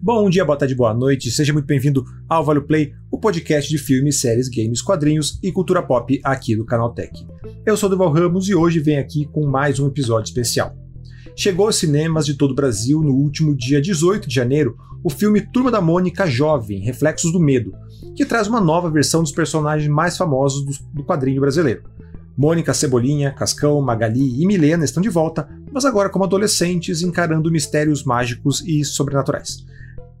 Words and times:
Bom 0.00 0.28
dia, 0.30 0.44
boa 0.44 0.56
tarde, 0.56 0.74
boa 0.74 0.94
noite, 0.94 1.30
seja 1.30 1.52
muito 1.52 1.66
bem-vindo 1.66 2.04
ao 2.28 2.44
Vale 2.44 2.60
Play, 2.60 2.92
o 3.10 3.18
podcast 3.18 3.68
de 3.68 3.78
filmes, 3.78 4.20
séries, 4.20 4.48
games, 4.48 4.82
quadrinhos 4.82 5.38
e 5.42 5.50
cultura 5.50 5.82
pop 5.82 6.20
aqui 6.22 6.54
do 6.54 6.64
Canal 6.64 6.92
Tech. 6.92 7.26
Eu 7.64 7.76
sou 7.76 7.88
o 7.88 7.90
Deval 7.90 8.12
Ramos 8.12 8.48
e 8.48 8.54
hoje 8.54 8.78
venho 8.78 9.00
aqui 9.00 9.26
com 9.32 9.46
mais 9.46 9.80
um 9.80 9.88
episódio 9.88 10.28
especial. 10.28 10.76
Chegou 11.34 11.66
aos 11.66 11.76
cinemas 11.76 12.26
de 12.26 12.34
todo 12.34 12.52
o 12.52 12.54
Brasil 12.54 13.00
no 13.00 13.14
último 13.14 13.56
dia 13.56 13.80
18 13.80 14.28
de 14.28 14.34
janeiro 14.34 14.76
o 15.02 15.10
filme 15.10 15.40
Turma 15.40 15.70
da 15.70 15.80
Mônica 15.80 16.26
Jovem, 16.26 16.80
Reflexos 16.80 17.32
do 17.32 17.40
Medo, 17.40 17.72
que 18.14 18.26
traz 18.26 18.46
uma 18.46 18.60
nova 18.60 18.90
versão 18.90 19.22
dos 19.22 19.32
personagens 19.32 19.88
mais 19.88 20.16
famosos 20.16 20.78
do 20.92 21.04
quadrinho 21.04 21.40
brasileiro. 21.40 21.82
Mônica, 22.36 22.74
Cebolinha, 22.74 23.32
Cascão, 23.32 23.80
Magali 23.80 24.42
e 24.42 24.46
Milena 24.46 24.84
estão 24.84 25.02
de 25.02 25.08
volta, 25.08 25.48
mas 25.72 25.84
agora 25.84 26.10
como 26.10 26.24
adolescentes 26.24 27.02
encarando 27.02 27.50
mistérios 27.50 28.04
mágicos 28.04 28.62
e 28.66 28.84
sobrenaturais. 28.84 29.64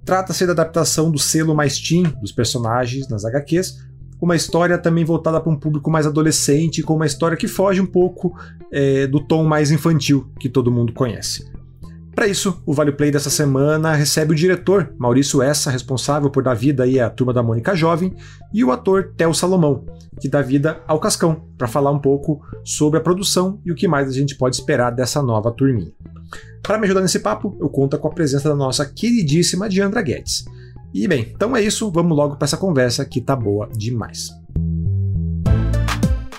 Trata-se 0.06 0.46
da 0.46 0.52
adaptação 0.52 1.10
do 1.10 1.18
selo 1.18 1.52
mais 1.52 1.80
teen 1.80 2.04
dos 2.20 2.30
personagens 2.30 3.08
nas 3.08 3.24
HQs, 3.24 3.84
uma 4.20 4.36
história 4.36 4.78
também 4.78 5.04
voltada 5.04 5.40
para 5.40 5.52
um 5.52 5.58
público 5.58 5.90
mais 5.90 6.06
adolescente, 6.06 6.80
com 6.80 6.94
uma 6.94 7.06
história 7.06 7.36
que 7.36 7.48
foge 7.48 7.80
um 7.80 7.86
pouco 7.86 8.32
é, 8.72 9.08
do 9.08 9.20
tom 9.20 9.44
mais 9.44 9.72
infantil 9.72 10.30
que 10.38 10.48
todo 10.48 10.70
mundo 10.70 10.92
conhece. 10.92 11.50
Para 12.14 12.28
isso, 12.28 12.62
o 12.64 12.72
Vale 12.72 12.92
Play 12.92 13.10
dessa 13.10 13.28
semana 13.28 13.94
recebe 13.94 14.32
o 14.32 14.34
diretor 14.36 14.94
Maurício 14.96 15.42
Essa, 15.42 15.70
responsável 15.70 16.30
por 16.30 16.42
dar 16.42 16.54
vida 16.54 16.84
aí 16.84 16.98
à 16.98 17.10
Turma 17.10 17.32
da 17.32 17.42
Mônica 17.42 17.74
Jovem, 17.74 18.14
e 18.54 18.64
o 18.64 18.70
ator 18.70 19.12
Theo 19.16 19.34
Salomão, 19.34 19.84
que 20.18 20.28
dá 20.28 20.40
vida 20.40 20.80
ao 20.86 20.98
Cascão, 21.00 21.44
para 21.58 21.68
falar 21.68 21.90
um 21.90 21.98
pouco 21.98 22.40
sobre 22.64 22.98
a 22.98 23.02
produção 23.02 23.60
e 23.66 23.72
o 23.72 23.74
que 23.74 23.86
mais 23.86 24.08
a 24.08 24.12
gente 24.12 24.34
pode 24.34 24.56
esperar 24.56 24.92
dessa 24.92 25.20
nova 25.20 25.50
turminha. 25.50 25.92
Para 26.62 26.78
me 26.78 26.84
ajudar 26.84 27.00
nesse 27.00 27.20
papo, 27.20 27.56
eu 27.60 27.68
conto 27.68 27.98
com 27.98 28.08
a 28.08 28.12
presença 28.12 28.48
da 28.48 28.54
nossa 28.56 28.84
queridíssima 28.84 29.68
Diandra 29.68 30.02
Guedes. 30.02 30.44
E 30.92 31.06
bem, 31.06 31.32
então 31.34 31.56
é 31.56 31.62
isso, 31.62 31.90
vamos 31.90 32.16
logo 32.16 32.36
para 32.36 32.46
essa 32.46 32.56
conversa 32.56 33.04
que 33.04 33.20
tá 33.20 33.36
boa 33.36 33.68
demais. 33.76 34.30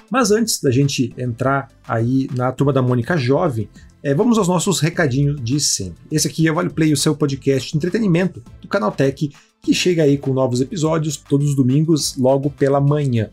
Mas 0.10 0.32
antes 0.32 0.62
da 0.62 0.72
gente 0.72 1.14
entrar 1.18 1.70
aí 1.88 2.30
na 2.36 2.52
turma 2.52 2.74
da 2.74 2.82
Mônica 2.82 3.18
Jovem, 3.18 3.70
é, 4.02 4.14
vamos 4.14 4.38
aos 4.38 4.48
nossos 4.48 4.80
recadinhos 4.80 5.42
de 5.44 5.60
sempre. 5.60 6.00
Esse 6.12 6.28
aqui 6.28 6.48
é 6.48 6.52
o 6.52 6.56
Vale 6.56 6.70
Play, 6.70 6.94
o 6.94 6.98
seu 6.98 7.16
podcast 7.16 7.72
de 7.72 7.78
entretenimento 7.78 8.42
do 8.62 8.68
Canal 8.68 8.92
Tech, 8.92 9.30
que 9.62 9.74
chega 9.74 10.04
aí 10.04 10.18
com 10.18 10.34
novos 10.34 10.62
episódios 10.62 11.18
todos 11.18 11.50
os 11.50 11.56
domingos, 11.56 12.16
logo 12.18 12.50
pela 12.50 12.80
manhã. 12.80 13.30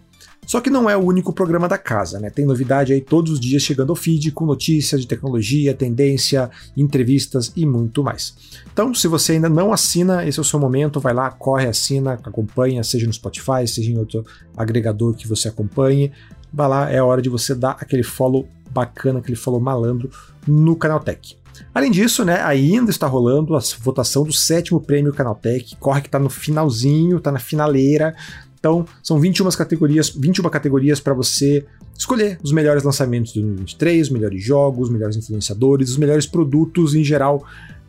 Só 0.46 0.60
que 0.60 0.70
não 0.70 0.88
é 0.88 0.96
o 0.96 1.00
único 1.00 1.32
programa 1.32 1.68
da 1.68 1.78
casa, 1.78 2.18
né? 2.20 2.30
Tem 2.30 2.44
novidade 2.44 2.92
aí 2.92 3.00
todos 3.00 3.32
os 3.32 3.40
dias 3.40 3.62
chegando 3.62 3.90
ao 3.90 3.96
feed 3.96 4.30
com 4.32 4.44
notícias 4.44 5.00
de 5.00 5.06
tecnologia, 5.06 5.74
tendência, 5.74 6.50
entrevistas 6.76 7.52
e 7.56 7.66
muito 7.66 8.02
mais. 8.02 8.34
Então, 8.72 8.94
se 8.94 9.08
você 9.08 9.32
ainda 9.32 9.48
não 9.48 9.72
assina, 9.72 10.26
esse 10.26 10.38
é 10.38 10.42
o 10.42 10.44
seu 10.44 10.58
momento, 10.58 11.00
vai 11.00 11.14
lá, 11.14 11.30
corre, 11.30 11.66
assina, 11.66 12.14
acompanha, 12.14 12.82
seja 12.84 13.06
no 13.06 13.12
Spotify, 13.12 13.66
seja 13.66 13.90
em 13.90 13.98
outro 13.98 14.24
agregador 14.56 15.14
que 15.14 15.28
você 15.28 15.48
acompanhe. 15.48 16.12
Vai 16.52 16.68
lá, 16.68 16.90
é 16.90 17.02
hora 17.02 17.20
de 17.20 17.28
você 17.28 17.54
dar 17.54 17.76
aquele 17.80 18.02
follow 18.02 18.48
bacana, 18.70 19.18
aquele 19.18 19.36
follow 19.36 19.60
malandro 19.60 20.10
no 20.46 20.76
Canaltech. 20.76 21.36
Além 21.72 21.90
disso, 21.90 22.24
né, 22.24 22.40
ainda 22.42 22.90
está 22.90 23.06
rolando 23.06 23.56
a 23.56 23.60
votação 23.80 24.24
do 24.24 24.32
sétimo 24.32 24.80
prêmio 24.80 25.12
Canaltech, 25.12 25.76
corre 25.76 26.00
que 26.00 26.08
está 26.08 26.18
no 26.18 26.30
finalzinho, 26.30 27.18
está 27.18 27.30
na 27.30 27.38
finaleira, 27.38 28.14
então, 28.64 28.86
são 29.02 29.20
21 29.20 29.50
categorias, 29.50 30.08
21 30.08 30.48
categorias 30.48 30.98
para 30.98 31.12
você 31.12 31.66
escolher 31.98 32.38
os 32.42 32.50
melhores 32.50 32.82
lançamentos 32.82 33.34
de 33.34 33.40
2023, 33.40 34.06
os 34.06 34.10
melhores 34.10 34.42
jogos, 34.42 34.88
os 34.88 34.90
melhores 34.90 35.16
influenciadores, 35.16 35.90
os 35.90 35.98
melhores 35.98 36.24
produtos 36.26 36.94
em 36.94 37.04
geral, 37.04 37.44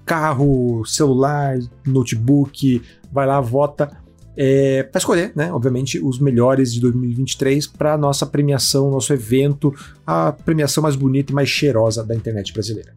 carro, 0.05 0.83
celular, 0.85 1.57
notebook, 1.87 2.81
vai 3.09 3.25
lá, 3.25 3.39
vota 3.39 3.89
é, 4.35 4.83
para 4.83 4.99
escolher, 4.99 5.31
né, 5.33 5.49
obviamente, 5.49 5.97
os 6.03 6.19
melhores 6.19 6.73
de 6.73 6.81
2023 6.81 7.67
para 7.67 7.97
nossa 7.97 8.25
premiação, 8.25 8.91
nosso 8.91 9.13
evento, 9.13 9.73
a 10.05 10.33
premiação 10.33 10.83
mais 10.83 10.97
bonita 10.97 11.31
e 11.31 11.35
mais 11.35 11.47
cheirosa 11.47 12.03
da 12.03 12.13
internet 12.13 12.51
brasileira. 12.51 12.93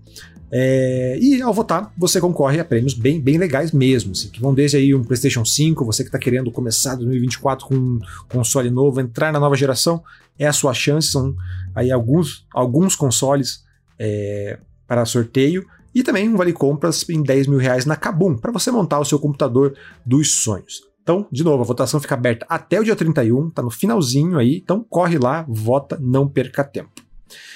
É, 0.51 1.19
e 1.21 1.43
ao 1.43 1.53
votar, 1.53 1.93
você 1.97 2.21
concorre 2.21 2.59
a 2.59 2.65
prêmios 2.65 2.95
bem, 2.95 3.21
bem 3.21 3.37
legais 3.37 3.71
mesmo, 3.73 4.13
assim, 4.13 4.29
que 4.31 4.41
vão 4.41 4.55
desde 4.55 4.79
aí 4.79 4.95
um 4.95 5.05
PlayStation 5.05 5.45
5, 5.45 5.85
você 5.85 6.03
que 6.03 6.09
está 6.09 6.19
querendo 6.19 6.51
começar 6.51 6.95
2024 6.95 7.67
com 7.67 7.75
um 7.75 8.01
console 8.29 8.71
novo, 8.71 9.01
entrar 9.01 9.33
na 9.33 9.39
nova 9.39 9.57
geração, 9.57 10.03
é 10.39 10.47
a 10.47 10.53
sua 10.53 10.73
chance, 10.73 11.09
são 11.09 11.35
aí 11.75 11.91
alguns, 11.91 12.47
alguns 12.55 12.97
consoles 12.97 13.65
é, 13.99 14.59
para 14.87 15.05
sorteio, 15.05 15.67
e 15.95 16.03
também 16.03 16.29
um 16.29 16.37
vale 16.37 16.53
compras 16.53 17.07
em 17.09 17.23
10 17.23 17.47
mil 17.47 17.59
reais 17.59 17.85
na 17.85 17.97
Kabum, 17.97 18.37
para 18.37 18.53
você 18.53 18.71
montar 18.71 19.01
o 19.01 19.05
seu 19.05 19.19
computador 19.19 19.75
dos 20.05 20.33
sonhos. 20.33 20.83
Então, 21.03 21.27
de 21.33 21.43
novo, 21.43 21.63
a 21.63 21.67
votação 21.67 21.99
fica 22.01 22.15
aberta 22.15 22.47
até 22.49 22.79
o 22.79 22.85
dia 22.85 22.95
31, 22.95 23.51
tá 23.51 23.63
no 23.63 23.71
finalzinho 23.71 24.39
aí, 24.39 24.61
então 24.63 24.85
corre 24.89 25.19
lá, 25.19 25.45
vota, 25.49 25.99
não 26.01 26.29
perca 26.29 26.63
tempo. 26.63 27.08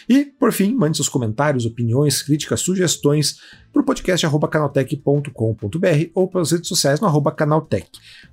E, 0.09 0.25
por 0.25 0.53
fim, 0.53 0.75
mande 0.75 0.97
seus 0.97 1.09
comentários, 1.09 1.67
opiniões, 1.67 2.23
críticas, 2.23 2.61
sugestões 2.61 3.39
para 3.73 3.83
o 3.83 3.85
podcast 3.85 4.27
canaltech.com.br 4.51 6.11
ou 6.15 6.29
pelas 6.29 6.53
redes 6.53 6.69
sociais 6.69 7.01
no 7.01 7.07
arroba 7.07 7.33
canaltech. 7.33 7.89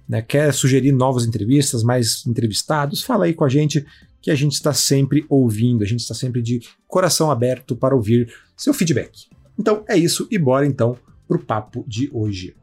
Né? 0.08 0.22
Quer 0.22 0.54
sugerir 0.54 0.92
novas 0.92 1.26
entrevistas, 1.26 1.84
mais 1.84 2.26
entrevistados? 2.26 3.04
Fala 3.04 3.26
aí 3.26 3.34
com 3.34 3.46
a 3.46 3.50
gente 3.50 3.86
que 4.22 4.32
a 4.32 4.36
gente 4.36 4.54
está 4.54 4.74
sempre 4.74 5.26
ouvindo, 5.30 5.84
a 5.84 5.88
gente 5.88 6.02
está 6.02 6.14
sempre 6.14 6.42
de 6.42 6.62
coração 6.88 7.32
aberto 7.32 7.76
para 7.76 7.96
ouvir 7.96 8.34
seu 8.56 8.74
feedback. 8.74 9.28
Então 9.58 9.84
é 9.88 9.98
isso 9.98 10.28
e 10.30 10.38
bora 10.38 10.66
então 10.66 10.98
para 11.28 11.38
o 11.38 11.44
papo 11.44 11.86
de 11.88 12.10
hoje. 12.14 12.56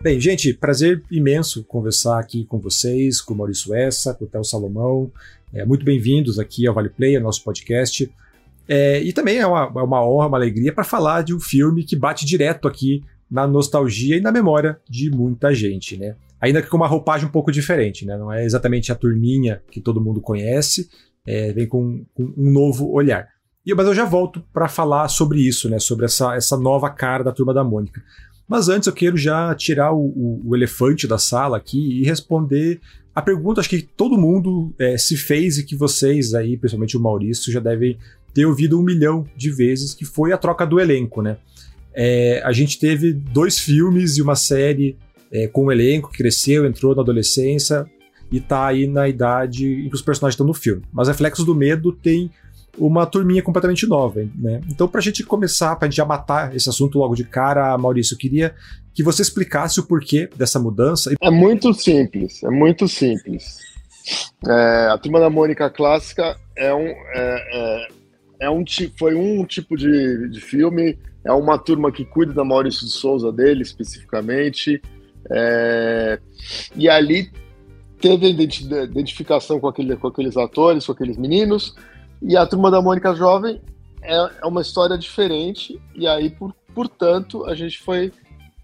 Bem, 0.00 0.20
gente, 0.20 0.54
prazer 0.54 1.02
imenso 1.10 1.64
conversar 1.64 2.20
aqui 2.20 2.44
com 2.44 2.60
vocês, 2.60 3.20
com 3.20 3.34
o 3.34 3.36
Maurício 3.36 3.74
Essa, 3.74 4.14
com 4.14 4.26
o 4.26 4.28
Theo 4.28 4.44
Salomão. 4.44 5.10
É, 5.52 5.64
muito 5.64 5.84
bem-vindos 5.84 6.38
aqui 6.38 6.68
ao 6.68 6.74
Vale 6.74 6.88
Play, 6.88 7.16
ao 7.16 7.22
nosso 7.22 7.42
podcast. 7.42 8.08
É, 8.68 9.02
e 9.02 9.12
também 9.12 9.38
é 9.38 9.46
uma, 9.46 9.72
é 9.74 9.82
uma 9.82 10.08
honra, 10.08 10.28
uma 10.28 10.38
alegria 10.38 10.72
para 10.72 10.84
falar 10.84 11.22
de 11.22 11.34
um 11.34 11.40
filme 11.40 11.82
que 11.82 11.96
bate 11.96 12.24
direto 12.24 12.68
aqui 12.68 13.02
na 13.28 13.44
nostalgia 13.44 14.16
e 14.16 14.20
na 14.20 14.30
memória 14.30 14.78
de 14.88 15.10
muita 15.10 15.52
gente, 15.52 15.96
né? 15.96 16.14
Ainda 16.40 16.62
que 16.62 16.68
com 16.68 16.76
uma 16.76 16.86
roupagem 16.86 17.26
um 17.26 17.32
pouco 17.32 17.50
diferente, 17.50 18.06
né? 18.06 18.16
Não 18.16 18.32
é 18.32 18.44
exatamente 18.44 18.92
a 18.92 18.94
turminha 18.94 19.60
que 19.68 19.80
todo 19.80 20.00
mundo 20.00 20.20
conhece, 20.20 20.88
é, 21.26 21.52
vem 21.52 21.66
com, 21.66 22.04
com, 22.14 22.32
um 22.36 22.52
novo 22.52 22.88
olhar. 22.92 23.26
E, 23.66 23.74
mas 23.74 23.86
eu 23.86 23.94
já 23.94 24.04
volto 24.04 24.44
para 24.52 24.68
falar 24.68 25.08
sobre 25.08 25.40
isso, 25.40 25.68
né? 25.68 25.80
Sobre 25.80 26.06
essa, 26.06 26.36
essa 26.36 26.56
nova 26.56 26.88
cara 26.88 27.24
da 27.24 27.32
Turma 27.32 27.52
da 27.52 27.64
Mônica. 27.64 28.00
Mas 28.48 28.68
antes 28.68 28.86
eu 28.86 28.92
quero 28.92 29.16
já 29.16 29.54
tirar 29.54 29.92
o, 29.92 30.06
o, 30.06 30.42
o 30.46 30.56
elefante 30.56 31.06
da 31.06 31.18
sala 31.18 31.58
aqui 31.58 32.00
e 32.00 32.04
responder 32.04 32.80
a 33.18 33.20
pergunta 33.20 33.60
acho 33.60 33.68
que 33.68 33.82
todo 33.82 34.16
mundo 34.16 34.72
é, 34.78 34.96
se 34.96 35.16
fez 35.16 35.58
e 35.58 35.64
que 35.64 35.74
vocês 35.74 36.34
aí, 36.34 36.56
principalmente 36.56 36.96
o 36.96 37.00
Maurício, 37.00 37.52
já 37.52 37.58
devem 37.58 37.98
ter 38.32 38.46
ouvido 38.46 38.78
um 38.78 38.82
milhão 38.82 39.26
de 39.36 39.50
vezes, 39.50 39.92
que 39.92 40.04
foi 40.04 40.32
a 40.32 40.38
troca 40.38 40.64
do 40.64 40.78
elenco, 40.78 41.20
né? 41.20 41.36
É, 41.92 42.40
a 42.44 42.52
gente 42.52 42.78
teve 42.78 43.12
dois 43.12 43.58
filmes 43.58 44.18
e 44.18 44.22
uma 44.22 44.36
série 44.36 44.96
é, 45.32 45.48
com 45.48 45.64
o 45.64 45.72
elenco 45.72 46.12
que 46.12 46.18
cresceu, 46.18 46.64
entrou 46.64 46.94
na 46.94 47.02
adolescência 47.02 47.86
e 48.30 48.38
tá 48.38 48.68
aí 48.68 48.86
na 48.86 49.08
idade 49.08 49.66
em 49.66 49.88
que 49.88 49.96
os 49.96 50.02
personagens 50.02 50.34
estão 50.34 50.46
no 50.46 50.54
filme. 50.54 50.82
Mas 50.92 51.08
Reflexos 51.08 51.44
do 51.44 51.56
Medo 51.56 51.90
tem 51.90 52.30
uma 52.76 53.06
turminha 53.06 53.42
completamente 53.42 53.86
nova, 53.86 54.20
né? 54.34 54.60
Então, 54.70 54.90
a 54.92 55.00
gente 55.00 55.24
começar, 55.24 55.74
para 55.76 55.86
a 55.86 55.90
gente 55.90 55.96
já 55.96 56.04
matar 56.04 56.54
esse 56.54 56.68
assunto 56.68 56.98
logo 56.98 57.14
de 57.14 57.24
cara, 57.24 57.76
Maurício, 57.78 58.14
eu 58.14 58.18
queria 58.18 58.54
que 58.94 59.02
você 59.02 59.22
explicasse 59.22 59.80
o 59.80 59.86
porquê 59.86 60.28
dessa 60.36 60.58
mudança. 60.58 61.12
É 61.20 61.30
muito 61.30 61.72
simples, 61.72 62.42
é 62.42 62.50
muito 62.50 62.88
simples. 62.88 63.58
É, 64.46 64.88
a 64.90 64.98
Turma 64.98 65.20
da 65.20 65.30
Mônica 65.30 65.68
clássica 65.70 66.36
é 66.56 66.74
um, 66.74 66.86
é, 66.86 67.88
é, 68.40 68.46
é 68.46 68.50
um 68.50 68.64
foi 68.98 69.14
um 69.14 69.44
tipo 69.44 69.76
de, 69.76 70.28
de 70.28 70.40
filme, 70.40 70.98
é 71.24 71.32
uma 71.32 71.58
turma 71.58 71.92
que 71.92 72.04
cuida 72.04 72.32
da 72.32 72.44
Maurício 72.44 72.86
de 72.86 72.92
Souza 72.92 73.32
dele 73.32 73.62
especificamente, 73.62 74.80
é, 75.30 76.18
e 76.74 76.88
ali 76.88 77.30
teve 78.00 78.26
a 78.26 78.30
identificação 78.30 79.60
com, 79.60 79.68
aquele, 79.68 79.96
com 79.96 80.08
aqueles 80.08 80.36
atores, 80.36 80.86
com 80.86 80.92
aqueles 80.92 81.16
meninos, 81.16 81.74
e 82.22 82.36
a 82.36 82.46
Turma 82.46 82.70
da 82.70 82.82
Mônica 82.82 83.14
Jovem 83.14 83.60
é, 84.02 84.16
é 84.42 84.46
uma 84.46 84.62
história 84.62 84.96
diferente, 84.96 85.80
e 85.94 86.06
aí, 86.06 86.30
por, 86.30 86.54
portanto, 86.74 87.44
a 87.44 87.54
gente 87.54 87.78
foi 87.82 88.12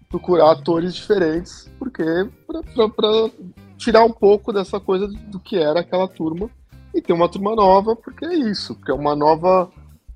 procurar 0.09 0.51
atores 0.51 0.95
diferentes, 0.95 1.69
porque 1.77 2.03
para 2.47 3.29
tirar 3.77 4.05
um 4.05 4.11
pouco 4.11 4.53
dessa 4.53 4.79
coisa 4.79 5.07
do 5.07 5.39
que 5.39 5.57
era 5.57 5.81
aquela 5.81 6.07
turma 6.07 6.49
e 6.93 7.01
ter 7.01 7.13
uma 7.13 7.27
turma 7.27 7.55
nova, 7.55 7.95
porque 7.95 8.25
é 8.25 8.33
isso, 8.33 8.75
porque 8.75 8.91
é 8.91 8.93
uma 8.93 9.15
nova. 9.15 9.69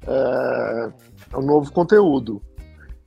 É, 0.07 0.91
é 1.33 1.38
um 1.38 1.41
novo 1.41 1.71
conteúdo. 1.71 2.41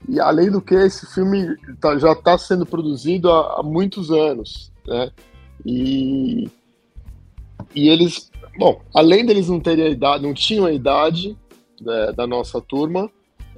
E 0.09 0.21
além 0.21 0.51
do 0.51 0.61
que, 0.61 0.75
esse 0.75 1.07
filme 1.07 1.57
tá, 1.81 1.97
já 1.97 2.13
está 2.13 2.37
sendo 2.37 2.67
produzido 2.67 3.31
há, 3.31 3.61
há, 3.61 3.63
muitos 3.63 4.11
anos, 4.11 4.71
né? 4.87 5.11
E, 5.65 6.51
e 7.75 7.89
eles 7.89 8.31
bom, 8.59 8.81
além 8.95 9.25
deles 9.25 9.49
não 9.49 9.61
terem 9.61 9.87
a 9.87 9.91
idade, 9.91 10.23
não 10.23 10.35
tinham 10.35 10.67
a 10.67 10.73
idade 10.73 11.37
é, 11.87 12.13
da 12.13 12.27
nossa 12.27 12.61
turma, 12.61 13.11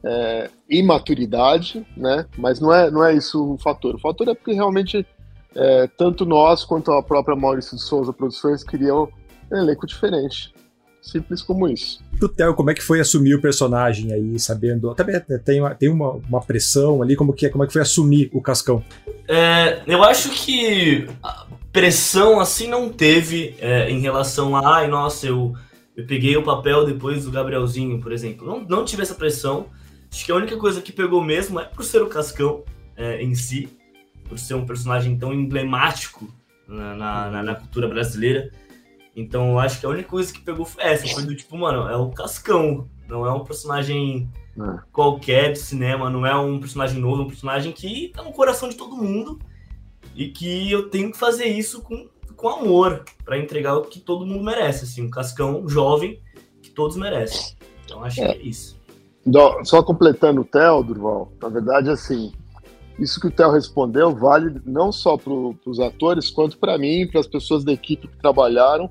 é, 0.04 0.50
imaturidade, 0.68 1.84
né? 1.96 2.26
Mas 2.38 2.60
não 2.60 2.72
é, 2.72 2.90
não 2.90 3.04
é 3.04 3.14
isso 3.14 3.54
o 3.54 3.58
fator. 3.58 3.94
O 3.96 4.00
fator 4.00 4.28
é 4.28 4.34
porque 4.34 4.52
realmente 4.52 5.06
é, 5.54 5.86
tanto 5.96 6.24
nós 6.24 6.64
quanto 6.64 6.92
a 6.92 7.02
própria 7.02 7.36
Maurício 7.36 7.76
de 7.76 7.82
Souza 7.82 8.12
Produções 8.12 8.62
queriam 8.62 9.08
um 9.50 9.56
elenco 9.56 9.86
diferente. 9.86 10.53
Simples 11.04 11.42
como 11.42 11.68
isso. 11.68 12.02
O 12.20 12.28
Theo, 12.28 12.54
como 12.54 12.70
é 12.70 12.74
que 12.74 12.82
foi 12.82 12.98
assumir 12.98 13.34
o 13.34 13.40
personagem 13.40 14.10
aí, 14.10 14.40
sabendo. 14.40 14.94
Também 14.94 15.20
tem, 15.44 15.60
uma, 15.60 15.74
tem 15.74 15.90
uma, 15.90 16.12
uma 16.12 16.40
pressão 16.40 17.02
ali, 17.02 17.14
como 17.14 17.34
que, 17.34 17.44
é, 17.44 17.50
como 17.50 17.62
é 17.62 17.66
que 17.66 17.74
foi 17.74 17.82
assumir 17.82 18.30
o 18.32 18.40
Cascão? 18.40 18.82
É, 19.28 19.82
eu 19.86 20.02
acho 20.02 20.30
que 20.30 21.06
pressão 21.70 22.40
assim 22.40 22.68
não 22.68 22.88
teve 22.88 23.54
é, 23.58 23.90
em 23.90 24.00
relação 24.00 24.56
a, 24.56 24.76
ai, 24.76 24.88
nossa, 24.88 25.26
eu, 25.26 25.54
eu 25.94 26.06
peguei 26.06 26.36
o 26.38 26.42
papel 26.42 26.86
depois 26.86 27.24
do 27.24 27.30
Gabrielzinho, 27.30 28.00
por 28.00 28.10
exemplo. 28.10 28.46
Não, 28.46 28.64
não 28.64 28.84
tive 28.84 29.02
essa 29.02 29.14
pressão. 29.14 29.66
Acho 30.10 30.24
que 30.24 30.32
a 30.32 30.36
única 30.36 30.56
coisa 30.56 30.80
que 30.80 30.90
pegou 30.90 31.22
mesmo 31.22 31.60
é 31.60 31.64
por 31.64 31.84
ser 31.84 32.00
o 32.00 32.06
Cascão 32.06 32.64
é, 32.96 33.22
em 33.22 33.34
si, 33.34 33.68
por 34.26 34.38
ser 34.38 34.54
um 34.54 34.64
personagem 34.64 35.18
tão 35.18 35.34
emblemático 35.34 36.32
na, 36.66 36.94
na, 36.94 37.30
na, 37.30 37.42
na 37.42 37.54
cultura 37.54 37.88
brasileira. 37.88 38.50
Então 39.16 39.50
eu 39.50 39.58
acho 39.58 39.78
que 39.78 39.86
a 39.86 39.88
única 39.88 40.08
coisa 40.08 40.32
que 40.32 40.40
pegou 40.40 40.64
foi 40.64 40.82
essa, 40.82 41.06
foi 41.06 41.22
do 41.22 41.34
tipo, 41.34 41.56
mano, 41.56 41.88
é 41.88 41.96
o 41.96 42.10
Cascão, 42.10 42.88
não 43.08 43.26
é 43.26 43.32
um 43.32 43.44
personagem 43.44 44.28
é. 44.58 44.78
qualquer 44.92 45.52
de 45.52 45.58
cinema, 45.58 46.10
não 46.10 46.26
é 46.26 46.36
um 46.36 46.58
personagem 46.58 47.00
novo, 47.00 47.22
é 47.22 47.24
um 47.24 47.28
personagem 47.28 47.72
que 47.72 48.12
tá 48.14 48.22
no 48.22 48.32
coração 48.32 48.68
de 48.68 48.76
todo 48.76 48.96
mundo 48.96 49.38
e 50.14 50.28
que 50.28 50.70
eu 50.70 50.88
tenho 50.88 51.12
que 51.12 51.18
fazer 51.18 51.46
isso 51.46 51.82
com, 51.82 52.08
com 52.36 52.48
amor 52.48 53.04
para 53.24 53.38
entregar 53.38 53.76
o 53.76 53.82
que 53.82 54.00
todo 54.00 54.26
mundo 54.26 54.44
merece, 54.44 54.84
assim, 54.84 55.02
um 55.02 55.10
Cascão 55.10 55.68
jovem 55.68 56.20
que 56.62 56.70
todos 56.70 56.96
merecem. 56.96 57.56
Então 57.84 58.02
acho 58.02 58.20
é. 58.20 58.26
que 58.26 58.40
é 58.40 58.42
isso. 58.42 58.76
Só 59.64 59.82
completando 59.82 60.42
o 60.42 60.44
Theo, 60.44 60.82
Durval, 60.82 61.32
na 61.40 61.48
verdade, 61.48 61.88
assim, 61.88 62.32
isso 62.98 63.20
que 63.20 63.26
o 63.26 63.30
Theo 63.30 63.50
respondeu 63.50 64.14
vale 64.14 64.60
não 64.64 64.92
só 64.92 65.16
para 65.16 65.32
os 65.32 65.80
atores, 65.80 66.30
quanto 66.30 66.58
para 66.58 66.78
mim, 66.78 67.06
para 67.06 67.20
as 67.20 67.26
pessoas 67.26 67.64
da 67.64 67.72
equipe 67.72 68.06
que 68.06 68.16
trabalharam, 68.18 68.88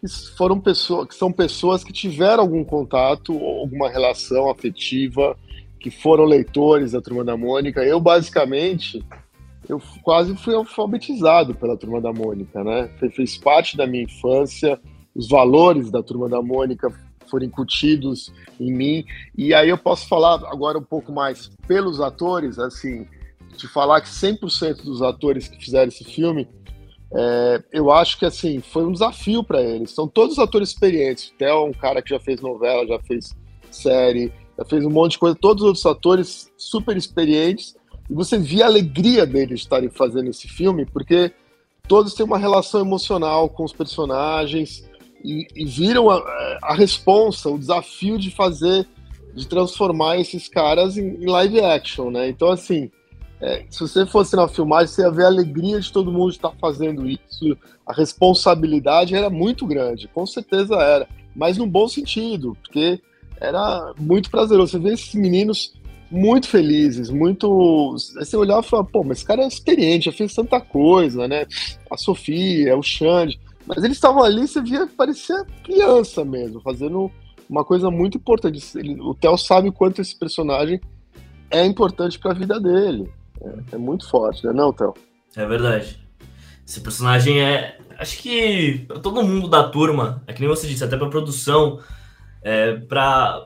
que 0.00 0.08
foram 0.36 0.60
pessoas, 0.60 1.08
que 1.08 1.14
são 1.14 1.32
pessoas 1.32 1.82
que 1.82 1.92
tiveram 1.92 2.42
algum 2.42 2.62
contato, 2.64 3.32
alguma 3.32 3.88
relação 3.88 4.50
afetiva, 4.50 5.36
que 5.80 5.90
foram 5.90 6.24
leitores 6.24 6.92
da 6.92 7.00
Turma 7.00 7.24
da 7.24 7.36
Mônica. 7.36 7.82
Eu, 7.82 8.00
basicamente, 8.00 9.04
eu 9.68 9.80
quase 10.02 10.36
fui 10.36 10.54
alfabetizado 10.54 11.54
pela 11.54 11.76
Turma 11.76 12.00
da 12.00 12.12
Mônica, 12.12 12.62
né? 12.62 12.88
Fez 13.14 13.36
parte 13.36 13.76
da 13.76 13.86
minha 13.86 14.04
infância, 14.04 14.78
os 15.14 15.28
valores 15.28 15.90
da 15.90 16.02
Turma 16.02 16.28
da 16.28 16.42
Mônica 16.42 16.92
foram 17.28 17.46
incutidos 17.46 18.32
em 18.58 18.72
mim. 18.72 19.04
E 19.36 19.52
aí 19.54 19.68
eu 19.68 19.78
posso 19.78 20.08
falar 20.08 20.34
agora 20.50 20.78
um 20.78 20.84
pouco 20.84 21.12
mais 21.12 21.50
pelos 21.66 22.00
atores, 22.00 22.58
assim, 22.58 23.06
de 23.58 23.68
falar 23.68 24.00
que 24.00 24.08
100% 24.08 24.82
dos 24.82 25.02
atores 25.02 25.48
que 25.48 25.62
fizeram 25.62 25.88
esse 25.88 26.04
filme, 26.04 26.48
é, 27.12 27.62
eu 27.72 27.90
acho 27.90 28.18
que 28.18 28.26
assim 28.26 28.60
foi 28.60 28.84
um 28.84 28.92
desafio 28.92 29.42
para 29.42 29.62
eles. 29.62 29.90
São 29.90 30.06
todos 30.06 30.38
atores 30.38 30.70
experientes. 30.70 31.28
O 31.28 31.34
Theo 31.34 31.48
é 31.48 31.64
um 31.64 31.72
cara 31.72 32.02
que 32.02 32.10
já 32.10 32.20
fez 32.20 32.40
novela, 32.40 32.86
já 32.86 32.98
fez 33.00 33.34
série, 33.70 34.32
já 34.56 34.64
fez 34.64 34.84
um 34.84 34.90
monte 34.90 35.12
de 35.12 35.18
coisa. 35.18 35.36
Todos 35.36 35.62
os 35.62 35.68
outros 35.68 35.86
atores 35.86 36.52
super 36.56 36.96
experientes. 36.96 37.76
E 38.08 38.14
você 38.14 38.38
via 38.38 38.64
a 38.64 38.68
alegria 38.68 39.26
deles 39.26 39.60
estarem 39.60 39.90
fazendo 39.90 40.30
esse 40.30 40.48
filme, 40.48 40.86
porque 40.86 41.32
todos 41.86 42.14
têm 42.14 42.24
uma 42.24 42.38
relação 42.38 42.80
emocional 42.80 43.48
com 43.48 43.64
os 43.64 43.72
personagens 43.72 44.88
e, 45.24 45.46
e 45.54 45.64
viram 45.64 46.08
a, 46.08 46.18
a 46.62 46.74
responsa, 46.74 47.50
o 47.50 47.58
desafio 47.58 48.18
de 48.18 48.30
fazer, 48.30 48.86
de 49.34 49.46
transformar 49.46 50.18
esses 50.18 50.48
caras 50.48 50.96
em, 50.96 51.22
em 51.22 51.26
live 51.26 51.60
action, 51.60 52.10
né? 52.10 52.28
Então, 52.28 52.50
assim, 52.50 52.90
é, 53.40 53.64
se 53.70 53.80
você 53.80 54.04
fosse 54.04 54.34
na 54.34 54.48
filmagem, 54.48 54.88
você 54.88 55.02
ia 55.02 55.10
ver 55.10 55.24
a 55.24 55.28
alegria 55.28 55.80
de 55.80 55.92
todo 55.92 56.12
mundo 56.12 56.30
estar 56.30 56.52
fazendo 56.60 57.08
isso, 57.08 57.56
a 57.86 57.92
responsabilidade 57.92 59.14
era 59.14 59.30
muito 59.30 59.66
grande, 59.66 60.08
com 60.08 60.26
certeza 60.26 60.74
era, 60.76 61.08
mas 61.34 61.56
no 61.56 61.66
bom 61.66 61.86
sentido, 61.86 62.56
porque 62.62 63.00
era 63.40 63.94
muito 63.98 64.30
prazeroso. 64.30 64.72
Você 64.72 64.78
vê 64.78 64.92
esses 64.92 65.14
meninos 65.14 65.72
muito 66.10 66.48
felizes, 66.48 67.10
muito. 67.10 67.92
Você 67.92 68.36
olhava 68.36 68.66
e 68.66 68.68
falava, 68.68 68.88
pô, 68.90 69.04
mas 69.04 69.18
esse 69.18 69.26
cara 69.26 69.42
é 69.42 69.46
experiente, 69.46 70.06
já 70.06 70.12
fez 70.12 70.34
tanta 70.34 70.60
coisa, 70.60 71.28
né? 71.28 71.46
A 71.90 71.96
Sofia, 71.96 72.76
o 72.76 72.82
Xande. 72.82 73.38
Mas 73.66 73.84
eles 73.84 73.98
estavam 73.98 74.22
ali, 74.22 74.48
você 74.48 74.62
via 74.62 74.86
que 74.86 74.94
parecia 74.94 75.44
criança 75.62 76.24
mesmo, 76.24 76.60
fazendo 76.60 77.10
uma 77.48 77.64
coisa 77.64 77.90
muito 77.90 78.16
importante. 78.16 78.60
Ele, 78.76 79.00
o 79.00 79.14
Theo 79.14 79.36
sabe 79.36 79.68
o 79.68 79.72
quanto 79.72 80.00
esse 80.00 80.18
personagem 80.18 80.80
é 81.50 81.64
importante 81.64 82.18
para 82.18 82.32
a 82.32 82.34
vida 82.34 82.58
dele. 82.58 83.10
É, 83.42 83.74
é 83.74 83.78
muito 83.78 84.08
forte, 84.08 84.46
né, 84.46 84.52
não, 84.52 84.72
Théo? 84.72 84.94
É 85.36 85.46
verdade. 85.46 85.98
Esse 86.66 86.80
personagem 86.80 87.40
é. 87.40 87.78
Acho 87.98 88.18
que 88.18 88.84
pra 88.86 88.98
todo 88.98 89.22
mundo 89.22 89.48
da 89.48 89.68
turma, 89.68 90.22
é 90.26 90.32
que 90.32 90.40
nem 90.40 90.48
você 90.48 90.66
disse, 90.66 90.84
até 90.84 90.96
pra 90.96 91.08
produção, 91.08 91.80
é, 92.42 92.74
pra. 92.74 93.44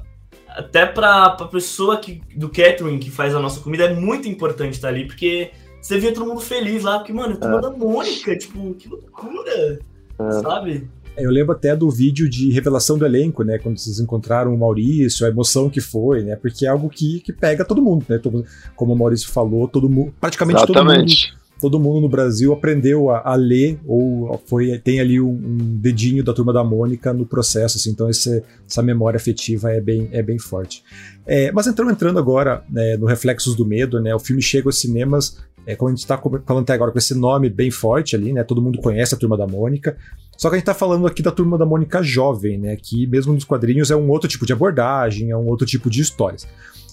Até 0.49 0.85
pra, 0.85 1.31
pra 1.31 1.49
pessoa 1.49 1.97
que, 1.97 2.21
do 2.37 2.51
catering 2.51 2.99
que 2.99 3.11
faz 3.11 3.35
a 3.35 3.41
nossa 3.41 3.61
comida, 3.61 3.85
é 3.85 3.95
muito 3.95 4.29
importante 4.29 4.75
estar 4.75 4.89
ali, 4.89 5.07
porque 5.07 5.51
você 5.81 5.99
vê 5.99 6.13
todo 6.13 6.27
mundo 6.27 6.43
feliz 6.43 6.83
lá, 6.85 6.99
porque, 6.99 7.13
mano, 7.13 7.33
é 7.33 7.37
turma 7.37 7.59
é. 7.59 7.61
da 7.63 7.71
Mônica, 7.71 8.37
tipo, 8.37 8.75
que 8.75 8.87
loucura, 8.87 9.81
é. 10.19 10.31
sabe? 10.43 10.91
Eu 11.17 11.31
lembro 11.31 11.53
até 11.53 11.77
do 11.77 11.91
vídeo 11.91 12.29
de 12.29 12.51
revelação 12.51 12.97
do 12.97 13.05
elenco, 13.05 13.43
né? 13.43 13.59
Quando 13.59 13.79
vocês 13.79 14.01
encontraram 14.01 14.55
o 14.55 14.59
Maurício, 14.59 15.27
a 15.27 15.29
emoção 15.29 15.69
que 15.69 15.81
foi, 15.81 16.23
né? 16.23 16.37
Porque 16.37 16.67
é 16.67 16.69
algo 16.69 16.89
que, 16.89 17.21
que 17.21 17.33
pega 17.33 17.65
todo 17.65 17.83
mundo, 17.83 18.05
né? 18.09 18.19
Todo, 18.19 18.45
como 18.75 18.95
o 18.95 18.99
Maurício 18.99 19.29
falou, 19.29 19.69
todo 19.69 19.89
mundo, 19.89 20.15
praticamente 20.21 20.63
Exatamente. 20.63 21.27
todo 21.27 21.33
mundo 21.33 21.43
todo 21.63 21.79
mundo 21.79 22.01
no 22.01 22.09
Brasil 22.09 22.53
aprendeu 22.53 23.09
a, 23.09 23.23
a, 23.25 23.37
ler 23.37 23.79
ou 23.87 24.43
foi 24.47 24.77
tem 24.81 24.99
ali 24.99 25.21
um, 25.21 25.31
um, 25.31 25.57
dedinho 25.79 26.25
da 26.25 26.33
turma 26.33 26.53
da 26.53 26.65
Mônica 26.65 27.13
no 27.13 27.25
processo, 27.25 27.79
assim, 27.79 27.91
então 27.91 28.11
esse, 28.11 28.43
essa 28.69 28.83
memória 28.83 29.17
afetiva 29.17 29.71
é 29.71 29.81
bem, 29.81 30.09
é 30.11 30.21
bem 30.25 30.41
forte. 30.41 30.83
É, 31.25 31.53
mas 31.53 31.69
entrando, 31.69 31.93
entrando 31.93 32.19
agora 32.19 32.65
né, 32.69 32.97
no 32.97 33.07
Reflexos 33.07 33.55
do 33.55 33.65
Medo, 33.65 34.01
né, 34.01 34.13
o 34.13 34.19
filme 34.19 34.43
chega 34.43 34.67
aos 34.67 34.81
cinemas, 34.81 35.39
é, 35.67 35.77
como 35.77 35.89
a 35.89 35.93
gente 35.93 36.01
está 36.01 36.19
falando 36.19 36.63
até 36.63 36.73
agora, 36.73 36.91
com 36.91 36.99
esse 36.99 37.15
nome 37.15 37.49
bem 37.49 37.71
forte 37.71 38.17
ali, 38.17 38.33
né, 38.33 38.43
todo 38.43 38.61
mundo 38.61 38.81
conhece 38.81 39.15
a 39.15 39.19
turma 39.19 39.37
da 39.37 39.47
Mônica, 39.47 39.97
só 40.37 40.49
que 40.49 40.57
a 40.57 40.59
gente 40.59 40.63
está 40.63 40.75
falando 40.75 41.07
aqui 41.07 41.23
da 41.23 41.31
turma 41.31 41.57
da 41.57 41.65
Mônica 41.65 42.03
jovem, 42.03 42.59
né, 42.59 42.77
que 42.77 43.07
mesmo 43.07 43.33
nos 43.33 43.45
quadrinhos 43.45 43.91
é 43.91 43.97
um 43.97 44.09
outro 44.11 44.29
tipo 44.29 44.45
de 44.45 44.53
abordagem, 44.53 45.31
é 45.31 45.37
um 45.37 45.47
outro 45.47 45.67
tipo 45.67 45.89
de 45.89 46.01
histórias. 46.01 46.47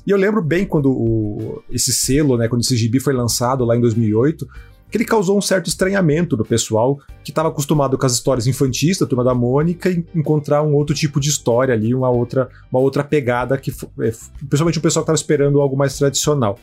E 0.05 0.11
eu 0.11 0.17
lembro 0.17 0.41
bem 0.41 0.65
quando 0.65 0.91
o, 0.91 1.63
esse 1.69 1.91
selo, 1.91 2.37
né, 2.37 2.47
quando 2.47 2.61
esse 2.61 2.75
gibi 2.77 2.99
foi 2.99 3.13
lançado 3.13 3.65
lá 3.65 3.75
em 3.75 3.81
2008, 3.81 4.47
que 4.89 4.97
ele 4.97 5.05
causou 5.05 5.37
um 5.37 5.41
certo 5.41 5.67
estranhamento 5.67 6.35
no 6.35 6.43
pessoal 6.43 6.99
que 7.23 7.31
estava 7.31 7.49
acostumado 7.49 7.97
com 7.97 8.05
as 8.05 8.13
histórias 8.13 8.47
infantis 8.47 8.97
da 8.97 9.05
Turma 9.05 9.23
da 9.23 9.35
Mônica 9.35 9.89
e 9.89 10.03
encontrar 10.15 10.63
um 10.63 10.73
outro 10.73 10.95
tipo 10.95 11.19
de 11.19 11.29
história 11.29 11.73
ali, 11.73 11.93
uma 11.93 12.09
outra, 12.09 12.49
uma 12.71 12.81
outra 12.81 13.03
pegada 13.03 13.55
que, 13.57 13.71
é, 13.71 14.11
principalmente 14.39 14.79
o 14.79 14.81
pessoal 14.81 15.03
estava 15.03 15.15
esperando 15.15 15.61
algo 15.61 15.77
mais 15.77 15.95
tradicional. 15.97 16.57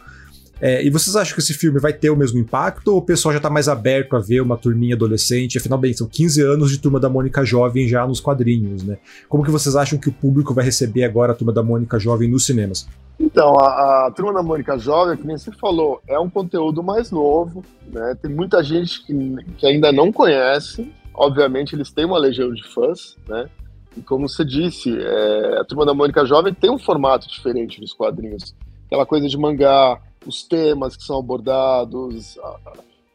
É, 0.60 0.82
e 0.82 0.88
vocês 0.88 1.14
acham 1.16 1.34
que 1.34 1.40
esse 1.40 1.52
filme 1.52 1.78
vai 1.78 1.92
ter 1.92 2.08
o 2.08 2.16
mesmo 2.16 2.38
impacto 2.38 2.88
ou 2.88 2.98
o 2.98 3.02
pessoal 3.02 3.32
já 3.32 3.38
está 3.38 3.50
mais 3.50 3.68
aberto 3.68 4.16
a 4.16 4.18
ver 4.18 4.40
uma 4.40 4.56
turminha 4.56 4.94
adolescente? 4.94 5.58
Afinal, 5.58 5.78
bem, 5.78 5.92
são 5.92 6.06
15 6.06 6.42
anos 6.42 6.70
de 6.70 6.78
Turma 6.78 6.98
da 6.98 7.10
Mônica 7.10 7.44
Jovem 7.44 7.86
já 7.86 8.06
nos 8.06 8.20
quadrinhos, 8.20 8.82
né? 8.82 8.96
Como 9.28 9.44
que 9.44 9.50
vocês 9.50 9.76
acham 9.76 9.98
que 9.98 10.08
o 10.08 10.12
público 10.12 10.54
vai 10.54 10.64
receber 10.64 11.04
agora 11.04 11.32
a 11.32 11.34
Turma 11.34 11.52
da 11.52 11.62
Mônica 11.62 11.98
Jovem 11.98 12.30
nos 12.30 12.46
cinemas? 12.46 12.88
Então, 13.18 13.58
a, 13.58 14.06
a 14.06 14.10
Turma 14.10 14.32
da 14.32 14.42
Mônica 14.42 14.78
Jovem, 14.78 15.18
nem 15.24 15.36
você 15.36 15.52
falou, 15.52 16.00
é 16.06 16.18
um 16.18 16.28
conteúdo 16.28 16.82
mais 16.82 17.10
novo, 17.10 17.62
né? 17.92 18.16
Tem 18.20 18.30
muita 18.30 18.62
gente 18.62 19.04
que, 19.04 19.14
que 19.58 19.66
ainda 19.66 19.92
não 19.92 20.10
conhece. 20.10 20.90
Obviamente, 21.14 21.74
eles 21.74 21.90
têm 21.90 22.04
uma 22.04 22.18
legião 22.18 22.52
de 22.52 22.66
fãs, 22.72 23.16
né? 23.28 23.48
E 23.96 24.02
como 24.02 24.28
você 24.28 24.44
disse, 24.44 24.94
é, 24.98 25.58
a 25.58 25.64
Turma 25.64 25.86
da 25.86 25.94
Mônica 25.94 26.24
Jovem 26.24 26.52
tem 26.52 26.70
um 26.70 26.78
formato 26.78 27.28
diferente 27.28 27.80
nos 27.80 27.92
quadrinhos. 27.92 28.54
Aquela 28.86 29.04
coisa 29.06 29.28
de 29.28 29.36
mangá, 29.36 30.00
os 30.26 30.42
temas 30.42 30.96
que 30.96 31.04
são 31.04 31.18
abordados, 31.18 32.38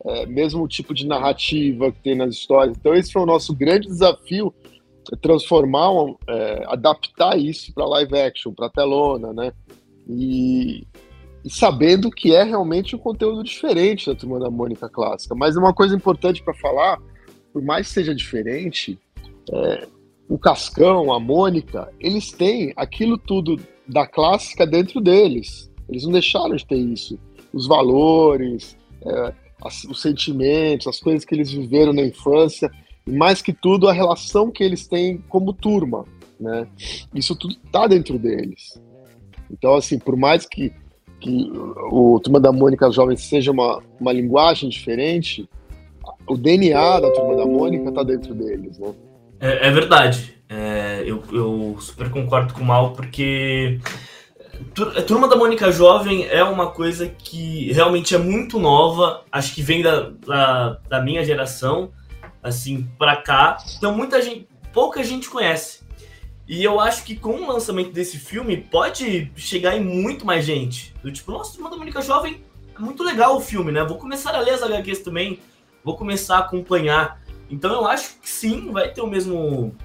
é, 0.05 0.25
mesmo 0.25 0.63
o 0.63 0.67
tipo 0.67 0.93
de 0.93 1.05
narrativa 1.05 1.91
que 1.91 1.99
tem 1.99 2.15
nas 2.15 2.35
histórias. 2.35 2.75
Então, 2.77 2.93
esse 2.93 3.11
foi 3.11 3.21
o 3.21 3.25
nosso 3.25 3.55
grande 3.55 3.87
desafio, 3.87 4.53
é 5.11 5.15
transformar, 5.15 5.91
é, 6.27 6.63
adaptar 6.67 7.37
isso 7.37 7.73
para 7.73 7.85
live 7.85 8.17
action, 8.17 8.53
para 8.53 8.69
telona, 8.69 9.33
né? 9.33 9.53
E, 10.07 10.85
e, 11.43 11.49
sabendo 11.49 12.09
que 12.09 12.33
é 12.35 12.43
realmente 12.43 12.95
um 12.95 12.99
conteúdo 12.99 13.43
diferente 13.43 14.07
da 14.07 14.15
Turma 14.15 14.39
da 14.39 14.49
Mônica 14.49 14.89
clássica. 14.89 15.35
Mas 15.35 15.55
uma 15.55 15.73
coisa 15.73 15.95
importante 15.95 16.43
para 16.43 16.53
falar, 16.55 16.99
por 17.53 17.61
mais 17.61 17.87
que 17.87 17.93
seja 17.93 18.15
diferente, 18.15 18.99
é, 19.51 19.87
o 20.27 20.37
Cascão, 20.37 21.11
a 21.11 21.19
Mônica, 21.19 21.91
eles 21.99 22.31
têm 22.31 22.73
aquilo 22.75 23.17
tudo 23.17 23.59
da 23.91 24.07
clássica 24.07 24.65
dentro 24.65 25.01
deles. 25.01 25.69
Eles 25.89 26.03
não 26.03 26.11
deixaram 26.11 26.55
de 26.55 26.65
ter 26.65 26.77
isso. 26.77 27.19
Os 27.53 27.67
valores, 27.67 28.77
é, 29.05 29.33
as, 29.63 29.83
os 29.83 30.01
sentimentos, 30.01 30.87
as 30.87 30.99
coisas 30.99 31.25
que 31.25 31.35
eles 31.35 31.51
viveram 31.51 31.93
na 31.93 32.01
infância. 32.01 32.71
e 33.05 33.11
mais 33.11 33.41
que 33.41 33.53
tudo 33.53 33.89
a 33.89 33.93
relação 33.93 34.49
que 34.49 34.63
eles 34.63 34.87
têm 34.87 35.17
como 35.29 35.53
turma, 35.53 36.05
né? 36.39 36.67
Isso 37.13 37.35
tudo 37.35 37.55
tá 37.71 37.87
dentro 37.87 38.17
deles. 38.17 38.81
Então, 39.51 39.75
assim, 39.75 39.99
por 39.99 40.15
mais 40.15 40.45
que, 40.45 40.71
que 41.19 41.51
o 41.91 42.19
Turma 42.19 42.39
da 42.39 42.51
Mônica 42.51 42.89
Jovem 42.89 43.17
seja 43.17 43.51
uma, 43.51 43.83
uma 43.99 44.13
linguagem 44.13 44.69
diferente, 44.69 45.47
o 46.25 46.37
DNA 46.37 46.99
da 47.01 47.11
Turma 47.11 47.35
da 47.35 47.45
Mônica 47.45 47.91
tá 47.91 48.03
dentro 48.03 48.33
deles, 48.33 48.79
né? 48.79 48.93
É, 49.41 49.67
é 49.67 49.71
verdade. 49.71 50.35
É, 50.47 50.80
eu, 51.07 51.23
eu 51.31 51.77
super 51.79 52.09
concordo 52.09 52.53
com 52.53 52.61
o 52.61 52.65
Mal, 52.65 52.93
porque 52.93 53.79
Turma 55.07 55.27
da 55.27 55.35
Mônica 55.35 55.71
Jovem 55.71 56.27
é 56.27 56.43
uma 56.43 56.71
coisa 56.71 57.07
que 57.07 57.71
realmente 57.71 58.15
é 58.15 58.17
muito 58.17 58.59
nova, 58.59 59.23
acho 59.31 59.53
que 59.53 59.61
vem 59.61 59.81
da, 59.81 60.11
da, 60.25 60.69
da 60.87 61.01
minha 61.01 61.23
geração, 61.25 61.91
assim, 62.41 62.87
pra 62.97 63.17
cá. 63.17 63.57
Então 63.77 63.95
muita 63.95 64.21
gente, 64.21 64.47
pouca 64.71 65.03
gente 65.03 65.29
conhece. 65.29 65.81
E 66.47 66.63
eu 66.63 66.79
acho 66.79 67.03
que 67.03 67.15
com 67.15 67.33
o 67.33 67.51
lançamento 67.51 67.91
desse 67.91 68.17
filme 68.17 68.57
pode 68.57 69.31
chegar 69.35 69.75
em 69.75 69.83
muito 69.83 70.25
mais 70.25 70.45
gente. 70.45 70.93
Do 71.01 71.11
tipo, 71.11 71.31
nossa, 71.31 71.53
Turma 71.53 71.69
da 71.69 71.77
Mônica 71.77 72.01
Jovem, 72.01 72.43
é 72.75 72.79
muito 72.79 73.03
legal 73.03 73.37
o 73.37 73.41
filme, 73.41 73.71
né? 73.71 73.83
Vou 73.83 73.97
começar 73.97 74.35
a 74.35 74.39
ler 74.39 74.51
as 74.51 74.63
HQs 74.63 74.99
também, 74.99 75.39
vou 75.83 75.95
começar 75.95 76.37
a 76.37 76.39
acompanhar. 76.39 77.21
Então 77.49 77.71
eu 77.71 77.85
acho 77.87 78.19
que 78.19 78.29
sim, 78.29 78.71
vai 78.71 78.91
ter 78.91 79.01
o 79.01 79.07
mesmo 79.07 79.75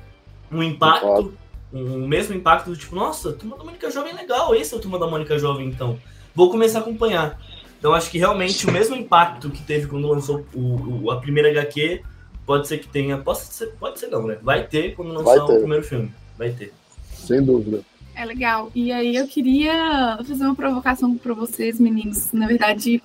um 0.50 0.62
impacto 0.62 1.35
um 1.73 2.07
mesmo 2.07 2.35
impacto 2.35 2.71
do 2.71 2.76
tipo, 2.76 2.95
nossa, 2.95 3.33
Turma 3.33 3.57
da 3.57 3.65
Mônica 3.65 3.91
Jovem 3.91 4.12
é 4.12 4.15
legal, 4.15 4.55
esse 4.55 4.73
é 4.73 4.76
o 4.76 4.81
Turma 4.81 4.99
da 4.99 5.07
Mônica 5.07 5.38
Jovem, 5.38 5.69
então. 5.69 5.99
Vou 6.35 6.50
começar 6.50 6.79
a 6.79 6.83
acompanhar. 6.83 7.41
Então 7.79 7.93
acho 7.93 8.11
que 8.11 8.19
realmente 8.19 8.67
o 8.67 8.73
mesmo 8.73 8.95
impacto 8.95 9.50
que 9.50 9.62
teve 9.62 9.87
quando 9.87 10.09
lançou 10.09 10.47
o, 10.55 11.05
o 11.05 11.11
a 11.11 11.21
primeira 11.21 11.50
HQ, 11.50 12.03
pode 12.45 12.69
ser 12.69 12.79
que 12.79 12.88
tenha. 12.88 13.19
Pode 13.19 13.41
ser, 13.41 13.67
pode 13.79 13.99
ser 13.99 14.09
não, 14.09 14.26
né? 14.26 14.38
Vai 14.43 14.67
ter 14.67 14.95
quando 14.95 15.12
lançar 15.12 15.45
o 15.45 15.59
primeiro 15.59 15.85
filme. 15.85 16.11
Vai 16.38 16.50
ter. 16.50 16.73
Sem 17.12 17.43
dúvida. 17.43 17.83
É 18.15 18.25
legal. 18.25 18.71
E 18.75 18.93
aí 18.93 19.15
eu 19.15 19.26
queria 19.26 20.19
fazer 20.26 20.45
uma 20.45 20.55
provocação 20.55 21.17
para 21.17 21.35
vocês, 21.35 21.79
meninos. 21.79 22.33
Na 22.33 22.47
verdade, 22.47 23.03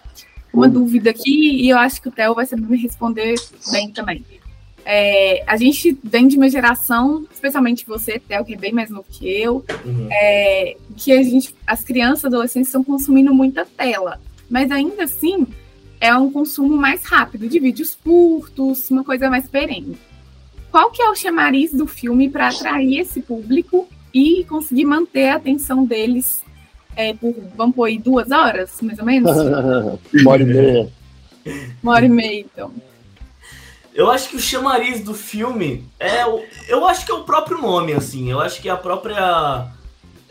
uma 0.53 0.67
hum. 0.67 0.71
dúvida 0.71 1.10
aqui, 1.10 1.63
e 1.63 1.69
eu 1.69 1.77
acho 1.77 2.01
que 2.01 2.07
o 2.07 2.12
Theo 2.12 2.33
vai 2.33 2.45
saber 2.45 2.65
me 2.65 2.77
responder 2.77 3.36
bem 3.71 3.91
também. 3.91 4.24
É, 4.85 5.43
a 5.45 5.57
gente 5.57 5.97
vem 6.03 6.27
de 6.27 6.38
uma 6.38 6.50
geração, 6.50 7.25
especialmente 7.31 7.85
você, 7.85 8.19
Theo, 8.19 8.43
que 8.43 8.53
é 8.53 8.57
bem 8.57 8.71
mais 8.71 8.89
novo 8.89 9.05
que 9.09 9.27
eu, 9.27 9.63
uhum. 9.85 10.07
é, 10.11 10.75
que 10.97 11.11
a 11.11 11.21
gente, 11.23 11.55
as 11.65 11.83
crianças, 11.83 12.25
adolescentes 12.25 12.69
estão 12.69 12.83
consumindo 12.83 13.33
muita 13.33 13.65
tela. 13.65 14.19
Mas 14.50 14.71
ainda 14.71 15.03
assim, 15.03 15.47
é 16.00 16.15
um 16.15 16.31
consumo 16.31 16.75
mais 16.75 17.03
rápido, 17.03 17.47
de 17.47 17.59
vídeos 17.59 17.95
curtos, 17.95 18.89
uma 18.89 19.03
coisa 19.03 19.29
mais 19.29 19.47
perene. 19.47 19.97
Qual 20.71 20.89
que 20.89 21.01
é 21.01 21.09
o 21.09 21.15
chamariz 21.15 21.71
do 21.73 21.85
filme 21.85 22.29
para 22.29 22.47
atrair 22.47 23.00
esse 23.00 23.21
público 23.21 23.88
e 24.13 24.43
conseguir 24.45 24.85
manter 24.85 25.29
a 25.29 25.35
atenção 25.35 25.85
deles 25.85 26.43
é, 26.95 27.13
por, 27.13 27.33
vamos 27.55 27.75
pôr 27.75 27.85
aí, 27.85 27.97
duas 27.97 28.31
horas, 28.31 28.81
mais 28.81 29.00
ou 29.00 29.05
menos? 29.05 29.31
Uma 30.13 30.31
hora 30.31 30.43
e 30.43 30.45
meia. 30.45 30.89
Uma 31.81 31.93
hora 31.93 32.05
e 32.05 32.09
meia, 32.09 32.39
então. 32.41 32.71
Eu 33.93 34.10
acho 34.10 34.29
que 34.29 34.38
o 34.38 34.39
chamariz 34.39 35.01
do 35.03 35.13
filme 35.13 35.86
é 36.00 36.25
o. 36.25 36.43
Eu 36.67 36.88
acho 36.88 37.05
que 37.05 37.12
é 37.12 37.15
o 37.15 37.24
próprio 37.24 37.62
nome, 37.62 37.93
assim. 37.93 38.31
Eu 38.31 38.39
acho 38.39 38.62
que 38.62 38.69
é 38.69 38.71
a 38.71 38.77
própria. 38.77 39.67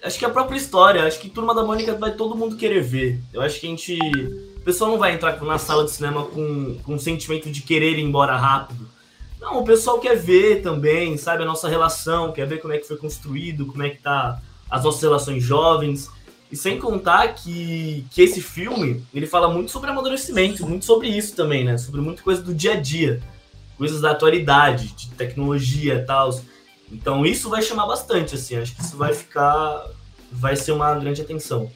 Acho 0.02 0.18
que 0.18 0.24
é 0.24 0.28
a 0.28 0.32
própria 0.32 0.56
história. 0.56 1.04
Acho 1.04 1.20
que 1.20 1.28
Turma 1.28 1.54
da 1.54 1.62
Mônica 1.62 1.94
vai 1.94 2.12
todo 2.12 2.34
mundo 2.34 2.56
querer 2.56 2.82
ver. 2.82 3.20
Eu 3.32 3.42
acho 3.42 3.60
que 3.60 3.66
a 3.66 3.70
gente. 3.70 3.98
O 4.56 4.62
pessoal 4.62 4.90
não 4.90 4.98
vai 4.98 5.12
entrar 5.12 5.38
na 5.42 5.58
sala 5.58 5.84
de 5.84 5.90
cinema 5.90 6.24
com, 6.24 6.78
com 6.82 6.94
um 6.94 6.98
sentimento 6.98 7.50
de 7.50 7.60
querer 7.60 7.98
ir 7.98 8.02
embora 8.02 8.36
rápido. 8.36 8.88
Não, 9.38 9.58
o 9.58 9.64
pessoal 9.64 9.98
quer 9.98 10.16
ver 10.16 10.62
também, 10.62 11.16
sabe, 11.16 11.42
a 11.42 11.46
nossa 11.46 11.66
relação, 11.66 12.30
quer 12.30 12.46
ver 12.46 12.58
como 12.58 12.74
é 12.74 12.78
que 12.78 12.86
foi 12.86 12.98
construído, 12.98 13.64
como 13.66 13.82
é 13.82 13.88
que 13.88 13.96
tá 13.96 14.40
as 14.70 14.84
nossas 14.84 15.00
relações 15.00 15.42
jovens. 15.42 16.10
E 16.52 16.56
sem 16.56 16.78
contar 16.78 17.28
que, 17.34 18.04
que 18.10 18.22
esse 18.22 18.42
filme, 18.42 19.02
ele 19.14 19.26
fala 19.26 19.48
muito 19.48 19.70
sobre 19.70 19.90
amadurecimento, 19.90 20.66
muito 20.66 20.84
sobre 20.84 21.08
isso 21.08 21.34
também, 21.36 21.64
né? 21.64 21.78
Sobre 21.78 22.00
muita 22.00 22.22
coisa 22.22 22.42
do 22.42 22.54
dia 22.54 22.72
a 22.72 22.76
dia 22.76 23.22
coisas 23.80 24.02
da 24.02 24.10
atualidade, 24.10 24.88
de 24.88 25.08
tecnologia 25.12 25.94
e 25.94 26.04
tal. 26.04 26.38
Então 26.92 27.24
isso 27.24 27.48
vai 27.48 27.62
chamar 27.62 27.86
bastante, 27.86 28.34
assim, 28.34 28.56
acho 28.56 28.76
que 28.76 28.82
isso 28.82 28.94
vai 28.94 29.14
ficar, 29.14 29.86
vai 30.30 30.54
ser 30.54 30.72
uma 30.72 30.94
grande 30.96 31.22
atenção. 31.22 31.70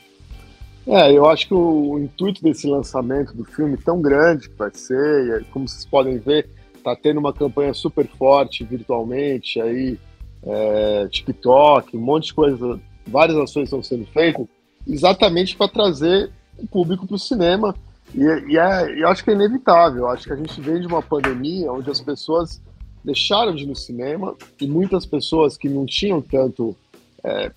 É, 0.86 1.10
eu 1.10 1.26
acho 1.26 1.48
que 1.48 1.54
o, 1.54 1.92
o 1.92 1.98
intuito 1.98 2.42
desse 2.42 2.66
lançamento 2.66 3.34
do 3.34 3.42
filme 3.42 3.78
tão 3.78 4.02
grande 4.02 4.50
que 4.50 4.54
vai 4.54 4.70
ser, 4.74 5.40
e 5.40 5.44
como 5.44 5.66
vocês 5.66 5.86
podem 5.86 6.18
ver, 6.18 6.46
tá 6.84 6.94
tendo 6.94 7.20
uma 7.20 7.32
campanha 7.32 7.72
super 7.72 8.06
forte 8.06 8.64
virtualmente, 8.64 9.58
aí 9.58 9.98
é, 10.42 11.08
TikTok, 11.08 11.96
um 11.96 12.00
monte 12.00 12.26
de 12.26 12.34
coisa, 12.34 12.78
várias 13.06 13.38
ações 13.38 13.64
estão 13.64 13.82
sendo 13.82 14.04
feitas, 14.08 14.46
exatamente 14.86 15.56
para 15.56 15.72
trazer 15.72 16.30
o 16.58 16.66
público 16.66 17.06
para 17.06 17.16
o 17.16 17.18
cinema 17.18 17.74
e, 18.14 18.52
e 18.52 18.58
é, 18.58 19.02
eu 19.02 19.08
acho 19.08 19.24
que 19.24 19.30
é 19.30 19.34
inevitável. 19.34 20.02
Eu 20.02 20.08
acho 20.08 20.24
que 20.24 20.32
a 20.32 20.36
gente 20.36 20.60
vem 20.60 20.80
de 20.80 20.86
uma 20.86 21.02
pandemia 21.02 21.72
onde 21.72 21.90
as 21.90 22.00
pessoas 22.00 22.60
deixaram 23.04 23.54
de 23.54 23.64
ir 23.64 23.66
no 23.66 23.76
cinema 23.76 24.34
e 24.60 24.66
muitas 24.66 25.04
pessoas 25.04 25.56
que 25.56 25.68
não 25.68 25.84
tinham 25.84 26.22
tanto 26.22 26.74
é, 27.22 27.52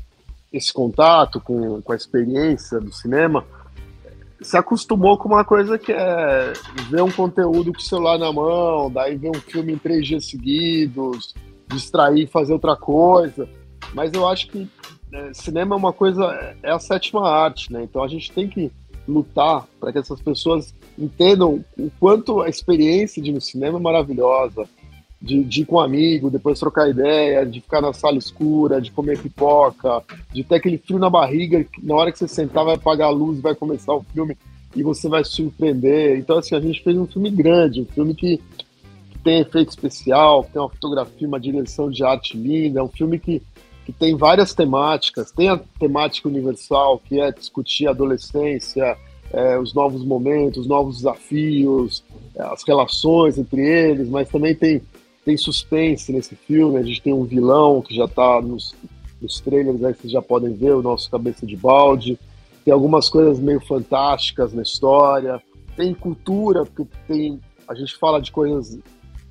esse 0.52 0.74
contato 0.74 1.40
com, 1.40 1.82
com 1.82 1.94
a 1.94 1.96
experiência 1.96 2.80
do 2.80 2.92
cinema 2.92 3.46
se 4.42 4.56
acostumou 4.56 5.18
com 5.18 5.28
uma 5.28 5.44
coisa 5.44 5.78
que 5.78 5.92
é 5.92 6.54
ver 6.90 7.02
um 7.02 7.12
conteúdo 7.12 7.74
com 7.74 7.80
o 7.80 7.82
celular 7.82 8.20
na 8.20 8.32
mão, 8.32 8.92
daí 8.92 9.16
ver 9.16 9.32
um 9.32 9.42
filme 9.42 9.74
em 9.74 9.78
três 9.78 10.06
dias 10.06 10.26
seguidos, 10.26 11.34
distrair, 11.68 12.28
fazer 12.28 12.54
outra 12.54 12.76
coisa. 12.76 13.50
Mas 13.94 14.14
eu 14.14 14.28
acho 14.28 14.48
que 14.50 14.70
é, 15.12 15.34
cinema 15.34 15.76
é 15.76 15.78
uma 15.78 15.94
coisa, 15.94 16.26
é 16.62 16.72
a 16.72 16.80
sétima 16.80 17.28
arte, 17.28 17.72
né? 17.72 17.84
Então 17.84 18.04
a 18.04 18.08
gente 18.08 18.32
tem 18.32 18.48
que 18.48 18.72
lutar 19.08 19.68
para 19.80 19.92
que 19.92 20.00
essas 20.00 20.22
pessoas 20.22 20.74
entendam 20.98 21.64
o 21.78 21.90
quanto 22.00 22.42
a 22.42 22.50
experiência 22.50 23.22
de 23.22 23.30
ir 23.30 23.34
no 23.34 23.42
cinema 23.42 23.78
é 23.78 23.82
maravilhosa, 23.82 24.68
de, 25.22 25.44
de 25.44 25.62
ir 25.62 25.66
com 25.66 25.78
um 25.78 25.80
amigo, 25.80 26.30
depois 26.30 26.60
trocar 26.60 26.90
ideia, 26.90 27.46
de 27.46 27.62
ficar 27.62 27.82
na 27.82 27.94
sala 27.94 28.18
escura, 28.18 28.82
de 28.82 28.92
comer 28.92 29.20
pipoca, 29.20 30.04
de 30.32 30.44
ter 30.44 30.56
aquele 30.56 30.78
frio 30.78 31.00
na 31.00 31.10
barriga, 31.10 31.66
na 31.82 31.96
hora 31.96 32.12
que 32.12 32.20
você 32.20 32.28
sentar 32.28 32.66
vai 32.66 32.76
apagar 32.76 33.08
a 33.08 33.12
luz, 33.12 33.40
vai 33.40 33.56
começar 33.56 33.94
o 33.94 34.04
filme 34.14 34.38
e 34.76 34.84
você 34.84 35.10
vai 35.10 35.24
se 35.24 35.32
surpreender. 35.32 36.20
Então, 36.20 36.38
assim, 36.38 36.56
a 36.56 36.60
gente 36.60 36.84
fez 36.84 36.96
um 36.98 37.08
filme 37.08 37.32
grande, 37.32 37.82
um 37.82 37.86
filme 37.86 38.14
que, 38.14 38.38
que 39.10 39.20
tem 39.24 39.40
efeito 39.40 39.70
especial, 39.70 40.44
que 40.44 40.52
tem 40.52 40.62
uma 40.62 40.70
fotografia, 40.70 41.28
uma 41.28 41.40
direção 41.40 41.90
de 41.90 42.04
arte 42.04 42.38
linda, 42.38 42.80
é 42.80 42.84
um 42.84 42.90
filme 42.90 43.18
que 43.18 43.42
que 43.88 43.94
tem 43.94 44.18
várias 44.18 44.54
temáticas. 44.54 45.32
Tem 45.32 45.48
a 45.48 45.58
temática 45.80 46.28
universal, 46.28 47.00
que 47.00 47.22
é 47.22 47.32
discutir 47.32 47.88
a 47.88 47.92
adolescência, 47.92 48.98
é, 49.32 49.58
os 49.58 49.74
novos 49.74 50.04
momentos, 50.04 50.64
os 50.64 50.68
novos 50.68 50.98
desafios, 50.98 52.04
é, 52.36 52.42
as 52.42 52.64
relações 52.68 53.38
entre 53.38 53.62
eles, 53.62 54.10
mas 54.10 54.28
também 54.28 54.54
tem, 54.54 54.82
tem 55.24 55.38
suspense 55.38 56.12
nesse 56.12 56.36
filme. 56.36 56.78
A 56.78 56.84
gente 56.84 57.02
tem 57.02 57.14
um 57.14 57.24
vilão 57.24 57.82
que 57.82 57.96
já 57.96 58.04
está 58.04 58.42
nos, 58.42 58.76
nos 59.22 59.40
trailers, 59.40 59.82
aí 59.82 59.94
vocês 59.94 60.12
já 60.12 60.22
podem 60.22 60.52
ver, 60.52 60.74
o 60.74 60.82
nosso 60.82 61.10
cabeça 61.10 61.46
de 61.46 61.56
balde. 61.56 62.20
Tem 62.66 62.74
algumas 62.74 63.10
coisas 63.10 63.40
meio 63.40 63.62
fantásticas 63.62 64.54
na 64.54 64.64
história. 64.64 65.42
Tem 65.78 65.94
cultura, 65.94 66.66
porque 66.66 66.86
tem, 67.08 67.40
a 67.66 67.74
gente 67.74 67.96
fala 67.96 68.20
de 68.20 68.34
coisas 68.34 68.78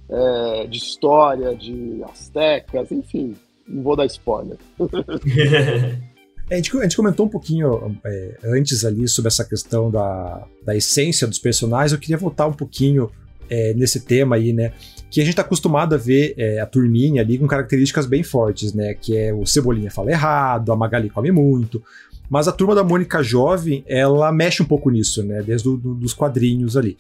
é, 0.08 0.66
de 0.66 0.78
história, 0.78 1.54
de 1.54 2.02
astecas, 2.04 2.90
enfim, 2.90 3.36
não 3.68 3.82
vou 3.82 3.96
dar 3.96 4.06
spoiler. 4.06 4.56
É, 6.48 6.54
a, 6.54 6.56
gente, 6.58 6.78
a, 6.78 6.82
gente, 6.82 6.96
comentou 6.96 7.26
um 7.26 7.28
pouquinho 7.28 7.98
é, 8.04 8.38
antes 8.44 8.84
ali 8.84 9.08
sobre 9.08 9.26
essa 9.26 9.44
questão 9.44 9.90
da, 9.90 10.46
da 10.64 10.76
essência 10.76 11.26
dos 11.26 11.40
personagens. 11.40 11.92
Eu 11.92 11.98
queria 11.98 12.16
voltar 12.16 12.46
um 12.46 12.52
pouquinho 12.52 13.10
é, 13.50 13.74
nesse 13.74 14.00
tema 14.00 14.36
aí, 14.36 14.52
né? 14.52 14.72
Que 15.10 15.20
a 15.20 15.24
gente 15.24 15.34
tá 15.34 15.42
acostumado 15.42 15.96
a 15.96 15.98
ver 15.98 16.34
é, 16.36 16.60
a 16.60 16.66
turminha 16.66 17.22
ali 17.22 17.36
com 17.36 17.48
características 17.48 18.06
bem 18.06 18.22
fortes, 18.22 18.72
né? 18.72 18.94
Que 18.94 19.16
é 19.16 19.34
o 19.34 19.44
Cebolinha 19.44 19.90
fala 19.90 20.12
errado, 20.12 20.70
a 20.72 20.76
Magali 20.76 21.10
come 21.10 21.32
muito. 21.32 21.82
Mas 22.28 22.48
a 22.48 22.52
turma 22.52 22.74
da 22.74 22.82
Mônica 22.82 23.22
Jovem, 23.22 23.84
ela 23.86 24.32
mexe 24.32 24.62
um 24.62 24.66
pouco 24.66 24.90
nisso, 24.90 25.22
né? 25.22 25.42
Desde 25.42 25.68
do, 25.68 25.94
dos 25.94 26.12
quadrinhos 26.12 26.76
ali. 26.76 26.96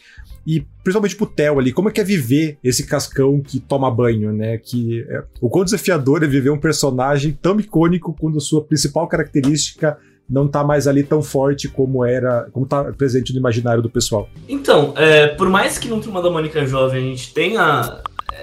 E 0.46 0.64
principalmente 0.82 1.16
pro 1.16 1.26
Theo 1.26 1.58
ali, 1.58 1.72
como 1.72 1.88
é 1.88 1.92
que 1.92 2.00
é 2.00 2.04
viver 2.04 2.58
esse 2.62 2.86
cascão 2.86 3.40
que 3.40 3.58
toma 3.58 3.90
banho, 3.90 4.32
né? 4.32 4.58
Que 4.58 5.04
é, 5.08 5.24
o 5.40 5.50
quão 5.50 5.64
desafiador 5.64 6.22
é 6.22 6.26
viver 6.26 6.50
um 6.50 6.58
personagem 6.58 7.36
tão 7.40 7.58
icônico 7.58 8.14
quando 8.18 8.38
a 8.38 8.40
sua 8.40 8.62
principal 8.62 9.08
característica 9.08 9.98
não 10.28 10.48
tá 10.48 10.64
mais 10.64 10.88
ali 10.88 11.02
tão 11.02 11.22
forte 11.22 11.68
como 11.68 12.04
era, 12.04 12.48
como 12.52 12.66
tá 12.66 12.84
presente 12.92 13.32
no 13.32 13.38
imaginário 13.38 13.82
do 13.82 13.88
pessoal. 13.88 14.28
Então, 14.48 14.92
é, 14.96 15.28
por 15.28 15.48
mais 15.48 15.78
que 15.78 15.88
no 15.88 16.00
Turma 16.00 16.20
da 16.20 16.30
Mônica 16.30 16.66
Jovem 16.66 17.04
a 17.04 17.08
gente 17.08 17.32
tenha 17.32 18.02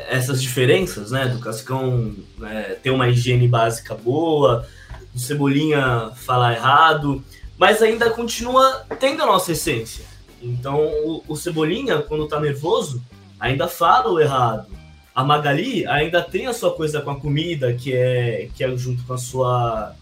essas 0.10 0.42
diferenças, 0.42 1.12
né? 1.12 1.28
Do 1.28 1.40
Cascão 1.40 2.14
é, 2.44 2.76
ter 2.82 2.90
uma 2.90 3.10
higiene 3.10 3.48
básica 3.48 3.96
boa, 3.96 4.66
do 5.14 5.20
Cebolinha 5.20 6.12
falar 6.16 6.54
errado, 6.54 7.24
mas 7.58 7.82
ainda 7.82 8.10
continua 8.10 8.86
tendo 9.00 9.22
a 9.22 9.26
nossa 9.26 9.52
essência. 9.52 10.06
Então 10.42 10.86
o, 11.06 11.24
o 11.28 11.36
Cebolinha, 11.36 12.02
quando 12.02 12.28
tá 12.28 12.40
nervoso, 12.40 13.02
ainda 13.40 13.68
fala 13.68 14.12
o 14.12 14.20
errado. 14.20 14.68
A 15.16 15.24
Magali 15.24 15.86
ainda 15.86 16.22
tem 16.22 16.48
a 16.48 16.54
sua 16.54 16.74
coisa 16.74 17.00
com 17.00 17.12
a 17.12 17.20
comida, 17.20 17.74
que 17.74 17.94
é, 17.94 18.50
que 18.56 18.64
é 18.64 18.76
junto 18.76 19.04
com 19.04 19.14
a 19.14 19.18
sua. 19.18 19.96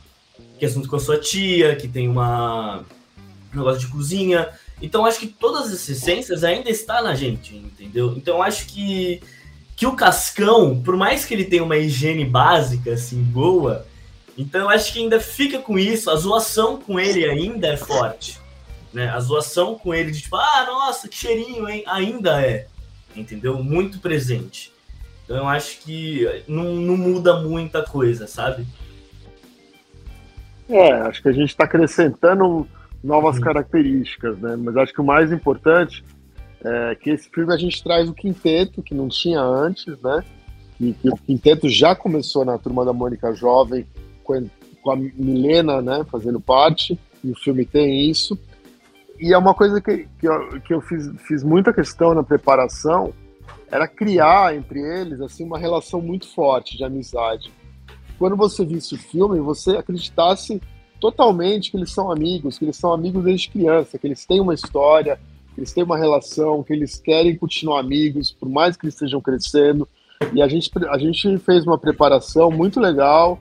que 0.57 0.65
é 0.65 0.69
junto 0.69 0.87
com 0.87 0.95
a 0.95 0.99
sua 0.99 1.19
tia, 1.19 1.75
que 1.75 1.87
tem 1.87 2.07
uma. 2.07 2.85
um 3.53 3.57
negócio 3.57 3.81
de 3.81 3.87
cozinha. 3.87 4.49
Então 4.81 5.05
acho 5.05 5.19
que 5.19 5.27
todas 5.27 5.71
as 5.71 5.87
essências 5.87 6.43
ainda 6.43 6.69
está 6.69 7.01
na 7.01 7.13
gente, 7.13 7.55
entendeu? 7.55 8.13
Então 8.15 8.41
acho 8.41 8.65
que 8.67 9.21
que 9.75 9.87
o 9.87 9.95
Cascão, 9.95 10.79
por 10.79 10.95
mais 10.95 11.25
que 11.25 11.33
ele 11.33 11.43
tenha 11.43 11.63
uma 11.63 11.75
higiene 11.75 12.23
básica 12.23 12.93
assim 12.93 13.21
boa, 13.21 13.87
então 14.37 14.61
eu 14.61 14.69
acho 14.69 14.93
que 14.93 14.99
ainda 14.99 15.19
fica 15.19 15.59
com 15.59 15.77
isso, 15.77 16.09
a 16.09 16.15
zoação 16.15 16.77
com 16.77 16.99
ele 16.99 17.25
ainda 17.25 17.67
é 17.67 17.77
forte. 17.77 18.39
Né? 18.93 19.09
A 19.09 19.19
zoação 19.19 19.75
com 19.75 19.93
ele 19.93 20.11
de 20.11 20.21
tipo, 20.21 20.35
ah, 20.35 20.65
nossa, 20.67 21.07
que 21.07 21.15
cheirinho, 21.15 21.67
hein? 21.67 21.83
Ainda 21.87 22.41
é, 22.45 22.67
entendeu? 23.15 23.63
Muito 23.63 23.99
presente. 23.99 24.71
Então 25.23 25.37
eu 25.37 25.47
acho 25.47 25.79
que 25.79 26.43
não, 26.47 26.75
não 26.75 26.97
muda 26.97 27.39
muita 27.39 27.83
coisa, 27.83 28.27
sabe? 28.27 28.65
É, 30.67 30.91
acho 30.93 31.21
que 31.21 31.29
a 31.29 31.33
gente 31.33 31.49
está 31.49 31.65
acrescentando 31.65 32.67
novas 33.03 33.37
hum. 33.37 33.41
características, 33.41 34.37
né? 34.39 34.55
Mas 34.57 34.75
acho 34.77 34.93
que 34.93 35.01
o 35.01 35.05
mais 35.05 35.31
importante 35.31 36.03
é 36.63 36.95
que 36.95 37.09
esse 37.09 37.29
filme 37.29 37.53
a 37.53 37.57
gente 37.57 37.83
traz 37.83 38.09
o 38.09 38.13
quinteto, 38.13 38.83
que 38.83 38.93
não 38.93 39.07
tinha 39.07 39.41
antes, 39.41 39.99
né? 40.01 40.23
Que, 40.77 40.93
que 40.93 41.09
o 41.09 41.17
quinteto 41.17 41.69
já 41.69 41.95
começou 41.95 42.45
na 42.45 42.57
Turma 42.57 42.85
da 42.85 42.93
Mônica 42.93 43.33
Jovem, 43.33 43.85
com, 44.81 44.91
a 44.91 44.95
Milena, 44.95 45.81
né? 45.81 46.05
Fazendo 46.11 46.39
parte, 46.39 46.99
e 47.23 47.31
o 47.31 47.35
filme 47.35 47.65
tem 47.65 48.09
isso. 48.09 48.37
E 49.19 49.33
é 49.33 49.37
uma 49.37 49.53
coisa 49.53 49.79
que, 49.79 50.07
que 50.19 50.27
eu, 50.27 50.61
que 50.61 50.73
eu 50.73 50.81
fiz, 50.81 51.09
fiz 51.27 51.43
muita 51.43 51.71
questão 51.71 52.13
na 52.13 52.23
preparação, 52.23 53.13
era 53.69 53.87
criar 53.87 54.55
entre 54.55 54.79
eles 54.79 55.21
assim 55.21 55.43
uma 55.43 55.57
relação 55.57 56.01
muito 56.01 56.27
forte 56.27 56.75
de 56.75 56.83
amizade. 56.83 57.51
Quando 58.17 58.35
você 58.35 58.65
visse 58.65 58.95
o 58.95 58.97
filme, 58.97 59.39
você 59.39 59.77
acreditasse 59.77 60.61
totalmente 60.99 61.71
que 61.71 61.77
eles 61.77 61.91
são 61.91 62.11
amigos, 62.11 62.57
que 62.57 62.65
eles 62.65 62.77
são 62.77 62.93
amigos 62.93 63.23
desde 63.23 63.49
criança, 63.49 63.97
que 63.97 64.05
eles 64.05 64.25
têm 64.25 64.39
uma 64.39 64.53
história, 64.53 65.19
que 65.53 65.59
eles 65.59 65.73
têm 65.73 65.83
uma 65.83 65.97
relação, 65.97 66.63
que 66.63 66.73
eles 66.73 66.99
querem 66.99 67.35
continuar 67.35 67.79
amigos, 67.79 68.31
por 68.31 68.47
mais 68.47 68.77
que 68.77 68.85
eles 68.85 68.93
estejam 68.93 69.21
crescendo. 69.21 69.87
E 70.33 70.41
a 70.41 70.47
gente, 70.47 70.69
a 70.89 70.97
gente 70.97 71.37
fez 71.39 71.65
uma 71.65 71.77
preparação 71.77 72.51
muito 72.51 72.79
legal 72.79 73.39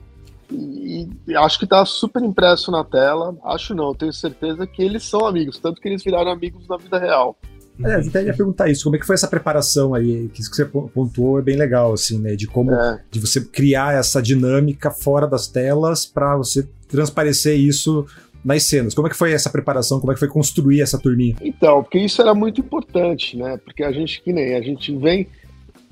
e, 0.51 1.09
e 1.27 1.35
acho 1.35 1.57
que 1.57 1.65
está 1.65 1.85
super 1.85 2.21
impresso 2.21 2.71
na 2.71 2.83
tela. 2.83 3.35
Acho 3.45 3.73
não, 3.73 3.95
tenho 3.95 4.13
certeza 4.13 4.67
que 4.67 4.81
eles 4.81 5.03
são 5.03 5.25
amigos, 5.25 5.59
tanto 5.59 5.81
que 5.81 5.87
eles 5.87 6.03
viraram 6.03 6.31
amigos 6.31 6.67
na 6.67 6.77
vida 6.77 6.99
real. 6.99 7.37
É, 7.83 7.95
eu 7.95 8.07
até 8.07 8.23
ia 8.23 8.33
perguntar 8.33 8.69
isso, 8.69 8.83
como 8.83 8.95
é 8.95 8.99
que 8.99 9.05
foi 9.05 9.15
essa 9.15 9.27
preparação 9.27 9.93
aí, 9.93 10.29
que 10.29 10.41
isso 10.41 10.49
que 10.51 10.57
você 10.57 10.65
pontuou 10.65 11.39
é 11.39 11.41
bem 11.41 11.55
legal, 11.55 11.93
assim, 11.93 12.19
né, 12.19 12.35
de 12.35 12.45
como, 12.45 12.71
é. 12.73 13.01
de 13.09 13.19
você 13.19 13.41
criar 13.41 13.95
essa 13.95 14.21
dinâmica 14.21 14.91
fora 14.91 15.25
das 15.25 15.47
telas 15.47 16.05
para 16.05 16.35
você 16.37 16.67
transparecer 16.87 17.57
isso 17.57 18.05
nas 18.43 18.63
cenas. 18.63 18.93
Como 18.93 19.07
é 19.07 19.09
que 19.09 19.15
foi 19.15 19.31
essa 19.31 19.49
preparação? 19.49 19.99
Como 19.99 20.11
é 20.11 20.15
que 20.15 20.19
foi 20.19 20.27
construir 20.27 20.81
essa 20.81 20.99
turminha? 20.99 21.35
Então, 21.41 21.81
porque 21.81 21.99
isso 21.99 22.21
era 22.21 22.35
muito 22.35 22.61
importante, 22.61 23.37
né, 23.37 23.57
porque 23.57 23.83
a 23.83 23.91
gente, 23.91 24.21
que 24.21 24.31
nem, 24.31 24.55
a 24.55 24.61
gente 24.61 24.95
vem, 24.97 25.27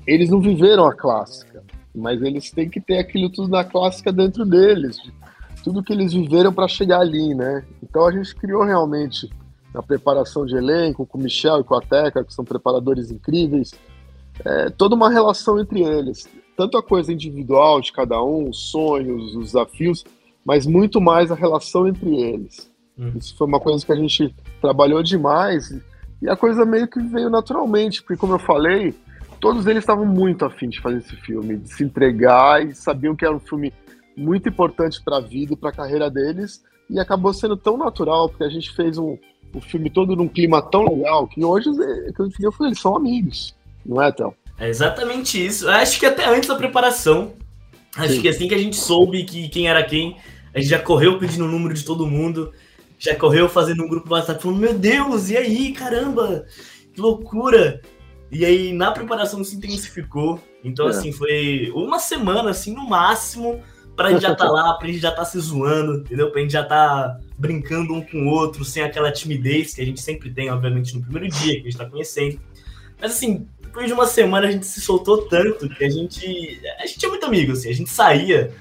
eles 0.06 0.30
não 0.30 0.40
viveram 0.40 0.86
a 0.86 0.94
clássica, 0.94 1.62
mas 1.94 2.22
eles 2.22 2.50
têm 2.50 2.68
que 2.68 2.80
ter 2.80 2.98
aquilo 2.98 3.30
tudo 3.30 3.48
da 3.48 3.64
clássica 3.64 4.12
dentro 4.12 4.44
deles, 4.44 4.98
tudo 5.62 5.82
que 5.82 5.92
eles 5.92 6.12
viveram 6.12 6.52
para 6.52 6.68
chegar 6.68 7.00
ali, 7.00 7.34
né, 7.34 7.64
então 7.82 8.06
a 8.06 8.12
gente 8.12 8.34
criou 8.34 8.64
realmente 8.64 9.30
na 9.72 9.82
preparação 9.82 10.44
de 10.44 10.56
elenco, 10.56 11.06
com 11.06 11.18
o 11.18 11.22
Michel 11.22 11.60
e 11.60 11.64
com 11.64 11.74
a 11.74 11.80
Teca, 11.80 12.24
que 12.24 12.34
são 12.34 12.44
preparadores 12.44 13.10
incríveis, 13.10 13.72
é, 14.44 14.70
toda 14.70 14.94
uma 14.94 15.10
relação 15.10 15.58
entre 15.60 15.82
eles. 15.82 16.28
Tanto 16.56 16.76
a 16.76 16.82
coisa 16.82 17.12
individual 17.12 17.80
de 17.80 17.92
cada 17.92 18.22
um, 18.22 18.48
os 18.48 18.70
sonhos, 18.70 19.34
os 19.34 19.44
desafios, 19.46 20.04
mas 20.44 20.66
muito 20.66 21.00
mais 21.00 21.30
a 21.30 21.34
relação 21.34 21.86
entre 21.86 22.14
eles. 22.20 22.70
Hum. 22.98 23.12
Isso 23.16 23.36
foi 23.36 23.46
uma 23.46 23.60
coisa 23.60 23.84
que 23.84 23.92
a 23.92 23.96
gente 23.96 24.34
trabalhou 24.60 25.02
demais 25.02 25.70
e 26.20 26.28
a 26.28 26.36
coisa 26.36 26.66
meio 26.66 26.88
que 26.88 27.00
veio 27.00 27.30
naturalmente, 27.30 28.02
porque, 28.02 28.16
como 28.16 28.34
eu 28.34 28.38
falei, 28.38 28.94
todos 29.40 29.66
eles 29.66 29.82
estavam 29.82 30.04
muito 30.04 30.44
afim 30.44 30.68
de 30.68 30.80
fazer 30.80 30.98
esse 30.98 31.16
filme, 31.16 31.56
de 31.56 31.72
se 31.72 31.82
entregar 31.82 32.64
e 32.64 32.74
sabiam 32.74 33.16
que 33.16 33.24
era 33.24 33.34
um 33.34 33.40
filme 33.40 33.72
muito 34.16 34.48
importante 34.48 35.02
para 35.02 35.16
a 35.16 35.20
vida 35.20 35.54
e 35.54 35.56
para 35.56 35.70
a 35.70 35.72
carreira 35.72 36.10
deles 36.10 36.62
e 36.88 36.98
acabou 36.98 37.32
sendo 37.32 37.56
tão 37.56 37.76
natural, 37.76 38.28
porque 38.28 38.44
a 38.44 38.48
gente 38.48 38.74
fez 38.74 38.98
um, 38.98 39.16
o 39.54 39.60
filme 39.60 39.88
todo 39.88 40.14
num 40.14 40.28
clima 40.28 40.60
tão 40.60 40.84
legal 40.84 41.26
que 41.26 41.44
hoje, 41.44 41.70
que 42.36 42.44
eu 42.44 42.52
falei, 42.52 42.70
eles 42.70 42.80
são 42.80 42.96
amigos, 42.96 43.54
não 43.84 44.02
é, 44.02 44.12
Théo? 44.12 44.34
É 44.58 44.68
exatamente 44.68 45.44
isso. 45.44 45.68
Acho 45.68 45.98
que 45.98 46.04
até 46.04 46.28
antes 46.28 46.48
da 46.48 46.54
preparação, 46.54 47.32
acho 47.96 48.14
Sim. 48.14 48.20
que 48.20 48.28
assim 48.28 48.48
que 48.48 48.54
a 48.54 48.58
gente 48.58 48.76
soube 48.76 49.24
que 49.24 49.48
quem 49.48 49.68
era 49.68 49.82
quem, 49.82 50.16
a 50.52 50.58
gente 50.58 50.68
já 50.68 50.78
correu 50.78 51.18
pedindo 51.18 51.46
o 51.46 51.48
número 51.48 51.72
de 51.72 51.84
todo 51.84 52.06
mundo, 52.06 52.52
já 52.98 53.14
correu 53.14 53.48
fazendo 53.48 53.82
um 53.82 53.88
grupo 53.88 54.12
WhatsApp 54.12 54.42
falando, 54.42 54.58
meu 54.58 54.74
Deus, 54.74 55.30
e 55.30 55.36
aí, 55.36 55.72
caramba, 55.72 56.44
que 56.92 57.00
loucura! 57.00 57.80
E 58.30 58.44
aí, 58.44 58.72
na 58.72 58.92
preparação 58.92 59.42
se 59.42 59.56
intensificou. 59.56 60.40
Então, 60.62 60.86
é. 60.86 60.90
assim, 60.90 61.12
foi 61.12 61.70
uma 61.74 61.98
semana, 61.98 62.50
assim, 62.50 62.72
no 62.72 62.88
máximo, 62.88 63.60
pra 63.96 64.10
gente 64.10 64.22
já 64.22 64.34
tá 64.34 64.50
lá, 64.50 64.74
pra 64.74 64.86
gente 64.86 65.00
já 65.00 65.10
tá 65.10 65.24
se 65.24 65.38
zoando, 65.38 65.98
entendeu? 65.98 66.30
Pra 66.30 66.40
gente 66.40 66.52
já 66.52 66.64
tá 66.64 67.18
brincando 67.36 67.94
um 67.94 68.00
com 68.00 68.26
o 68.26 68.28
outro, 68.28 68.64
sem 68.64 68.82
aquela 68.82 69.10
timidez 69.10 69.74
que 69.74 69.80
a 69.80 69.84
gente 69.84 70.00
sempre 70.00 70.30
tem, 70.30 70.50
obviamente, 70.50 70.94
no 70.94 71.02
primeiro 71.02 71.28
dia, 71.28 71.54
que 71.54 71.60
a 71.60 71.70
gente 71.70 71.76
tá 71.76 71.88
conhecendo. 71.88 72.40
Mas 73.00 73.12
assim, 73.12 73.46
depois 73.60 73.86
de 73.86 73.92
uma 73.92 74.06
semana 74.06 74.48
a 74.48 74.50
gente 74.50 74.66
se 74.66 74.80
soltou 74.80 75.28
tanto 75.28 75.68
que 75.68 75.84
a 75.84 75.88
gente. 75.88 76.60
A 76.80 76.86
gente 76.86 77.04
é 77.04 77.08
muito 77.08 77.26
amigo, 77.26 77.52
assim, 77.52 77.68
a 77.68 77.74
gente 77.74 77.90
saía. 77.90 78.52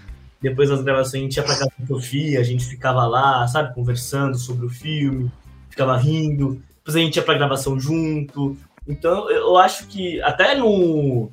Depois 0.41 0.69
das 0.69 0.82
gravações, 0.82 1.21
a 1.21 1.23
gente 1.25 1.36
ia 1.36 1.43
pra 1.43 1.58
casa 1.58 1.71
da 1.77 1.86
Sofia, 1.86 2.39
a 2.39 2.43
gente 2.43 2.65
ficava 2.65 3.05
lá, 3.05 3.45
sabe, 3.47 3.75
conversando 3.75 4.38
sobre 4.38 4.65
o 4.65 4.69
filme, 4.69 5.29
ficava 5.69 5.97
rindo. 5.97 6.62
Depois 6.77 6.95
a 6.95 6.99
gente 6.99 7.17
ia 7.17 7.23
pra 7.23 7.34
gravação 7.34 7.77
junto. 7.77 8.58
Então, 8.89 9.30
eu 9.30 9.56
acho 9.56 9.88
que 9.88 10.21
até 10.23 10.56
no, 10.56 11.32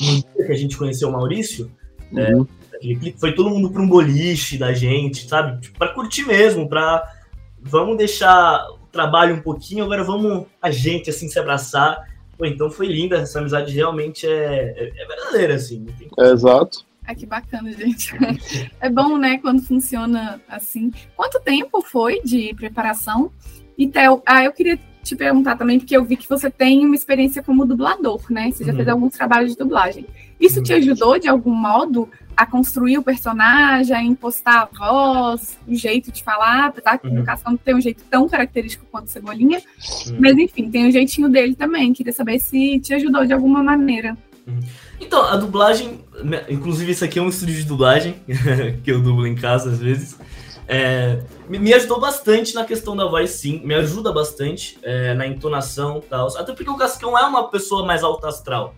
no 0.00 0.06
dia 0.06 0.46
que 0.46 0.52
a 0.52 0.56
gente 0.56 0.76
conheceu 0.76 1.08
o 1.08 1.12
Maurício, 1.12 1.70
né, 2.10 2.34
uhum. 2.34 2.46
Aquele 2.80 2.96
clipe 2.96 3.20
foi 3.20 3.34
todo 3.34 3.50
mundo 3.50 3.70
para 3.70 3.82
um 3.82 3.88
boliche 3.88 4.56
da 4.56 4.72
gente, 4.72 5.28
sabe? 5.28 5.60
Tipo, 5.60 5.78
para 5.78 5.92
curtir 5.92 6.24
mesmo, 6.24 6.66
para 6.66 7.06
vamos 7.60 7.98
deixar 7.98 8.66
o 8.70 8.86
trabalho 8.90 9.34
um 9.34 9.42
pouquinho, 9.42 9.84
agora 9.84 10.02
vamos 10.02 10.46
a 10.62 10.70
gente 10.70 11.10
assim 11.10 11.28
se 11.28 11.38
abraçar. 11.38 12.08
Pô, 12.38 12.46
então 12.46 12.70
foi 12.70 12.86
linda, 12.86 13.16
essa 13.16 13.38
amizade 13.38 13.74
realmente 13.74 14.26
é, 14.26 14.72
é, 14.78 14.92
é 14.96 15.06
verdadeira, 15.06 15.54
assim. 15.56 15.86
É, 16.18 16.30
exato. 16.30 16.86
Ai, 17.06 17.14
que 17.14 17.26
bacana, 17.26 17.70
gente. 17.70 18.14
É 18.80 18.88
bom, 18.88 19.18
né, 19.18 19.36
quando 19.36 19.60
funciona 19.60 20.40
assim. 20.48 20.90
Quanto 21.14 21.38
tempo 21.40 21.82
foi 21.82 22.22
de 22.22 22.54
preparação? 22.54 23.30
E 23.76 23.88
Theo, 23.88 24.22
ah, 24.24 24.42
eu 24.42 24.52
queria 24.52 24.78
te 25.02 25.16
perguntar 25.16 25.56
também, 25.56 25.78
porque 25.78 25.96
eu 25.96 26.04
vi 26.04 26.16
que 26.16 26.28
você 26.28 26.50
tem 26.50 26.84
uma 26.84 26.94
experiência 26.94 27.42
como 27.42 27.64
dublador, 27.64 28.20
né? 28.30 28.50
Você 28.50 28.64
já 28.64 28.70
uhum. 28.70 28.76
fez 28.76 28.88
alguns 28.88 29.14
trabalhos 29.14 29.52
de 29.52 29.58
dublagem. 29.58 30.06
Isso 30.38 30.58
uhum. 30.58 30.64
te 30.64 30.72
ajudou, 30.74 31.18
de 31.18 31.28
algum 31.28 31.54
modo, 31.54 32.08
a 32.36 32.46
construir 32.46 32.98
o 32.98 33.02
personagem, 33.02 33.94
a 33.94 34.02
impostar 34.02 34.62
a 34.62 34.78
voz, 34.78 35.58
o 35.66 35.74
jeito 35.74 36.10
de 36.10 36.22
falar, 36.22 36.66
apesar 36.66 36.98
que 36.98 37.08
uhum. 37.08 37.14
no 37.14 37.24
caso 37.24 37.42
não 37.46 37.56
tem 37.56 37.74
um 37.74 37.80
jeito 37.80 38.02
tão 38.10 38.28
característico 38.28 38.86
quanto 38.90 39.10
Cebolinha. 39.10 39.60
Uhum. 40.06 40.18
Mas 40.20 40.36
enfim, 40.38 40.70
tem 40.70 40.86
um 40.86 40.90
jeitinho 40.90 41.28
dele 41.28 41.54
também. 41.54 41.92
Queria 41.92 42.12
saber 42.12 42.38
se 42.38 42.78
te 42.80 42.94
ajudou 42.94 43.26
de 43.26 43.32
alguma 43.32 43.62
maneira. 43.62 44.16
Uhum. 44.46 44.60
Então, 45.00 45.22
a 45.22 45.36
dublagem, 45.36 46.00
inclusive 46.48 46.92
isso 46.92 47.04
aqui 47.04 47.18
é 47.18 47.22
um 47.22 47.28
estúdio 47.28 47.56
de 47.56 47.64
dublagem, 47.64 48.16
que 48.84 48.92
eu 48.92 49.00
dublo 49.00 49.26
em 49.26 49.34
casa 49.34 49.70
às 49.70 49.78
vezes. 49.78 50.18
É, 50.72 51.20
me 51.48 51.74
ajudou 51.74 51.98
bastante 51.98 52.54
na 52.54 52.64
questão 52.64 52.94
da 52.94 53.04
voz, 53.04 53.30
sim. 53.30 53.60
Me 53.64 53.74
ajuda 53.74 54.12
bastante 54.12 54.78
é, 54.84 55.14
na 55.14 55.26
entonação 55.26 55.98
e 55.98 56.02
tal. 56.02 56.28
Até 56.36 56.52
porque 56.52 56.70
o 56.70 56.76
Cascão 56.76 57.18
é 57.18 57.26
uma 57.26 57.48
pessoa 57.48 57.84
mais 57.84 58.04
alta 58.04 58.28
astral. 58.28 58.72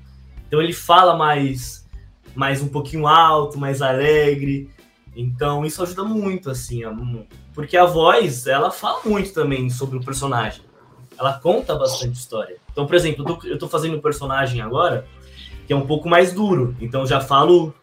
Então 0.48 0.62
ele 0.62 0.72
fala 0.72 1.14
mais, 1.14 1.86
mais 2.34 2.62
um 2.62 2.68
pouquinho 2.68 3.06
alto, 3.06 3.58
mais 3.58 3.82
alegre. 3.82 4.70
Então 5.14 5.66
isso 5.66 5.82
ajuda 5.82 6.02
muito, 6.02 6.48
assim. 6.48 6.80
Porque 7.52 7.76
a 7.76 7.84
voz, 7.84 8.46
ela 8.46 8.70
fala 8.70 9.00
muito 9.04 9.34
também 9.34 9.68
sobre 9.68 9.98
o 9.98 10.02
personagem. 10.02 10.62
Ela 11.18 11.34
conta 11.34 11.74
bastante 11.74 12.18
história. 12.18 12.56
Então, 12.72 12.86
por 12.86 12.96
exemplo, 12.96 13.22
eu 13.28 13.36
tô, 13.36 13.46
eu 13.46 13.58
tô 13.58 13.68
fazendo 13.68 13.98
um 13.98 14.00
personagem 14.00 14.62
agora 14.62 15.06
que 15.66 15.74
é 15.74 15.76
um 15.76 15.86
pouco 15.86 16.08
mais 16.08 16.32
duro. 16.32 16.74
Então 16.80 17.04
já 17.04 17.20
falo 17.20 17.74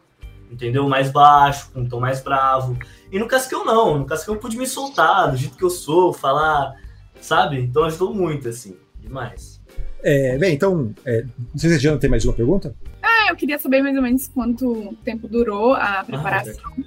entendeu? 0.51 0.87
Mais 0.87 1.11
baixo, 1.11 1.71
com 1.71 1.81
um 1.81 1.87
tom 1.87 1.99
mais 1.99 2.21
bravo. 2.21 2.77
E 3.11 3.19
no 3.19 3.27
Cascão 3.27 3.65
não, 3.65 3.99
no 3.99 4.05
Cascão 4.05 4.35
eu 4.35 4.39
pude 4.39 4.57
me 4.57 4.67
soltar 4.67 5.31
do 5.31 5.37
jeito 5.37 5.57
que 5.57 5.63
eu 5.63 5.69
sou, 5.69 6.13
falar, 6.13 6.75
sabe? 7.19 7.59
Então 7.59 7.83
ajudou 7.83 8.13
muito, 8.13 8.47
assim, 8.47 8.75
demais. 8.99 9.59
É, 10.03 10.37
bem, 10.37 10.53
então, 10.53 10.93
é, 11.05 11.23
não 11.23 11.57
sei 11.59 11.69
se 11.71 11.75
a 11.75 11.79
Jana 11.79 11.97
tem 11.97 12.09
mais 12.09 12.23
uma 12.23 12.33
pergunta. 12.33 12.73
Ah, 13.01 13.27
eu 13.29 13.35
queria 13.35 13.59
saber 13.59 13.81
mais 13.81 13.95
ou 13.95 14.01
menos 14.01 14.27
quanto 14.27 14.95
tempo 15.03 15.27
durou 15.27 15.73
a 15.73 16.03
preparação. 16.03 16.71
Ah, 16.77 16.83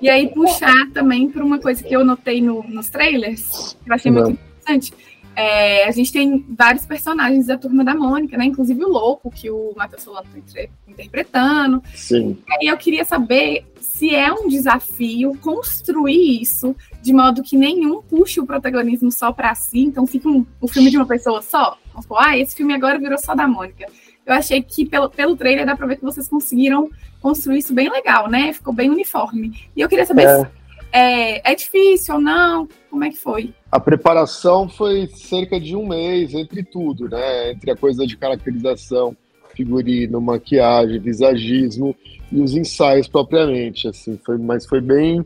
e 0.00 0.08
aí 0.08 0.28
puxar 0.28 0.90
também 0.92 1.28
para 1.28 1.44
uma 1.44 1.58
coisa 1.58 1.82
que 1.82 1.94
eu 1.94 2.04
notei 2.04 2.40
no, 2.40 2.62
nos 2.64 2.88
trailers, 2.88 3.76
que 3.82 3.90
eu 3.90 3.94
achei 3.94 4.10
não. 4.10 4.22
muito 4.22 4.40
interessante, 4.40 4.94
É, 5.38 5.84
a 5.86 5.92
gente 5.92 6.12
tem 6.12 6.44
vários 6.48 6.84
personagens 6.84 7.46
da 7.46 7.56
turma 7.56 7.84
da 7.84 7.94
Mônica, 7.94 8.36
né? 8.36 8.46
Inclusive 8.46 8.84
o 8.84 8.88
Louco, 8.88 9.30
que 9.30 9.48
o 9.48 9.72
Matheus 9.76 10.02
Solano 10.02 10.26
está 10.44 10.62
interpretando. 10.88 11.80
Sim. 11.94 12.36
E 12.60 12.66
eu 12.68 12.76
queria 12.76 13.04
saber 13.04 13.64
se 13.78 14.12
é 14.12 14.32
um 14.32 14.48
desafio 14.48 15.38
construir 15.40 16.42
isso 16.42 16.74
de 17.00 17.12
modo 17.12 17.44
que 17.44 17.56
nenhum 17.56 18.02
puxe 18.02 18.40
o 18.40 18.46
protagonismo 18.46 19.12
só 19.12 19.30
para 19.30 19.54
si, 19.54 19.78
então 19.78 20.08
fica 20.08 20.28
um, 20.28 20.44
um 20.60 20.66
filme 20.66 20.90
de 20.90 20.96
uma 20.96 21.06
pessoa 21.06 21.40
só. 21.40 21.78
Vamos 21.92 22.06
falar, 22.06 22.30
ah, 22.30 22.38
esse 22.38 22.56
filme 22.56 22.74
agora 22.74 22.98
virou 22.98 23.16
só 23.16 23.32
da 23.32 23.46
Mônica. 23.46 23.86
Eu 24.26 24.34
achei 24.34 24.60
que 24.60 24.84
pelo, 24.84 25.08
pelo 25.08 25.36
trailer 25.36 25.64
dá 25.64 25.76
para 25.76 25.86
ver 25.86 25.96
que 25.98 26.04
vocês 26.04 26.28
conseguiram 26.28 26.90
construir 27.22 27.58
isso 27.58 27.72
bem 27.72 27.88
legal, 27.88 28.28
né? 28.28 28.52
Ficou 28.52 28.74
bem 28.74 28.90
uniforme. 28.90 29.56
E 29.76 29.80
eu 29.80 29.88
queria 29.88 30.04
saber 30.04 30.26
é. 30.26 30.40
se 30.40 30.50
é, 30.92 31.52
é 31.52 31.54
difícil 31.54 32.16
ou 32.16 32.20
não? 32.20 32.68
Como 32.90 33.04
é 33.04 33.10
que 33.10 33.16
foi? 33.16 33.52
A 33.70 33.78
preparação 33.78 34.68
foi 34.68 35.06
cerca 35.08 35.60
de 35.60 35.76
um 35.76 35.86
mês, 35.86 36.34
entre 36.34 36.62
tudo, 36.62 37.08
né? 37.08 37.52
Entre 37.52 37.70
a 37.70 37.76
coisa 37.76 38.06
de 38.06 38.16
caracterização, 38.16 39.16
figurino, 39.54 40.20
maquiagem, 40.20 40.98
visagismo 40.98 41.94
e 42.32 42.40
os 42.40 42.54
ensaios 42.54 43.08
propriamente, 43.08 43.88
assim. 43.88 44.18
Foi, 44.24 44.38
mas 44.38 44.66
foi 44.66 44.80
bem... 44.80 45.24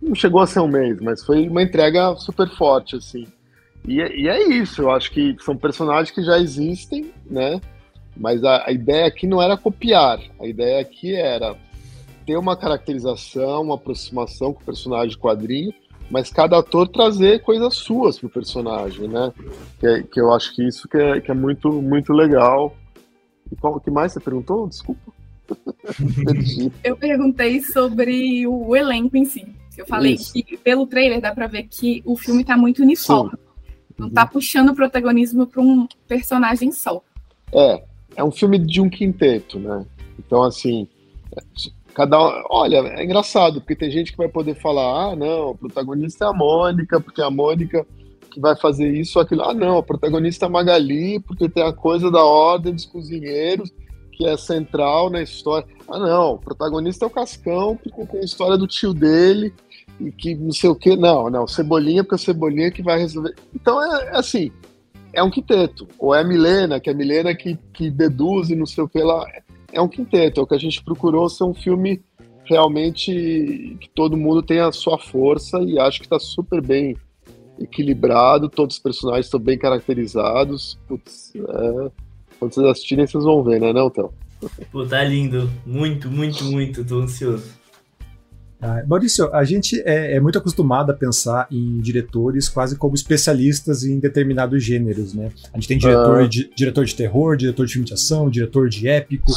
Não 0.00 0.14
chegou 0.14 0.40
a 0.40 0.46
ser 0.46 0.60
um 0.60 0.68
mês, 0.68 1.00
mas 1.00 1.24
foi 1.24 1.48
uma 1.48 1.62
entrega 1.62 2.14
super 2.16 2.48
forte, 2.50 2.96
assim. 2.96 3.26
E, 3.86 3.96
e 3.96 4.28
é 4.28 4.48
isso, 4.48 4.82
eu 4.82 4.90
acho 4.90 5.10
que 5.10 5.36
são 5.40 5.56
personagens 5.56 6.10
que 6.10 6.22
já 6.22 6.38
existem, 6.38 7.12
né? 7.28 7.60
Mas 8.16 8.42
a, 8.44 8.66
a 8.66 8.72
ideia 8.72 9.06
aqui 9.06 9.26
não 9.26 9.40
era 9.40 9.56
copiar, 9.56 10.20
a 10.40 10.46
ideia 10.46 10.80
aqui 10.80 11.14
era 11.14 11.54
ter 12.26 12.36
uma 12.36 12.56
caracterização, 12.56 13.62
uma 13.62 13.76
aproximação 13.76 14.52
com 14.52 14.60
o 14.60 14.64
personagem 14.64 15.16
quadrinho, 15.16 15.72
mas 16.10 16.30
cada 16.30 16.58
ator 16.58 16.88
trazer 16.88 17.42
coisas 17.42 17.74
suas 17.74 18.18
pro 18.18 18.28
personagem, 18.28 19.08
né? 19.08 19.32
Que, 19.78 19.86
é, 19.86 20.02
que 20.02 20.20
eu 20.20 20.32
acho 20.32 20.54
que 20.54 20.66
isso 20.66 20.88
que 20.88 20.96
é, 20.96 21.20
que 21.20 21.30
é 21.30 21.34
muito, 21.34 21.70
muito 21.80 22.12
legal. 22.12 22.76
E 23.50 23.56
qual 23.56 23.78
que 23.80 23.90
mais 23.90 24.12
você 24.12 24.20
perguntou? 24.20 24.68
Desculpa. 24.68 25.12
eu 26.82 26.96
perguntei 26.96 27.62
sobre 27.62 28.46
o 28.46 28.74
elenco 28.74 29.16
em 29.16 29.24
si. 29.24 29.46
Eu 29.76 29.86
falei 29.86 30.14
isso. 30.14 30.32
que 30.32 30.56
pelo 30.56 30.86
trailer 30.86 31.20
dá 31.20 31.34
para 31.34 31.46
ver 31.46 31.64
que 31.64 32.02
o 32.04 32.16
filme 32.16 32.42
está 32.42 32.56
muito 32.56 32.82
uniforme. 32.82 33.30
Sim. 33.30 33.36
Não 33.98 34.08
está 34.08 34.26
puxando 34.26 34.70
o 34.70 34.74
protagonismo 34.74 35.46
para 35.46 35.62
um 35.62 35.86
personagem 36.08 36.72
só. 36.72 37.00
É, 37.52 37.82
é 38.16 38.24
um 38.24 38.30
filme 38.30 38.58
de 38.58 38.80
um 38.80 38.88
quinteto, 38.88 39.58
né? 39.58 39.84
Então, 40.18 40.42
assim, 40.42 40.88
Cada 41.96 42.18
olha, 42.50 42.76
é 42.88 43.02
engraçado, 43.02 43.58
porque 43.58 43.74
tem 43.74 43.90
gente 43.90 44.12
que 44.12 44.18
vai 44.18 44.28
poder 44.28 44.54
falar: 44.56 45.12
ah, 45.12 45.16
não, 45.16 45.52
o 45.52 45.56
protagonista 45.56 46.26
é 46.26 46.28
a 46.28 46.32
Mônica, 46.32 47.00
porque 47.00 47.22
é 47.22 47.24
a 47.24 47.30
Mônica 47.30 47.86
que 48.30 48.38
vai 48.38 48.54
fazer 48.54 48.92
isso 48.92 49.18
ou 49.18 49.24
aquilo. 49.24 49.42
Ah, 49.42 49.54
não, 49.54 49.78
o 49.78 49.82
protagonista 49.82 50.44
é 50.44 50.46
a 50.46 50.50
Magali, 50.50 51.18
porque 51.20 51.48
tem 51.48 51.64
a 51.64 51.72
coisa 51.72 52.10
da 52.10 52.22
ordem 52.22 52.74
dos 52.74 52.84
cozinheiros, 52.84 53.72
que 54.12 54.26
é 54.26 54.36
central 54.36 55.08
na 55.08 55.22
história. 55.22 55.66
Ah, 55.88 55.98
não, 55.98 56.34
o 56.34 56.38
protagonista 56.38 57.06
é 57.06 57.08
o 57.08 57.10
Cascão, 57.10 57.78
com 57.90 58.06
a 58.18 58.20
história 58.20 58.58
do 58.58 58.66
tio 58.66 58.92
dele, 58.92 59.54
e 59.98 60.12
que 60.12 60.34
não 60.34 60.52
sei 60.52 60.68
o 60.68 60.76
que. 60.76 60.96
Não, 60.96 61.30
não, 61.30 61.46
Cebolinha, 61.46 62.04
porque 62.04 62.16
é 62.16 62.18
Cebolinha 62.18 62.70
que 62.70 62.82
vai 62.82 62.98
resolver. 62.98 63.34
Então 63.54 63.82
é, 63.82 64.08
é 64.08 64.18
assim, 64.18 64.52
é 65.14 65.22
um 65.22 65.30
quinteto. 65.30 65.88
Ou 65.98 66.14
é 66.14 66.20
a 66.20 66.24
Milena, 66.24 66.78
que 66.78 66.90
é 66.90 66.92
a 66.92 66.96
Milena 66.96 67.34
que, 67.34 67.58
que 67.72 67.88
deduz 67.88 68.50
e 68.50 68.54
não 68.54 68.66
sei 68.66 68.84
o 68.84 68.88
que 68.88 69.00
lá 69.00 69.24
é 69.72 69.80
um 69.80 69.88
quinteto. 69.88 70.40
É 70.40 70.42
o 70.42 70.46
que 70.46 70.54
a 70.54 70.58
gente 70.58 70.82
procurou 70.82 71.28
ser 71.28 71.44
um 71.44 71.54
filme 71.54 72.02
realmente 72.44 73.76
que 73.80 73.88
todo 73.94 74.16
mundo 74.16 74.42
tem 74.42 74.60
a 74.60 74.72
sua 74.72 74.98
força 74.98 75.58
e 75.60 75.78
acho 75.78 75.98
que 75.98 76.06
está 76.06 76.18
super 76.18 76.60
bem 76.60 76.96
equilibrado. 77.58 78.48
Todos 78.48 78.76
os 78.76 78.82
personagens 78.82 79.26
estão 79.26 79.40
bem 79.40 79.58
caracterizados. 79.58 80.78
Putz, 80.86 81.32
é... 81.36 81.90
quando 82.38 82.54
vocês 82.54 82.66
assistirem, 82.66 83.06
vocês 83.06 83.24
vão 83.24 83.42
ver, 83.42 83.60
né, 83.60 83.72
não, 83.72 83.90
Théo? 83.90 84.12
Pô, 84.70 84.86
tá 84.86 85.02
lindo. 85.02 85.50
Muito, 85.64 86.10
muito, 86.10 86.44
muito. 86.44 86.84
Tô 86.84 87.00
ansioso. 87.00 87.65
Ah, 88.60 88.82
Maurício, 88.86 89.32
a 89.34 89.44
gente 89.44 89.82
é, 89.84 90.16
é, 90.16 90.20
muito 90.20 90.38
acostumado 90.38 90.90
a 90.90 90.94
pensar 90.94 91.46
em 91.50 91.78
diretores 91.78 92.48
quase 92.48 92.76
como 92.76 92.94
especialistas 92.94 93.84
em 93.84 93.98
determinados 93.98 94.64
gêneros, 94.64 95.12
né? 95.12 95.30
A 95.52 95.56
gente 95.56 95.68
tem 95.68 95.78
diretor, 95.78 96.22
uh... 96.22 96.28
de, 96.28 96.50
diretor 96.56 96.84
de 96.84 96.94
terror, 96.94 97.36
diretor 97.36 97.66
de 97.66 97.72
filme 97.72 97.86
de 97.86 97.92
ação, 97.92 98.30
diretor 98.30 98.68
de 98.68 98.88
épico, 98.88 99.30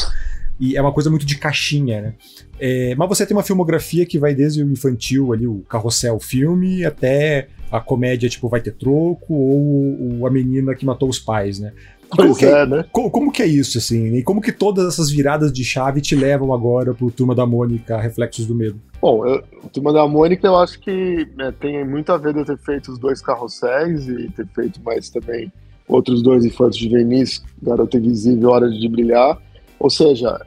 e 0.60 0.78
é 0.78 0.82
uma 0.82 0.94
coisa 0.94 1.10
muito 1.10 1.26
de 1.26 1.38
caixinha, 1.38 2.02
né? 2.02 2.14
É, 2.60 2.96
mas 2.96 3.10
você 3.10 3.26
tem 3.26 3.36
uma 3.36 3.44
filmografia 3.44 4.06
que 4.06 4.18
vai 4.18 4.34
desde 4.34 4.64
o 4.64 4.72
infantil, 4.72 5.34
ali, 5.34 5.48
o 5.48 5.64
carrossel 5.70 6.20
filme, 6.20 6.86
até 6.86 7.48
a 7.72 7.80
comédia, 7.80 8.30
tipo, 8.30 8.48
vai 8.48 8.62
ter 8.62 8.72
troco, 8.72 9.34
ou, 9.34 10.20
ou 10.20 10.28
a 10.28 10.32
menina 10.32 10.74
que 10.74 10.86
matou 10.86 11.10
os 11.10 11.20
pais, 11.20 11.60
né? 11.60 11.74
Como 12.10 12.36
que, 12.36 12.46
é, 12.46 12.66
né? 12.66 12.86
Como, 12.92 13.12
como, 13.12 13.32
que 13.32 13.44
é 13.44 13.46
isso, 13.46 13.78
assim? 13.78 14.16
E 14.16 14.24
como 14.24 14.42
que 14.42 14.52
todas 14.52 14.88
essas 14.88 15.12
viradas 15.12 15.54
de 15.54 15.64
chave 15.64 16.02
te 16.02 16.16
levam 16.16 16.52
agora 16.54 16.94
pro 16.94 17.12
Turma 17.12 17.36
da 17.36 17.46
Mônica, 17.46 18.00
Reflexos 18.00 18.48
do 18.48 18.56
Medo? 18.56 18.82
Bom, 19.02 19.26
eu, 19.26 19.42
Turma 19.72 19.94
da 19.94 20.06
Mônica 20.08 20.46
eu 20.46 20.56
acho 20.58 20.80
que 20.80 21.28
né, 21.36 21.54
tem 21.60 21.86
muito 21.86 22.12
a 22.12 22.18
ver 22.18 22.34
de 22.34 22.40
eu 22.40 22.46
ter 22.46 22.58
feito 22.58 22.92
os 22.92 23.00
dois 23.00 23.22
carrosséis 23.22 24.08
e 24.08 24.30
ter 24.32 24.48
feito 24.48 24.82
mais 24.82 25.10
também 25.10 25.52
outros 25.88 26.22
dois 26.22 26.46
infantos 26.46 26.78
juvenis, 26.78 27.44
Garota 27.62 27.98
Invisível 27.98 28.50
Hora 28.50 28.70
de 28.70 28.88
Brilhar. 28.88 29.42
Ou 29.80 29.90
seja, 29.90 30.46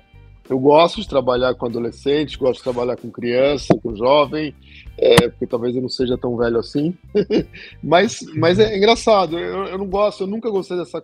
eu 0.49 0.59
gosto 0.59 1.01
de 1.01 1.09
trabalhar 1.09 1.55
com 1.55 1.67
adolescente, 1.67 2.39
gosto 2.39 2.59
de 2.59 2.65
trabalhar 2.65 2.97
com 2.97 3.11
criança, 3.11 3.75
com 3.83 3.97
jovem, 3.97 4.55
é, 4.99 5.29
porque 5.29 5.47
talvez 5.47 5.75
eu 5.75 5.83
não 5.83 5.89
seja 5.89 6.19
tão 6.19 6.37
velho 6.37 6.59
assim. 6.59 6.95
mas, 7.83 8.21
mas 8.37 8.59
é 8.59 8.77
engraçado, 8.77 9.39
eu, 9.39 9.65
eu 9.65 9.79
não 9.79 9.87
gosto, 9.87 10.25
eu 10.25 10.27
nunca 10.27 10.51
gostei 10.51 10.77
dessa 10.77 11.03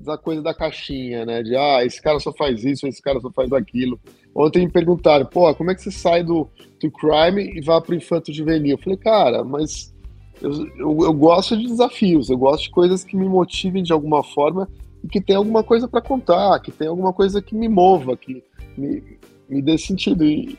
da 0.00 0.16
coisa 0.16 0.42
da 0.42 0.54
caixinha, 0.54 1.24
né? 1.24 1.42
De 1.42 1.56
ah, 1.56 1.84
esse 1.84 2.00
cara 2.00 2.18
só 2.20 2.32
faz 2.32 2.64
isso, 2.64 2.86
esse 2.86 3.02
cara 3.02 3.20
só 3.20 3.30
faz 3.30 3.52
aquilo. 3.52 3.98
Ontem 4.34 4.66
me 4.66 4.70
perguntaram, 4.70 5.26
pô, 5.26 5.52
como 5.54 5.70
é 5.70 5.74
que 5.74 5.82
você 5.82 5.90
sai 5.90 6.22
do, 6.22 6.48
do 6.80 6.90
crime 6.90 7.58
e 7.58 7.60
vai 7.60 7.80
pro 7.80 7.94
infanto 7.94 8.32
juvenil? 8.32 8.76
Eu 8.76 8.82
falei, 8.82 8.98
cara, 8.98 9.42
mas 9.42 9.92
eu, 10.40 10.52
eu, 10.76 10.98
eu, 11.04 11.12
gosto 11.12 11.56
de 11.56 11.66
desafios, 11.66 12.30
eu 12.30 12.38
gosto 12.38 12.64
de 12.64 12.70
coisas 12.70 13.02
que 13.02 13.16
me 13.16 13.28
motivem 13.28 13.82
de 13.82 13.92
alguma 13.92 14.22
forma 14.22 14.68
e 15.02 15.08
que 15.08 15.20
tem 15.20 15.36
alguma 15.36 15.62
coisa 15.62 15.88
para 15.88 16.00
contar, 16.00 16.60
que 16.60 16.70
tem 16.70 16.88
alguma 16.88 17.12
coisa 17.12 17.42
que 17.42 17.54
me 17.54 17.68
mova, 17.68 18.16
que 18.16 18.42
me, 18.76 19.02
me 19.48 19.60
dê 19.60 19.76
sentido. 19.76 20.24
E, 20.24 20.56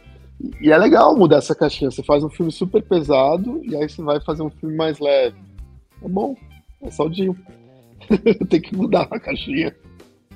e 0.62 0.72
é 0.72 0.78
legal 0.78 1.18
mudar 1.18 1.38
essa 1.38 1.56
caixinha. 1.56 1.92
Você 1.92 2.04
faz 2.04 2.24
um 2.24 2.30
filme 2.30 2.52
super 2.52 2.84
pesado 2.84 3.62
e 3.64 3.76
aí 3.76 3.90
você 3.90 4.02
vai 4.02 4.20
fazer 4.22 4.44
um 4.44 4.50
filme 4.50 4.76
mais 4.76 5.00
leve. 5.00 5.38
É 6.02 6.08
bom, 6.08 6.36
é 6.82 6.92
saudinho. 6.92 7.38
Tem 8.50 8.62
que 8.62 8.76
mudar 8.76 9.08
a 9.12 9.20
caixinha. 9.20 9.76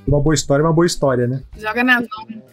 Uma 0.07 0.19
boa 0.19 0.35
história 0.35 0.61
é 0.61 0.65
uma 0.65 0.73
boa 0.73 0.85
história, 0.85 1.27
né? 1.27 1.41
Joga 1.57 1.83
na 1.83 2.01
mão. 2.01 2.43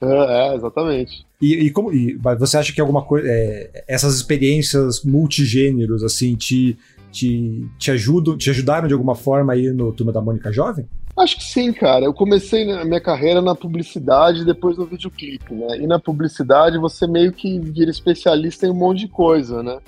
É, 0.00 0.52
é, 0.52 0.54
exatamente. 0.54 1.26
E, 1.40 1.54
e, 1.66 1.70
como 1.70 1.92
e 1.92 2.16
você 2.38 2.56
acha 2.56 2.72
que 2.72 2.80
alguma 2.80 3.02
coisa. 3.02 3.26
É, 3.28 3.84
essas 3.88 4.14
experiências 4.16 5.02
multigêneros, 5.02 6.02
assim, 6.02 6.34
te, 6.36 6.78
te, 7.10 7.66
te 7.78 7.90
ajudam, 7.90 8.36
te 8.36 8.50
ajudaram 8.50 8.86
de 8.86 8.94
alguma 8.94 9.14
forma 9.14 9.52
aí 9.52 9.70
no 9.70 9.92
Turma 9.92 10.12
da 10.12 10.20
Mônica 10.20 10.52
Jovem? 10.52 10.86
Acho 11.16 11.36
que 11.36 11.44
sim, 11.44 11.72
cara. 11.72 12.04
Eu 12.04 12.12
comecei 12.12 12.70
a 12.70 12.84
minha 12.84 13.00
carreira 13.00 13.40
na 13.40 13.54
publicidade 13.54 14.40
e 14.40 14.44
depois 14.44 14.76
no 14.76 14.84
videoclipe, 14.84 15.54
né? 15.54 15.78
E 15.78 15.86
na 15.86 15.98
publicidade 15.98 16.76
você 16.76 17.06
meio 17.06 17.32
que 17.32 17.58
vira 17.60 17.90
especialista 17.90 18.66
em 18.66 18.70
um 18.70 18.74
monte 18.74 19.00
de 19.00 19.08
coisa, 19.08 19.62
né? 19.62 19.78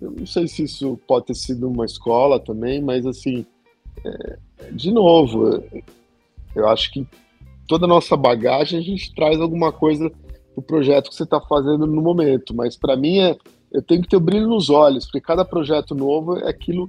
Eu 0.00 0.12
não 0.12 0.26
sei 0.26 0.46
se 0.46 0.62
isso 0.62 0.98
pode 1.08 1.26
ter 1.26 1.34
sido 1.34 1.68
uma 1.68 1.84
escola 1.84 2.38
também, 2.38 2.80
mas 2.80 3.04
assim, 3.04 3.44
de 4.72 4.90
novo, 4.90 5.62
eu 6.54 6.68
acho 6.68 6.92
que 6.92 7.06
toda 7.66 7.86
a 7.86 7.88
nossa 7.88 8.16
bagagem 8.16 8.78
a 8.78 8.82
gente 8.82 9.14
traz 9.14 9.40
alguma 9.40 9.72
coisa 9.72 10.10
do 10.54 10.62
projeto 10.62 11.10
que 11.10 11.16
você 11.16 11.24
está 11.24 11.40
fazendo 11.40 11.86
no 11.86 12.00
momento, 12.00 12.54
mas 12.54 12.76
para 12.76 12.96
mim 12.96 13.18
é, 13.18 13.36
eu 13.72 13.82
tenho 13.82 14.02
que 14.02 14.08
ter 14.08 14.16
o 14.16 14.20
brilho 14.20 14.48
nos 14.48 14.70
olhos, 14.70 15.04
porque 15.04 15.20
cada 15.20 15.44
projeto 15.44 15.94
novo 15.94 16.38
é 16.38 16.48
aquilo 16.48 16.88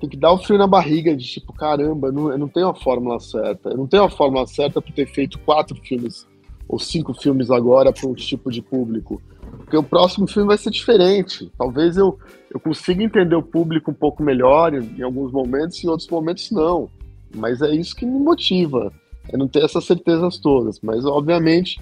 tem 0.00 0.08
que 0.08 0.16
dar 0.16 0.32
um 0.32 0.38
frio 0.38 0.58
na 0.58 0.66
barriga 0.66 1.14
de 1.16 1.24
tipo, 1.26 1.52
caramba, 1.52 2.12
não, 2.12 2.30
eu 2.30 2.38
não 2.38 2.48
tenho 2.48 2.68
a 2.68 2.74
fórmula 2.74 3.18
certa. 3.18 3.70
Eu 3.70 3.76
não 3.76 3.86
tenho 3.86 4.04
a 4.04 4.10
fórmula 4.10 4.46
certa 4.46 4.80
para 4.80 4.92
ter 4.92 5.06
feito 5.06 5.38
quatro 5.40 5.76
filmes 5.82 6.26
ou 6.68 6.78
cinco 6.78 7.12
filmes 7.14 7.50
agora 7.50 7.92
para 7.92 8.08
um 8.08 8.14
tipo 8.14 8.50
de 8.50 8.62
público. 8.62 9.20
Porque 9.56 9.76
o 9.76 9.82
próximo 9.82 10.26
filme 10.26 10.46
vai 10.46 10.58
ser 10.58 10.70
diferente. 10.70 11.50
Talvez 11.58 11.96
eu, 11.96 12.18
eu 12.50 12.58
consiga 12.58 13.02
entender 13.02 13.36
o 13.36 13.42
público 13.42 13.90
um 13.90 13.94
pouco 13.94 14.22
melhor 14.22 14.74
em, 14.74 14.98
em 14.98 15.02
alguns 15.02 15.32
momentos, 15.32 15.82
e 15.82 15.86
em 15.86 15.90
outros 15.90 16.08
momentos 16.08 16.50
não. 16.50 16.88
Mas 17.34 17.60
é 17.60 17.70
isso 17.74 17.94
que 17.94 18.06
me 18.06 18.18
motiva. 18.18 18.92
É 19.30 19.36
não 19.36 19.46
ter 19.46 19.62
essas 19.62 19.84
certezas 19.84 20.38
todas. 20.38 20.80
Mas, 20.80 21.04
obviamente, 21.04 21.78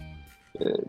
é, 0.59 0.85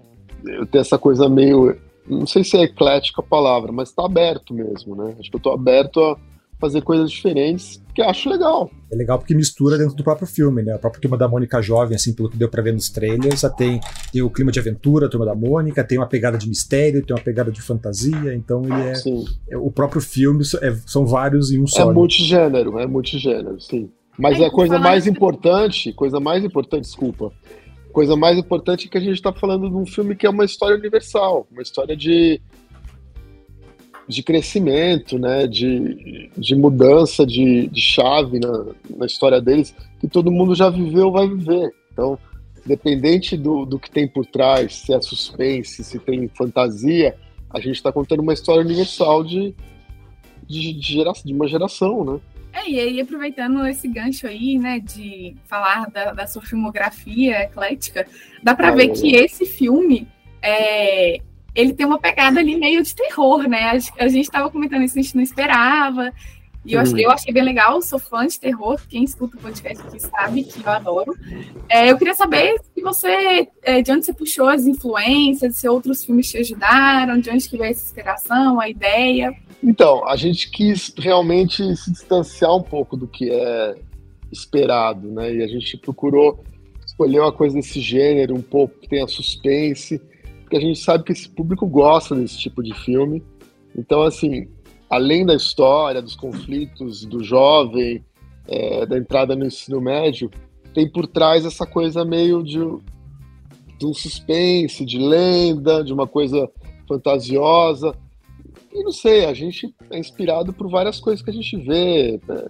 eu 0.46 0.66
tenho 0.66 0.82
essa 0.82 0.98
coisa 0.98 1.30
meio. 1.30 1.78
Não 2.08 2.26
sei 2.26 2.44
se 2.44 2.58
é 2.58 2.64
eclética 2.64 3.22
a 3.22 3.26
palavra, 3.26 3.72
mas 3.72 3.90
está 3.90 4.06
aberto 4.06 4.54
mesmo, 4.54 4.96
né? 4.96 5.16
Acho 5.20 5.30
que 5.30 5.36
eu 5.36 5.40
estou 5.40 5.54
aberto 5.54 6.02
a, 6.02 6.18
fazer 6.60 6.82
coisas 6.82 7.12
diferentes, 7.12 7.82
que 7.94 8.02
eu 8.02 8.10
acho 8.10 8.30
legal. 8.30 8.70
É 8.92 8.96
legal 8.96 9.20
porque 9.20 9.36
mistura 9.36 9.78
dentro 9.78 9.96
do 9.96 10.04
próprio 10.04 10.28
filme, 10.28 10.64
né? 10.64 10.74
A 10.74 10.80
própria 10.80 11.02
turma 11.02 11.18
da 11.18 11.28
Mônica 11.28 11.62
jovem, 11.62 11.96
assim, 11.96 12.14
pelo 12.14 12.30
que 12.30 12.38
deu 12.38 12.50
pra 12.50 12.62
ver 12.64 12.74
nos 12.74 12.90
trailers, 12.90 13.42
já 13.42 13.50
tem, 13.50 13.80
tem 14.12 14.22
o 14.22 14.30
clima 14.30 14.52
de 14.52 14.60
aventura, 14.60 15.06
a 15.06 15.10
turma 15.10 15.26
da 15.26 15.36
Mônica, 15.36 15.84
tem 15.84 15.98
uma 15.98 16.08
pegada 16.08 16.38
de 16.38 16.48
mistério, 16.48 17.06
tem 17.06 17.16
uma 17.16 17.22
pegada 17.22 17.52
de 17.52 17.62
fantasia, 17.62 18.34
então 18.34 18.64
ele 18.64 18.90
é. 18.90 18.96
Sim. 18.96 19.26
é- 19.50 19.58
o 19.58 19.70
próprio 19.70 20.02
filme 20.02 20.44
é- 20.62 20.76
são 20.86 21.06
vários 21.06 21.52
em 21.52 21.60
um 21.60 21.66
É 21.66 21.68
só. 21.68 21.88
né? 21.88 21.94
multigênero, 21.94 22.80
é 22.80 22.88
multigênero, 22.88 23.60
sim. 23.62 23.90
Mas 24.18 24.40
É, 24.40 24.46
a 24.46 24.50
coisa 24.52 24.80
mais 24.80 25.06
importante, 25.06 25.94
coisa 25.94 26.20
mais 26.20 26.44
importante, 26.44 26.86
desculpa. 26.86 27.32
Coisa 27.92 28.16
mais 28.16 28.38
importante 28.38 28.88
é 28.88 28.90
que 28.90 28.98
a 28.98 29.02
gente 29.02 29.14
está 29.14 29.32
falando 29.32 29.70
de 29.70 29.76
um 29.76 29.86
filme 29.86 30.16
que 30.16 30.26
é 30.26 30.30
uma 30.30 30.44
história 30.46 30.76
universal, 30.78 31.48
uma 31.52 31.62
história 31.62 31.96
de 31.96 32.42
de 34.08 34.24
crescimento, 34.24 35.20
né, 35.20 35.46
de, 35.46 36.30
de 36.38 36.56
mudança 36.56 37.26
de, 37.26 37.68
de 37.68 37.82
chave 37.82 38.40
na, 38.40 38.66
na 38.98 39.06
história 39.06 39.42
deles, 39.42 39.76
que 40.00 40.08
todo 40.08 40.32
mundo 40.32 40.56
já 40.56 40.70
viveu, 40.70 41.12
vai 41.12 41.28
viver. 41.28 41.74
Então, 41.92 42.18
independente 42.66 43.36
do, 43.36 43.66
do 43.66 43.78
que 43.78 43.92
tem 43.92 44.08
por 44.08 44.26
trás, 44.26 44.76
se 44.76 44.94
é 44.94 45.02
suspense, 45.02 45.84
se 45.84 46.00
tem 46.00 46.28
fantasia, 46.30 47.16
a 47.50 47.60
gente 47.60 47.76
está 47.76 47.92
contando 47.92 48.22
uma 48.22 48.34
história 48.34 48.62
universal 48.62 49.24
de, 49.24 49.54
de, 50.48 50.74
de, 50.74 50.94
gera, 50.94 51.12
de 51.24 51.34
uma 51.34 51.48
geração, 51.48 52.04
né? 52.06 52.20
É, 52.54 52.70
e 52.70 52.80
aí, 52.80 53.00
aproveitando 53.00 53.66
esse 53.68 53.88
gancho 53.88 54.26
aí, 54.26 54.58
né, 54.58 54.80
de 54.80 55.36
falar 55.46 55.90
da, 55.92 56.12
da 56.14 56.26
sua 56.26 56.42
filmografia 56.42 57.44
eclética, 57.44 58.08
dá 58.42 58.56
pra 58.56 58.70
Ah, 58.70 58.72
ver 58.72 58.86
é. 58.86 58.94
que 58.94 59.16
esse 59.16 59.46
filme, 59.46 60.08
é, 60.42 61.20
ele 61.58 61.74
tem 61.74 61.88
uma 61.88 61.98
pegada 61.98 62.40
ali 62.40 62.56
meio 62.56 62.84
de 62.84 62.94
terror, 62.94 63.50
né? 63.50 63.72
A, 63.72 64.04
a 64.04 64.08
gente 64.08 64.30
tava 64.30 64.52
comentando 64.52 64.84
isso, 64.84 64.98
a 64.98 65.02
gente 65.02 65.16
não 65.16 65.24
esperava. 65.24 66.14
E 66.64 66.74
eu, 66.74 66.82
achei, 66.82 67.06
eu 67.06 67.10
achei 67.10 67.34
bem 67.34 67.44
legal, 67.44 67.82
sou 67.82 67.98
fã 67.98 68.28
de 68.28 68.40
terror, 68.40 68.80
quem 68.90 69.04
escuta 69.04 69.38
o 69.38 69.40
podcast 69.40 69.88
aqui 69.88 70.00
sabe 70.00 70.44
que 70.44 70.64
eu 70.64 70.70
adoro. 70.70 71.18
É, 71.70 71.90
eu 71.90 71.98
queria 71.98 72.14
saber 72.14 72.60
se 72.76 72.82
você, 72.82 73.48
é, 73.64 73.82
de 73.82 73.92
onde 73.92 74.06
você 74.06 74.14
puxou 74.14 74.48
as 74.50 74.68
influências, 74.68 75.56
se 75.56 75.68
outros 75.68 76.04
filmes 76.04 76.30
te 76.30 76.38
ajudaram, 76.38 77.20
de 77.20 77.30
onde 77.30 77.50
que 77.50 77.58
veio 77.58 77.72
essa 77.72 77.86
inspiração, 77.86 78.60
a 78.60 78.70
ideia. 78.70 79.34
Então, 79.64 80.08
a 80.08 80.16
gente 80.16 80.52
quis 80.52 80.94
realmente 80.98 81.76
se 81.78 81.90
distanciar 81.92 82.54
um 82.56 82.64
pouco 82.64 82.98
do 82.98 83.08
que 83.08 83.32
é 83.32 83.76
esperado, 84.32 85.08
né? 85.08 85.34
E 85.34 85.44
a 85.44 85.48
gente 85.48 85.78
procurou 85.78 86.44
escolher 86.86 87.22
uma 87.22 87.32
coisa 87.32 87.56
desse 87.56 87.80
gênero, 87.80 88.36
um 88.36 88.42
pouco 88.42 88.78
que 88.78 88.90
tenha 88.90 89.08
suspense, 89.08 90.02
porque 90.48 90.56
a 90.56 90.62
gente 90.62 90.80
sabe 90.80 91.04
que 91.04 91.12
esse 91.12 91.28
público 91.28 91.68
gosta 91.68 92.16
desse 92.16 92.40
tipo 92.40 92.64
de 92.64 92.74
filme. 92.74 93.22
Então, 93.78 94.04
assim, 94.04 94.48
além 94.90 95.26
da 95.26 95.36
história, 95.36 96.02
dos 96.02 96.16
conflitos 96.16 97.04
do 97.04 97.22
jovem, 97.22 98.02
é, 98.48 98.86
da 98.86 98.98
entrada 98.98 99.36
no 99.36 99.46
ensino 99.46 99.82
médio, 99.82 100.32
tem 100.74 100.90
por 100.90 101.06
trás 101.06 101.46
essa 101.46 101.66
coisa 101.66 102.06
meio 102.06 102.42
de, 102.42 102.60
de 103.78 103.86
um 103.86 103.94
suspense, 103.94 104.86
de 104.86 104.98
lenda, 104.98 105.84
de 105.84 105.92
uma 105.92 106.08
coisa 106.08 106.50
fantasiosa. 106.88 107.94
E 108.74 108.82
não 108.82 108.94
sei, 108.94 109.26
a 109.26 109.34
gente 109.34 109.76
é 109.92 110.00
inspirado 110.00 110.54
por 110.54 110.70
várias 110.70 110.98
coisas 110.98 111.22
que 111.22 111.30
a 111.30 111.34
gente 111.34 111.58
vê. 111.58 112.22
né? 112.26 112.48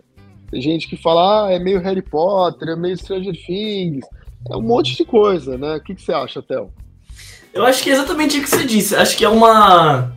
Tem 0.52 0.62
gente 0.62 0.88
que 0.88 0.98
fala, 0.98 1.48
ah, 1.48 1.52
é 1.52 1.58
meio 1.58 1.80
Harry 1.80 2.04
Potter, 2.04 2.70
é 2.70 2.76
meio 2.76 2.96
Stranger 2.96 3.34
Things, 3.44 4.06
é 4.52 4.56
um 4.56 4.62
monte 4.62 4.96
de 4.96 5.04
coisa, 5.04 5.58
né? 5.58 5.78
O 5.78 5.82
que, 5.82 5.96
que 5.96 6.02
você 6.04 6.14
acha, 6.14 6.44
Théo? 6.44 6.72
Eu 7.58 7.65
acho 7.65 7.82
que 7.82 7.89
é 7.89 7.93
exatamente 7.93 8.38
o 8.38 8.43
que 8.43 8.50
você 8.50 8.63
disse. 8.63 8.96
Acho 8.96 9.17
que 9.17 9.26
é 9.26 9.30
uma. 9.30 10.15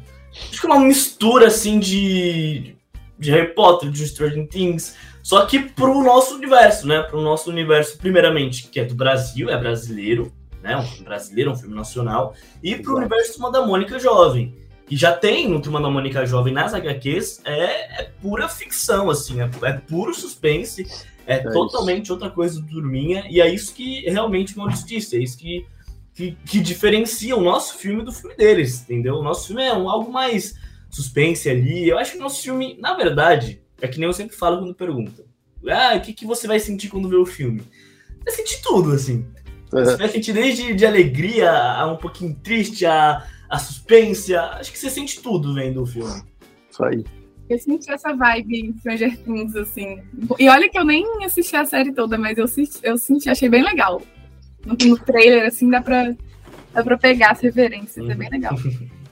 Acho 0.50 0.61
que 0.61 0.66
é 0.66 0.70
uma 0.70 0.81
mistura 0.81 1.46
assim 1.46 1.79
de. 1.79 2.76
de 3.18 3.31
Harry 3.31 3.55
Potter, 3.55 3.90
de 3.90 4.07
Stranger 4.07 4.46
Things. 4.46 4.94
Só 5.22 5.46
que 5.46 5.59
pro 5.59 6.03
nosso 6.03 6.35
universo, 6.35 6.87
né? 6.87 7.03
Pro 7.03 7.20
nosso 7.22 7.50
universo, 7.50 7.96
primeiramente, 7.98 8.68
que 8.68 8.79
é 8.79 8.85
do 8.85 8.94
Brasil, 8.94 9.48
é 9.48 9.57
brasileiro, 9.57 10.33
né? 10.62 10.76
Um 10.76 10.83
filme 10.83 11.05
brasileiro, 11.05 11.53
um 11.53 11.57
filme 11.57 11.74
nacional. 11.74 12.35
E 12.62 12.74
pro 12.74 12.83
Exato. 12.83 12.96
universo 12.98 13.33
Turma 13.35 13.50
da 13.50 13.66
Mônica 13.66 13.98
Jovem. 13.98 14.55
Que 14.87 14.96
já 14.96 15.12
tem 15.12 15.48
no 15.48 15.62
Turma 15.62 15.81
da 15.81 15.88
Mônica 15.88 16.26
Jovem 16.26 16.53
nas 16.53 16.74
HQs, 16.74 17.42
é, 17.44 18.03
é 18.03 18.11
pura 18.20 18.48
ficção, 18.48 19.09
assim, 19.09 19.40
é, 19.40 19.48
é 19.62 19.72
puro 19.74 20.12
suspense, 20.12 20.85
é, 21.24 21.38
isso. 21.38 21.53
totalmente 21.53 22.11
outra 22.11 22.29
coisa 22.29 22.61
do 22.61 22.66
Turminha, 22.66 23.24
e 23.31 23.40
é 23.40 23.48
isso 23.48 23.72
que 23.72 24.00
realmente 24.11 24.57
o 24.57 24.59
Maurício 24.59 24.85
disse, 24.85 25.16
é 25.16 25.20
isso 25.20 25.38
que 25.38 25.64
que, 26.14 26.37
que 26.46 26.61
diferencia 26.61 27.37
o 27.37 27.40
nosso 27.42 27.79
filme 27.79 28.03
do 28.05 28.12
filme 28.12 28.37
deles, 28.37 28.83
entendeu? 28.83 29.16
O 29.16 29.23
nosso 29.23 29.49
filme 29.49 29.62
é 29.62 29.73
um, 29.73 29.88
algo 29.88 30.11
mais 30.12 30.55
suspense 30.90 31.49
ali. 31.49 31.88
Eu 31.88 31.99
acho 31.99 32.12
que 32.12 32.18
o 32.18 32.20
nosso 32.20 32.42
filme, 32.42 32.77
na 32.81 32.94
verdade, 32.94 33.62
é 33.81 33.88
que 33.88 33.99
nem 33.99 34.07
eu 34.07 34.12
sempre 34.12 34.37
falo 34.37 34.59
quando 34.59 34.75
perguntam. 34.75 35.25
Ah, 35.68 35.94
o 35.96 36.01
que, 36.01 36.12
que 36.12 36.27
você 36.27 36.46
vai 36.46 36.59
sentir 36.59 36.88
quando 36.88 37.09
vê 37.09 37.16
o 37.16 37.27
filme? 37.27 37.62
Vai 38.25 38.35
sentir 38.35 38.61
tudo, 38.62 38.92
assim. 38.92 39.27
Você 39.70 39.96
vai 39.96 40.09
sentir 40.09 40.33
desde 40.33 40.75
de 40.75 40.85
alegria 40.85 41.51
a 41.53 41.87
um 41.90 41.96
pouquinho 41.96 42.35
triste, 42.42 42.85
a, 42.85 43.25
a 43.49 43.59
suspense. 43.59 44.35
a- 44.35 44.57
acho 44.57 44.73
que 44.73 44.79
você 44.79 44.90
sente 44.90 45.20
tudo 45.23 45.55
vendo 45.55 45.83
o 45.83 45.87
filme. 45.87 46.23
Isso 46.70 46.85
aí. 46.85 47.05
Eu 47.49 47.59
senti 47.59 47.90
essa 47.90 48.14
vibe 48.14 48.61
em 48.61 48.79
Stranger 48.79 49.16
Things, 49.18 49.57
assim. 49.57 50.01
E 50.38 50.49
olha 50.49 50.68
que 50.68 50.79
eu 50.79 50.85
nem 50.85 51.05
assisti 51.25 51.57
a 51.57 51.64
série 51.64 51.92
toda, 51.92 52.16
mas 52.18 52.38
eu 52.38 52.46
senti, 52.49 52.79
eu 52.83 52.96
senti 52.96 53.29
achei 53.29 53.49
bem 53.49 53.62
legal. 53.62 54.01
No, 54.64 54.77
no 54.88 54.99
trailer, 54.99 55.46
assim, 55.46 55.68
dá 55.70 55.81
pra, 55.81 56.14
dá 56.73 56.83
pra 56.83 56.99
pegar 56.99 57.33
as 57.33 57.40
referências, 57.40 58.09
é 58.09 58.14
bem 58.14 58.29
legal. 58.31 58.55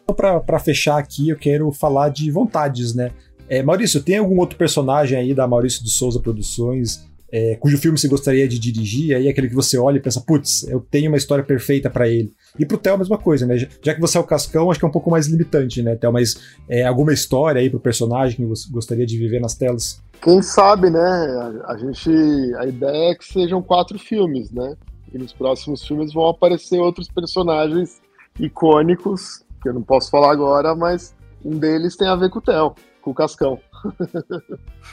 Então, 0.02 0.14
pra, 0.14 0.40
pra 0.40 0.58
fechar 0.58 0.98
aqui, 0.98 1.28
eu 1.30 1.36
quero 1.36 1.70
falar 1.72 2.08
de 2.10 2.30
vontades, 2.30 2.94
né? 2.94 3.10
É, 3.48 3.62
Maurício, 3.62 4.02
tem 4.02 4.18
algum 4.18 4.38
outro 4.38 4.56
personagem 4.58 5.18
aí 5.18 5.34
da 5.34 5.46
Maurício 5.46 5.82
de 5.82 5.90
Souza 5.90 6.20
Produções 6.20 7.06
é, 7.30 7.56
cujo 7.56 7.76
filme 7.76 7.98
você 7.98 8.08
gostaria 8.08 8.48
de 8.48 8.58
dirigir? 8.58 9.14
Aí 9.14 9.28
aquele 9.28 9.48
que 9.50 9.54
você 9.54 9.76
olha 9.76 9.98
e 9.98 10.00
pensa, 10.00 10.18
putz, 10.20 10.62
eu 10.66 10.80
tenho 10.80 11.10
uma 11.10 11.16
história 11.18 11.44
perfeita 11.44 11.90
pra 11.90 12.08
ele. 12.08 12.32
E 12.58 12.64
pro 12.64 12.78
Theo 12.78 12.94
a 12.94 12.98
mesma 12.98 13.18
coisa, 13.18 13.44
né? 13.46 13.58
Já- 13.58 13.68
Já 13.82 13.94
que 13.94 14.00
você 14.00 14.16
é 14.16 14.20
o 14.20 14.24
Cascão, 14.24 14.70
acho 14.70 14.80
que 14.80 14.86
é 14.86 14.88
um 14.88 14.92
pouco 14.92 15.10
mais 15.10 15.26
limitante, 15.26 15.82
né, 15.82 15.94
Theo? 15.94 16.10
Mas 16.10 16.40
é, 16.68 16.84
alguma 16.84 17.12
história 17.12 17.60
aí 17.60 17.68
pro 17.68 17.78
personagem 17.78 18.36
que 18.36 18.44
você 18.46 18.70
gostaria 18.70 19.04
de 19.04 19.18
viver 19.18 19.40
nas 19.40 19.54
telas? 19.54 20.00
Quem 20.22 20.40
sabe, 20.40 20.88
né? 20.88 20.98
A, 21.00 21.72
a 21.72 21.76
gente. 21.76 22.10
A 22.56 22.66
ideia 22.66 23.12
é 23.12 23.14
que 23.14 23.24
sejam 23.30 23.60
quatro 23.62 23.98
filmes, 23.98 24.50
né? 24.50 24.74
E 25.12 25.18
nos 25.18 25.32
próximos 25.32 25.86
filmes 25.86 26.12
vão 26.12 26.28
aparecer 26.28 26.78
outros 26.78 27.08
personagens 27.08 28.00
icônicos, 28.38 29.44
que 29.62 29.68
eu 29.68 29.74
não 29.74 29.82
posso 29.82 30.10
falar 30.10 30.32
agora, 30.32 30.74
mas 30.74 31.14
um 31.44 31.58
deles 31.58 31.96
tem 31.96 32.08
a 32.08 32.16
ver 32.16 32.30
com 32.30 32.38
o 32.38 32.42
Theo, 32.42 32.74
com 33.00 33.10
o 33.10 33.14
Cascão. 33.14 33.58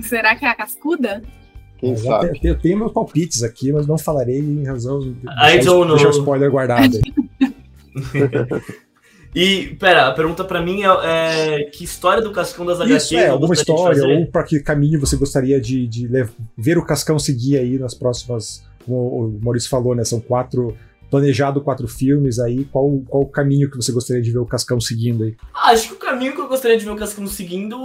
Será 0.00 0.34
que 0.34 0.44
é 0.44 0.48
a 0.48 0.54
cascuda? 0.54 1.22
Quem 1.78 1.96
sabe? 1.96 2.38
até- 2.38 2.48
Eu 2.48 2.58
tenho 2.58 2.78
meus 2.78 2.92
palpites 2.92 3.42
aqui, 3.42 3.72
mas 3.72 3.86
não 3.86 3.98
falarei 3.98 4.38
em 4.38 4.64
razão 4.64 5.00
de 5.00 5.10
deixar, 5.10 6.06
o 6.06 6.10
spoiler 6.10 6.50
guardado. 6.50 6.98
E, 9.34 9.74
pera, 9.80 10.08
a 10.08 10.12
pergunta 10.12 10.44
pra 10.44 10.60
mim 10.60 10.82
é, 10.82 11.62
é, 11.62 11.64
que 11.64 11.84
história 11.84 12.22
do 12.22 12.32
Cascão 12.32 12.66
das 12.66 12.78
HQs 12.78 13.04
Isso, 13.04 13.16
é, 13.16 13.28
eu 13.28 13.32
alguma 13.32 13.54
história, 13.54 14.02
fazer? 14.02 14.18
ou 14.18 14.26
para 14.26 14.42
que 14.42 14.60
caminho 14.60 15.00
você 15.00 15.16
gostaria 15.16 15.58
de, 15.58 15.88
de 15.88 16.06
ver 16.54 16.76
o 16.76 16.84
Cascão 16.84 17.18
seguir 17.18 17.56
aí 17.56 17.78
nas 17.78 17.94
próximas. 17.94 18.62
Como 18.84 18.96
o 18.96 19.40
Maurício 19.42 19.70
falou, 19.70 19.94
né? 19.94 20.04
São 20.04 20.20
quatro. 20.20 20.76
Planejado 21.10 21.60
quatro 21.60 21.86
filmes 21.86 22.38
aí. 22.38 22.64
Qual, 22.64 23.02
qual 23.06 23.24
o 23.24 23.28
caminho 23.28 23.70
que 23.70 23.76
você 23.76 23.92
gostaria 23.92 24.22
de 24.22 24.30
ver 24.30 24.38
o 24.38 24.46
Cascão 24.46 24.80
seguindo 24.80 25.24
aí? 25.24 25.36
Acho 25.54 25.88
que 25.88 25.94
o 25.94 25.98
caminho 25.98 26.32
que 26.32 26.40
eu 26.40 26.48
gostaria 26.48 26.78
de 26.78 26.86
ver 26.86 26.90
o 26.90 26.96
Cascão 26.96 27.26
seguindo 27.26 27.76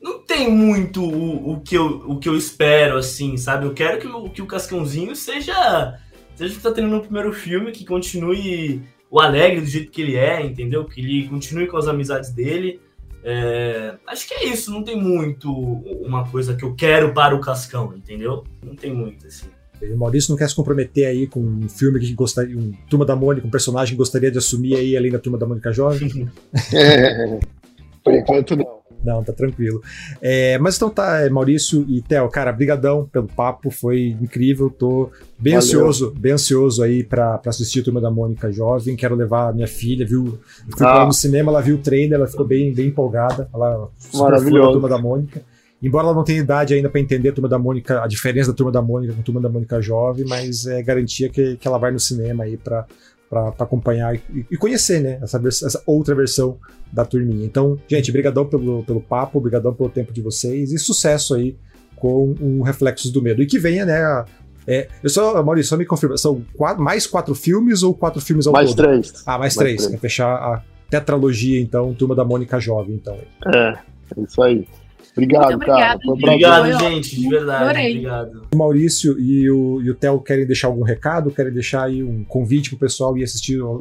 não 0.00 0.20
tem 0.20 0.48
muito 0.48 1.02
o, 1.02 1.54
o, 1.54 1.60
que, 1.60 1.74
eu, 1.74 2.04
o 2.06 2.18
que 2.20 2.28
eu 2.28 2.36
espero, 2.36 2.96
assim, 2.96 3.36
sabe? 3.36 3.66
Eu 3.66 3.74
quero 3.74 3.98
que 3.98 4.06
o, 4.06 4.30
que 4.30 4.40
o 4.40 4.46
Cascãozinho 4.46 5.16
seja, 5.16 5.98
seja 6.36 6.54
o 6.54 6.56
que 6.56 6.62
tá 6.62 6.70
tendo 6.70 6.86
no 6.86 7.00
primeiro 7.00 7.32
filme, 7.32 7.72
que 7.72 7.84
continue 7.84 8.82
o 9.10 9.20
alegre 9.20 9.60
do 9.60 9.66
jeito 9.66 9.90
que 9.90 10.02
ele 10.02 10.16
é, 10.16 10.44
entendeu? 10.44 10.84
Que 10.84 11.00
ele 11.00 11.28
continue 11.28 11.66
com 11.66 11.76
as 11.76 11.88
amizades 11.88 12.30
dele. 12.30 12.80
É, 13.24 13.96
acho 14.06 14.28
que 14.28 14.34
é 14.34 14.44
isso, 14.44 14.70
não 14.70 14.84
tem 14.84 14.96
muito 14.96 15.50
uma 15.52 16.24
coisa 16.28 16.54
que 16.54 16.64
eu 16.64 16.74
quero 16.76 17.12
para 17.12 17.34
o 17.34 17.40
Cascão, 17.40 17.92
entendeu? 17.92 18.44
Não 18.62 18.76
tem 18.76 18.94
muito, 18.94 19.26
assim. 19.26 19.48
O 19.82 19.96
Maurício 19.96 20.30
não 20.30 20.38
quer 20.38 20.48
se 20.48 20.54
comprometer 20.54 21.06
aí 21.06 21.26
com 21.26 21.40
um 21.40 21.68
filme 21.68 22.00
que 22.00 22.12
gostaria. 22.14 22.56
Um 22.56 22.72
Turma 22.88 23.04
da 23.04 23.14
Mônica, 23.16 23.46
um 23.46 23.50
personagem 23.50 23.92
que 23.94 23.98
gostaria 23.98 24.30
de 24.30 24.38
assumir 24.38 24.74
aí 24.74 24.96
além 24.96 25.10
da 25.12 25.18
Turma 25.18 25.38
da 25.38 25.46
Mônica 25.46 25.72
Jovem? 25.72 26.28
Por 28.02 28.14
enquanto, 28.14 28.56
não. 28.56 28.76
Não, 29.04 29.22
tá 29.22 29.32
tranquilo. 29.32 29.80
É, 30.20 30.58
mas 30.58 30.74
então 30.76 30.90
tá, 30.90 31.20
é, 31.20 31.30
Maurício 31.30 31.84
e 31.88 32.02
Theo, 32.02 32.28
cara, 32.28 32.50
brigadão 32.50 33.06
pelo 33.06 33.28
papo, 33.28 33.70
foi 33.70 34.16
incrível, 34.20 34.68
tô 34.68 35.10
bem 35.38 35.52
Valeu. 35.54 35.58
ansioso, 35.58 36.14
bem 36.18 36.32
ansioso 36.32 36.82
aí 36.82 37.04
pra, 37.04 37.38
pra 37.38 37.50
assistir 37.50 37.80
a 37.80 37.84
Turma 37.84 38.00
da 38.00 38.10
Mônica 38.10 38.50
Jovem, 38.50 38.96
quero 38.96 39.14
levar 39.14 39.50
a 39.50 39.52
minha 39.52 39.68
filha, 39.68 40.04
viu, 40.04 40.40
fui 40.76 40.84
Ah. 40.86 41.04
no 41.04 41.12
cinema, 41.12 41.52
ela 41.52 41.60
viu 41.60 41.76
o 41.76 41.78
trailer, 41.78 42.18
ela 42.18 42.26
ficou 42.26 42.44
bem, 42.44 42.72
bem 42.74 42.88
empolgada, 42.88 43.48
ela 43.54 43.88
Maravilhoso. 44.12 44.72
Turma 44.72 44.88
da 44.88 44.98
Mônica, 44.98 45.40
embora 45.82 46.06
ela 46.06 46.14
não 46.14 46.24
tenha 46.24 46.40
idade 46.40 46.74
ainda 46.74 46.88
pra 46.88 47.00
entender 47.00 47.30
a 47.30 47.32
Turma 47.32 47.48
da 47.48 47.58
Mônica, 47.58 48.02
a 48.02 48.06
diferença 48.06 48.50
da 48.50 48.56
Turma 48.56 48.72
da 48.72 48.82
Mônica 48.82 49.12
com 49.12 49.20
a 49.20 49.22
Turma 49.22 49.40
da 49.40 49.48
Mônica 49.48 49.80
Jovem, 49.80 50.24
mas 50.26 50.66
é 50.66 50.82
garantia 50.82 51.28
que, 51.28 51.56
que 51.56 51.68
ela 51.68 51.78
vai 51.78 51.90
no 51.90 52.00
cinema 52.00 52.44
aí 52.44 52.56
pra, 52.56 52.86
para 53.28 53.48
acompanhar 53.58 54.14
e, 54.14 54.46
e, 54.50 54.56
conhecer, 54.56 55.00
né, 55.00 55.18
essa, 55.22 55.40
essa, 55.48 55.82
outra 55.86 56.14
versão 56.14 56.58
da 56.92 57.04
turminha. 57.04 57.44
Então, 57.44 57.78
gente, 57.88 58.10
brigadão 58.12 58.46
pelo, 58.46 58.82
pelo 58.84 59.00
papo, 59.00 59.40
brigadão 59.40 59.74
pelo 59.74 59.88
tempo 59.88 60.12
de 60.12 60.22
vocês 60.22 60.72
e 60.72 60.78
sucesso 60.78 61.34
aí 61.34 61.56
com 61.96 62.34
o 62.40 62.62
Reflexos 62.62 63.10
do 63.10 63.22
Medo. 63.22 63.42
E 63.42 63.46
que 63.46 63.58
venha, 63.58 63.84
né, 63.84 64.24
é, 64.66 64.88
eu 65.02 65.08
só, 65.08 65.42
Maurício, 65.42 65.70
só 65.70 65.76
me 65.76 65.84
confirma, 65.84 66.16
são 66.16 66.42
quatro, 66.56 66.82
mais 66.82 67.06
quatro 67.06 67.34
filmes 67.34 67.82
ou 67.82 67.94
quatro 67.94 68.20
filmes 68.20 68.46
ao 68.46 68.52
mais 68.52 68.74
todo? 68.74 68.84
Mais 68.86 69.10
três. 69.10 69.22
Ah, 69.24 69.30
mais, 69.32 69.40
mais 69.40 69.54
três, 69.54 69.86
três. 69.86 70.00
fechar 70.00 70.34
a 70.34 70.62
tetralogia, 70.90 71.60
então, 71.60 71.94
Turma 71.94 72.14
da 72.14 72.24
Mônica 72.24 72.58
Jovem, 72.58 72.94
então. 72.94 73.16
É, 73.54 73.68
é 73.68 74.22
isso 74.22 74.42
aí. 74.42 74.66
Obrigado, 75.12 75.58
cara. 75.58 75.98
Obrigado, 76.06 76.78
gente, 76.78 77.16
de 77.16 77.28
verdade. 77.28 77.64
Adorei. 77.64 77.90
Obrigado. 77.92 78.48
O 78.54 78.56
Maurício 78.56 79.18
e 79.18 79.50
o, 79.50 79.80
e 79.80 79.90
o 79.90 79.94
Theo 79.94 80.20
querem 80.20 80.46
deixar 80.46 80.68
algum 80.68 80.82
recado? 80.82 81.30
Querem 81.30 81.52
deixar 81.52 81.84
aí 81.84 82.02
um 82.02 82.22
convite 82.24 82.70
pro 82.70 82.78
pessoal 82.78 83.16
ir 83.16 83.24
assistir 83.24 83.60
o, 83.60 83.80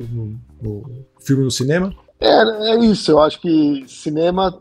filme 1.20 1.44
no 1.44 1.52
cinema? 1.52 1.94
É, 2.20 2.72
é 2.72 2.86
isso. 2.86 3.12
Eu 3.12 3.20
acho 3.20 3.42
que 3.42 3.84
cinema 3.88 4.58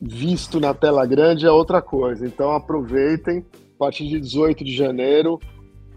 visto 0.00 0.58
na 0.58 0.74
tela 0.74 1.06
grande 1.06 1.46
é 1.46 1.50
outra 1.50 1.80
coisa. 1.80 2.26
Então 2.26 2.50
aproveitem. 2.50 3.44
A 3.76 3.78
partir 3.84 4.06
de 4.06 4.20
18 4.20 4.62
de 4.62 4.76
janeiro, 4.76 5.40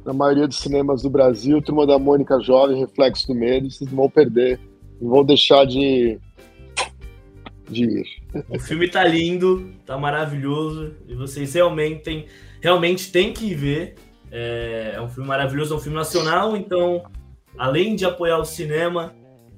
na 0.03 0.11
maioria 0.11 0.47
dos 0.47 0.57
cinemas 0.57 1.03
do 1.03 1.09
Brasil, 1.09 1.61
Turma 1.61 1.85
da 1.85 1.99
Mônica 1.99 2.39
Jovem, 2.39 2.79
Reflexo 2.79 3.27
do 3.27 3.35
Medo, 3.35 3.69
vocês 3.69 3.89
não 3.89 3.97
vão 3.97 4.09
perder. 4.09 4.59
Não 4.99 5.09
vão 5.09 5.23
deixar 5.23 5.65
de 5.65 6.19
de 7.69 8.03
O 8.49 8.59
filme 8.59 8.87
tá 8.87 9.03
lindo, 9.03 9.73
tá 9.85 9.97
maravilhoso, 9.97 10.95
e 11.07 11.15
vocês 11.15 11.53
realmente 11.53 12.03
têm, 12.03 12.25
realmente 12.61 13.11
têm 13.11 13.33
que 13.33 13.53
ver. 13.53 13.95
É, 14.31 14.93
é 14.95 15.01
um 15.01 15.07
filme 15.07 15.27
maravilhoso, 15.27 15.73
é 15.73 15.77
um 15.77 15.79
filme 15.79 15.97
nacional, 15.97 16.57
então, 16.57 17.03
além 17.57 17.95
de 17.95 18.05
apoiar 18.05 18.37
o 18.37 18.45
cinema, 18.45 19.15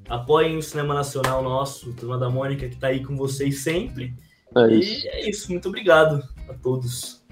apoiem 0.07 0.57
o 0.57 0.61
cinema 0.61 0.93
nacional 0.93 1.43
nosso, 1.43 1.93
Turma 1.93 2.17
da 2.17 2.29
Mônica, 2.29 2.67
que 2.67 2.77
tá 2.77 2.87
aí 2.87 3.03
com 3.03 3.15
vocês 3.15 3.63
sempre. 3.63 4.13
É 4.55 4.73
isso. 4.73 5.05
E 5.05 5.09
é 5.09 5.29
isso, 5.29 5.51
muito 5.51 5.67
obrigado 5.67 6.23
a 6.47 6.53
todos. 6.53 7.25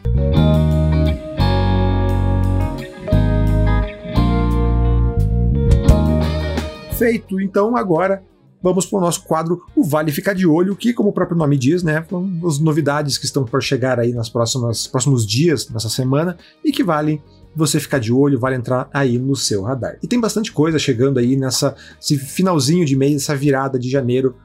Feito, 6.98 7.42
então 7.42 7.76
agora 7.76 8.24
vamos 8.66 8.88
para 8.88 8.98
o 8.98 9.02
nosso 9.02 9.24
quadro 9.24 9.64
O 9.76 9.84
Vale 9.84 10.12
Ficar 10.12 10.34
de 10.34 10.48
Olho, 10.48 10.76
que, 10.76 10.92
como 10.92 11.10
o 11.10 11.14
próprio 11.14 11.38
nome 11.38 11.56
diz, 11.56 11.84
né, 11.84 12.04
são 12.10 12.28
as 12.48 12.58
novidades 12.58 13.16
que 13.16 13.26
estão 13.26 13.46
por 13.46 13.62
chegar 13.62 14.00
aí 14.00 14.12
nas 14.12 14.28
próximas 14.28 14.88
próximos 14.88 15.24
dias, 15.26 15.70
nessa 15.70 15.88
semana, 15.88 16.36
e 16.64 16.72
que 16.72 16.84
valem 16.84 17.22
você 17.56 17.80
ficar 17.80 18.00
de 18.00 18.12
olho, 18.12 18.40
vale 18.40 18.56
entrar 18.56 18.90
aí 18.92 19.20
no 19.20 19.36
seu 19.36 19.62
radar. 19.62 19.98
E 20.02 20.08
tem 20.08 20.20
bastante 20.20 20.52
coisa 20.52 20.80
chegando 20.80 21.20
aí 21.20 21.36
nessa 21.36 21.76
esse 22.02 22.18
finalzinho 22.18 22.86
de 22.86 22.96
mês, 22.96 23.22
essa 23.22 23.36
virada 23.36 23.78
de 23.78 23.88
janeiro 23.88 24.36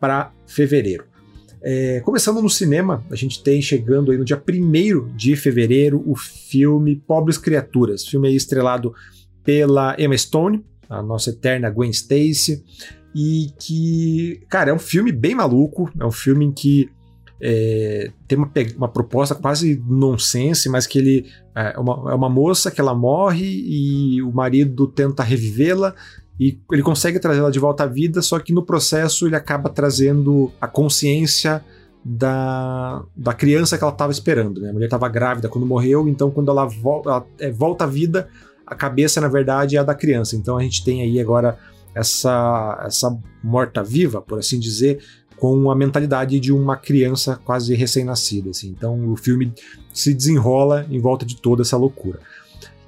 para 0.00 0.32
fevereiro. 0.44 1.04
É, 1.62 2.00
começando 2.00 2.42
no 2.42 2.50
cinema, 2.50 3.04
a 3.10 3.16
gente 3.16 3.42
tem 3.42 3.62
chegando 3.62 4.10
aí 4.10 4.18
no 4.18 4.24
dia 4.24 4.40
1 4.40 5.16
de 5.16 5.36
fevereiro 5.36 6.02
o 6.04 6.16
filme 6.16 6.96
Pobres 6.96 7.38
Criaturas, 7.38 8.04
filme 8.04 8.34
estrelado 8.34 8.92
pela 9.44 9.94
Emma 9.98 10.18
Stone, 10.18 10.64
a 10.90 11.02
nossa 11.02 11.30
eterna 11.30 11.70
Gwen 11.70 11.90
Stacy, 11.90 12.64
e 13.14 13.52
que, 13.58 14.42
cara, 14.48 14.70
é 14.70 14.74
um 14.74 14.78
filme 14.78 15.10
bem 15.12 15.34
maluco, 15.34 15.90
é 15.98 16.04
um 16.04 16.10
filme 16.10 16.44
em 16.44 16.52
que 16.52 16.90
é, 17.40 18.10
tem 18.26 18.36
uma, 18.36 18.50
uma, 18.76 18.88
proposta 18.88 19.34
quase 19.34 19.82
nonsense, 19.86 20.68
mas 20.68 20.86
que 20.86 20.98
ele 20.98 21.26
é 21.54 21.78
uma, 21.78 22.12
é 22.12 22.14
uma 22.14 22.28
moça 22.28 22.70
que 22.70 22.80
ela 22.80 22.94
morre 22.94 23.46
e 23.46 24.22
o 24.22 24.32
marido 24.32 24.88
tenta 24.88 25.22
revivê-la 25.22 25.94
e 26.38 26.58
ele 26.72 26.82
consegue 26.82 27.18
trazê-la 27.18 27.50
de 27.50 27.58
volta 27.58 27.84
à 27.84 27.86
vida, 27.86 28.22
só 28.22 28.38
que 28.38 28.52
no 28.52 28.64
processo 28.64 29.26
ele 29.26 29.36
acaba 29.36 29.68
trazendo 29.68 30.52
a 30.60 30.68
consciência 30.68 31.64
da, 32.04 33.02
da 33.16 33.34
criança 33.34 33.76
que 33.76 33.82
ela 33.82 33.92
estava 33.92 34.12
esperando. 34.12 34.60
Né? 34.60 34.70
A 34.70 34.72
mulher 34.72 34.86
estava 34.86 35.08
grávida 35.08 35.48
quando 35.48 35.66
morreu, 35.66 36.08
então 36.08 36.30
quando 36.30 36.50
ela, 36.50 36.64
vo 36.64 37.02
ela 37.04 37.26
é, 37.38 37.50
volta 37.50 37.84
à 37.84 37.86
vida, 37.86 38.28
a 38.66 38.74
cabeça 38.74 39.20
na 39.20 39.28
verdade 39.28 39.76
é 39.76 39.80
a 39.80 39.82
da 39.82 39.94
criança. 39.94 40.36
Então 40.36 40.56
a 40.56 40.62
gente 40.62 40.84
tem 40.84 41.02
aí 41.02 41.20
agora 41.20 41.58
essa, 41.98 42.82
essa 42.86 43.18
morta-viva, 43.42 44.20
por 44.20 44.38
assim 44.38 44.58
dizer, 44.58 45.00
com 45.36 45.70
a 45.70 45.74
mentalidade 45.74 46.38
de 46.40 46.52
uma 46.52 46.76
criança 46.76 47.40
quase 47.44 47.74
recém-nascida. 47.74 48.50
Assim. 48.50 48.68
Então 48.68 49.12
o 49.12 49.16
filme 49.16 49.52
se 49.92 50.14
desenrola 50.14 50.86
em 50.90 51.00
volta 51.00 51.26
de 51.26 51.36
toda 51.36 51.62
essa 51.62 51.76
loucura. 51.76 52.20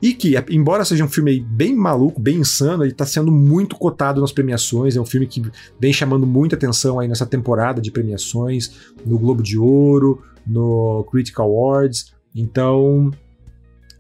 E 0.02 0.14
que, 0.14 0.34
embora 0.48 0.84
seja 0.84 1.04
um 1.04 1.08
filme 1.08 1.40
bem 1.40 1.76
maluco, 1.76 2.20
bem 2.20 2.38
insano, 2.38 2.82
ele 2.82 2.92
está 2.92 3.04
sendo 3.04 3.30
muito 3.30 3.76
cotado 3.76 4.20
nas 4.20 4.32
premiações. 4.32 4.96
É 4.96 5.00
um 5.00 5.04
filme 5.04 5.26
que 5.26 5.42
vem 5.78 5.92
chamando 5.92 6.26
muita 6.26 6.56
atenção 6.56 6.98
aí 6.98 7.06
nessa 7.06 7.26
temporada 7.26 7.82
de 7.82 7.90
premiações, 7.90 8.72
no 9.04 9.18
Globo 9.18 9.42
de 9.42 9.58
Ouro, 9.58 10.22
no 10.46 11.06
Critical 11.10 11.46
Awards. 11.46 12.14
Então, 12.34 13.10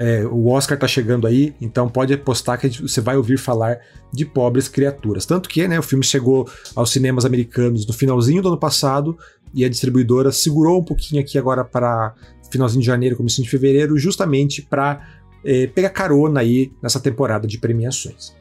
é, 0.00 0.24
o 0.24 0.48
Oscar 0.48 0.78
tá 0.78 0.88
chegando 0.88 1.26
aí, 1.26 1.54
então 1.60 1.86
pode 1.86 2.14
apostar 2.14 2.58
que 2.58 2.70
você 2.80 3.02
vai 3.02 3.18
ouvir 3.18 3.36
falar 3.36 3.78
de 4.10 4.24
pobres 4.24 4.66
criaturas. 4.66 5.26
Tanto 5.26 5.46
que 5.46 5.68
né, 5.68 5.78
o 5.78 5.82
filme 5.82 6.02
chegou 6.02 6.48
aos 6.74 6.90
cinemas 6.90 7.26
americanos 7.26 7.86
no 7.86 7.92
finalzinho 7.92 8.40
do 8.40 8.48
ano 8.48 8.56
passado 8.56 9.18
e 9.52 9.62
a 9.62 9.68
distribuidora 9.68 10.32
segurou 10.32 10.80
um 10.80 10.84
pouquinho 10.84 11.20
aqui 11.20 11.36
agora 11.36 11.62
para 11.62 12.14
finalzinho 12.50 12.80
de 12.80 12.86
janeiro, 12.86 13.14
começo 13.14 13.42
de 13.42 13.48
fevereiro, 13.50 13.98
justamente 13.98 14.62
para 14.62 15.06
é, 15.44 15.66
pegar 15.66 15.90
carona 15.90 16.40
aí 16.40 16.72
nessa 16.82 16.98
temporada 16.98 17.46
de 17.46 17.58
premiações. 17.58 18.34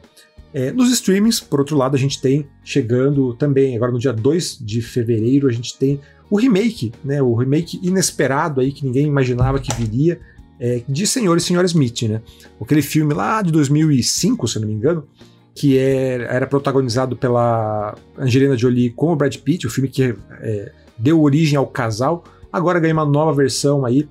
É, 0.54 0.72
nos 0.72 0.90
streamings, 0.90 1.40
por 1.40 1.60
outro 1.60 1.76
lado, 1.76 1.94
a 1.94 1.98
gente 1.98 2.22
tem 2.22 2.48
chegando 2.64 3.34
também, 3.34 3.76
agora 3.76 3.92
no 3.92 3.98
dia 3.98 4.14
2 4.14 4.60
de 4.62 4.80
fevereiro, 4.80 5.46
a 5.46 5.52
gente 5.52 5.76
tem 5.76 6.00
o 6.30 6.38
remake, 6.38 6.90
né, 7.04 7.20
o 7.20 7.34
remake 7.34 7.78
inesperado 7.82 8.62
aí 8.62 8.72
que 8.72 8.86
ninguém 8.86 9.06
imaginava 9.06 9.60
que 9.60 9.74
viria, 9.74 10.18
é, 10.60 10.82
de 10.86 11.06
Senhor 11.06 11.38
e 11.38 11.40
Senhora 11.40 11.66
Smith, 11.66 12.02
né? 12.02 12.20
Aquele 12.60 12.82
filme 12.82 13.14
lá 13.14 13.40
de 13.40 13.50
2005, 13.50 14.46
se 14.46 14.60
não 14.60 14.68
me 14.68 14.74
engano, 14.74 15.06
que 15.54 15.78
é, 15.78 16.22
era 16.22 16.46
protagonizado 16.46 17.16
pela 17.16 17.96
Angelina 18.18 18.56
Jolie 18.56 18.90
com 18.90 19.10
o 19.10 19.16
Brad 19.16 19.34
Pitt, 19.38 19.66
o 19.66 19.70
filme 19.70 19.88
que 19.88 20.14
é, 20.42 20.72
deu 20.98 21.22
origem 21.22 21.56
ao 21.56 21.66
casal, 21.66 22.24
agora 22.52 22.78
ganha 22.78 22.92
uma 22.92 23.06
nova 23.06 23.32
versão 23.32 23.86
aí, 23.86 24.06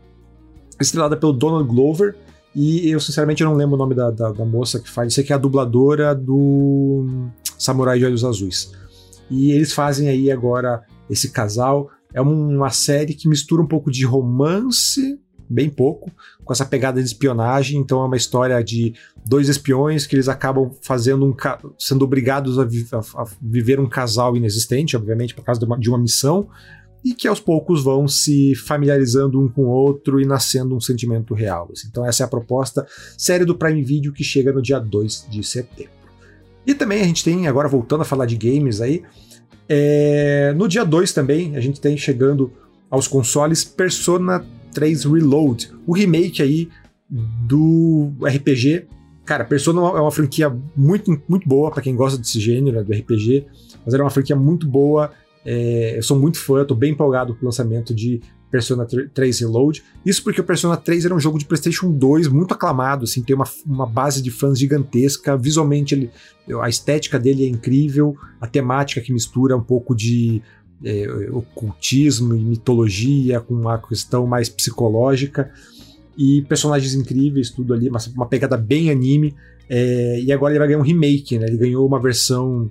estrelada 0.82 1.16
pelo 1.16 1.34
Donald 1.34 1.70
Glover, 1.70 2.16
e 2.56 2.90
eu 2.90 3.00
sinceramente 3.00 3.44
não 3.44 3.54
lembro 3.54 3.76
o 3.76 3.78
nome 3.78 3.94
da, 3.94 4.10
da, 4.10 4.32
da 4.32 4.44
moça 4.44 4.80
que 4.80 4.90
faz, 4.90 5.14
sei 5.14 5.24
que 5.24 5.32
é 5.32 5.36
a 5.36 5.40
dubladora 5.40 6.16
do 6.16 7.06
Samurai 7.60 8.00
de 8.00 8.06
Olhos 8.06 8.26
Azuis. 8.26 8.72
E 9.30 9.52
eles 9.52 9.72
fazem 9.72 10.10
aí 10.10 10.32
agora 10.32 10.82
esse 11.08 11.30
casal, 11.30 11.92
é 12.12 12.20
uma 12.20 12.72
série 12.72 13.14
que 13.14 13.30
mistura 13.30 13.62
um 13.62 13.68
pouco 13.68 13.92
de 13.92 14.04
romance 14.04 15.20
bem 15.50 15.70
pouco, 15.70 16.12
com 16.44 16.54
essa 16.54 16.66
pegada 16.66 17.02
de 17.02 17.08
espionagem. 17.08 17.80
Então 17.80 18.02
é 18.02 18.06
uma 18.06 18.18
história 18.18 18.62
de 18.64 18.94
dois 19.26 19.50
espiões 19.50 20.06
que 20.06 20.16
eles 20.16 20.28
acabam 20.28 20.72
fazendo 20.82 21.26
um 21.26 21.36
sendo 21.78 22.04
obrigados 22.04 22.60
a, 22.60 22.64
vi 22.64 22.88
a, 22.92 23.22
a, 23.22 23.28
viver 23.42 23.80
um 23.80 23.90
casal 23.90 24.38
inexistente, 24.38 24.96
obviamente, 24.96 25.34
por 25.34 25.44
causa 25.44 25.60
de 25.60 25.66
uma, 25.66 25.78
de 25.78 25.90
uma 25.90 25.98
missão, 25.98 26.48
e 27.04 27.14
que 27.14 27.28
aos 27.28 27.40
poucos 27.40 27.84
vão 27.84 28.08
se 28.08 28.54
familiarizando 28.56 29.40
um 29.40 29.48
com 29.48 29.64
o 29.64 29.70
outro 29.70 30.20
e 30.20 30.26
nascendo 30.26 30.76
um 30.76 30.82
sentimento 30.82 31.34
real. 31.34 31.70
Assim. 31.72 31.88
Então 31.90 32.06
essa 32.06 32.24
é 32.24 32.26
a 32.26 32.28
proposta 32.28 32.86
série 33.18 33.46
do 33.46 33.56
Prime 33.56 33.82
Video 33.82 34.14
que 34.14 34.24
chega 34.24 34.52
no 34.52 34.62
dia 34.62 34.80
2 34.80 35.28
de 35.30 35.44
setembro. 35.44 36.00
E 36.68 36.76
também 36.76 37.02
a 37.02 37.06
gente 37.06 37.24
tem, 37.24 37.48
agora 37.48 37.68
voltando 37.68 38.02
a 38.02 38.06
falar 38.06 38.26
de 38.26 38.36
games 38.36 38.82
aí, 38.82 39.02
é, 39.68 40.54
no 40.56 40.68
dia 40.68 40.84
2 40.84 41.14
também 41.14 41.56
a 41.56 41.62
gente 41.62 41.80
tem 41.80 41.96
chegando 41.96 42.52
aos 42.90 43.08
consoles 43.08 43.64
Persona 43.64 44.46
3 44.72 45.06
Reload, 45.06 45.72
o 45.86 45.94
remake 45.94 46.42
aí 46.42 46.70
do 47.10 48.12
RPG. 48.22 48.88
Cara, 49.26 49.44
Persona 49.46 49.80
é 49.80 50.02
uma 50.02 50.12
franquia 50.12 50.56
muito, 50.76 51.22
muito 51.28 51.48
boa 51.48 51.72
para 51.72 51.82
quem 51.82 51.96
gosta 51.96 52.18
desse 52.18 52.40
gênero, 52.40 52.78
né, 52.78 52.84
do 52.84 52.92
RPG, 52.92 53.46
mas 53.86 53.94
era 53.94 54.04
uma 54.04 54.10
franquia 54.10 54.36
muito 54.36 54.68
boa. 54.68 55.12
É, 55.46 55.98
eu 55.98 56.04
sou 56.04 56.20
muito 56.20 56.40
fã, 56.40 56.66
tô 56.66 56.76
bem 56.76 56.92
empolgado 56.92 57.34
com 57.36 57.42
o 57.42 57.46
lançamento 57.46 57.94
de 57.94 58.22
Persona 58.52 58.86
3 59.14 59.40
Reload. 59.42 59.84
Isso 60.06 60.24
porque 60.24 60.42
o 60.42 60.44
Persona 60.44 60.76
3 60.76 61.06
era 61.06 61.16
um 61.16 61.20
jogo 61.20 61.38
de 61.38 61.46
PlayStation 61.46 61.92
2 61.92 62.28
muito 62.28 62.54
aclamado, 62.54 63.04
assim, 63.04 63.22
tem 63.22 63.36
uma, 63.36 63.48
uma 63.66 63.86
base 63.86 64.22
de 64.22 64.32
fãs 64.32 64.58
gigantesca. 64.58 65.38
Visualmente, 65.38 65.94
ele, 65.94 66.10
a 66.62 66.68
estética 66.68 67.20
dele 67.20 67.46
é 67.46 67.48
incrível, 67.48 68.18
a 68.42 68.48
temática 68.48 69.02
que 69.02 69.14
mistura 69.14 69.56
um 69.56 69.64
pouco 69.64 69.96
de 69.96 70.42
é, 70.84 71.08
ocultismo 71.32 72.36
e 72.36 72.40
mitologia, 72.40 73.40
com 73.40 73.54
uma 73.54 73.78
questão 73.78 74.26
mais 74.26 74.50
psicológica, 74.50 75.52
e 76.18 76.42
personagens 76.44 76.94
incríveis, 76.94 77.50
tudo 77.50 77.74
ali, 77.74 77.90
uma, 77.90 78.00
uma 78.16 78.28
pegada 78.28 78.58
bem 78.58 78.90
anime. 78.92 79.36
É, 79.70 80.20
e 80.22 80.32
agora 80.32 80.52
ele 80.52 80.60
vai 80.60 80.68
ganhar 80.68 80.80
um 80.80 80.84
remake, 80.84 81.38
né? 81.38 81.46
Ele 81.48 81.58
ganhou 81.58 81.86
uma 81.86 82.02
versão 82.02 82.68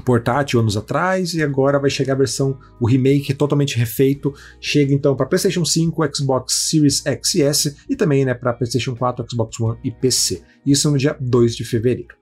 portátil 0.00 0.60
anos 0.60 0.76
atrás 0.76 1.34
e 1.34 1.42
agora 1.42 1.78
vai 1.78 1.90
chegar 1.90 2.14
a 2.14 2.16
versão, 2.16 2.58
o 2.80 2.86
remake 2.86 3.34
totalmente 3.34 3.76
refeito, 3.76 4.32
chega 4.60 4.94
então 4.94 5.14
para 5.14 5.26
PlayStation 5.26 5.64
5, 5.64 6.16
Xbox 6.16 6.68
Series 6.70 7.04
X 7.04 7.34
e 7.34 7.42
S 7.42 7.76
e 7.88 7.96
também 7.96 8.24
né, 8.24 8.32
para 8.32 8.52
PlayStation 8.52 8.94
4, 8.96 9.26
Xbox 9.30 9.60
One 9.60 9.78
e 9.84 9.90
PC. 9.90 10.42
Isso 10.64 10.90
no 10.90 10.96
dia 10.96 11.16
2 11.20 11.56
de 11.56 11.64
fevereiro. 11.64 12.14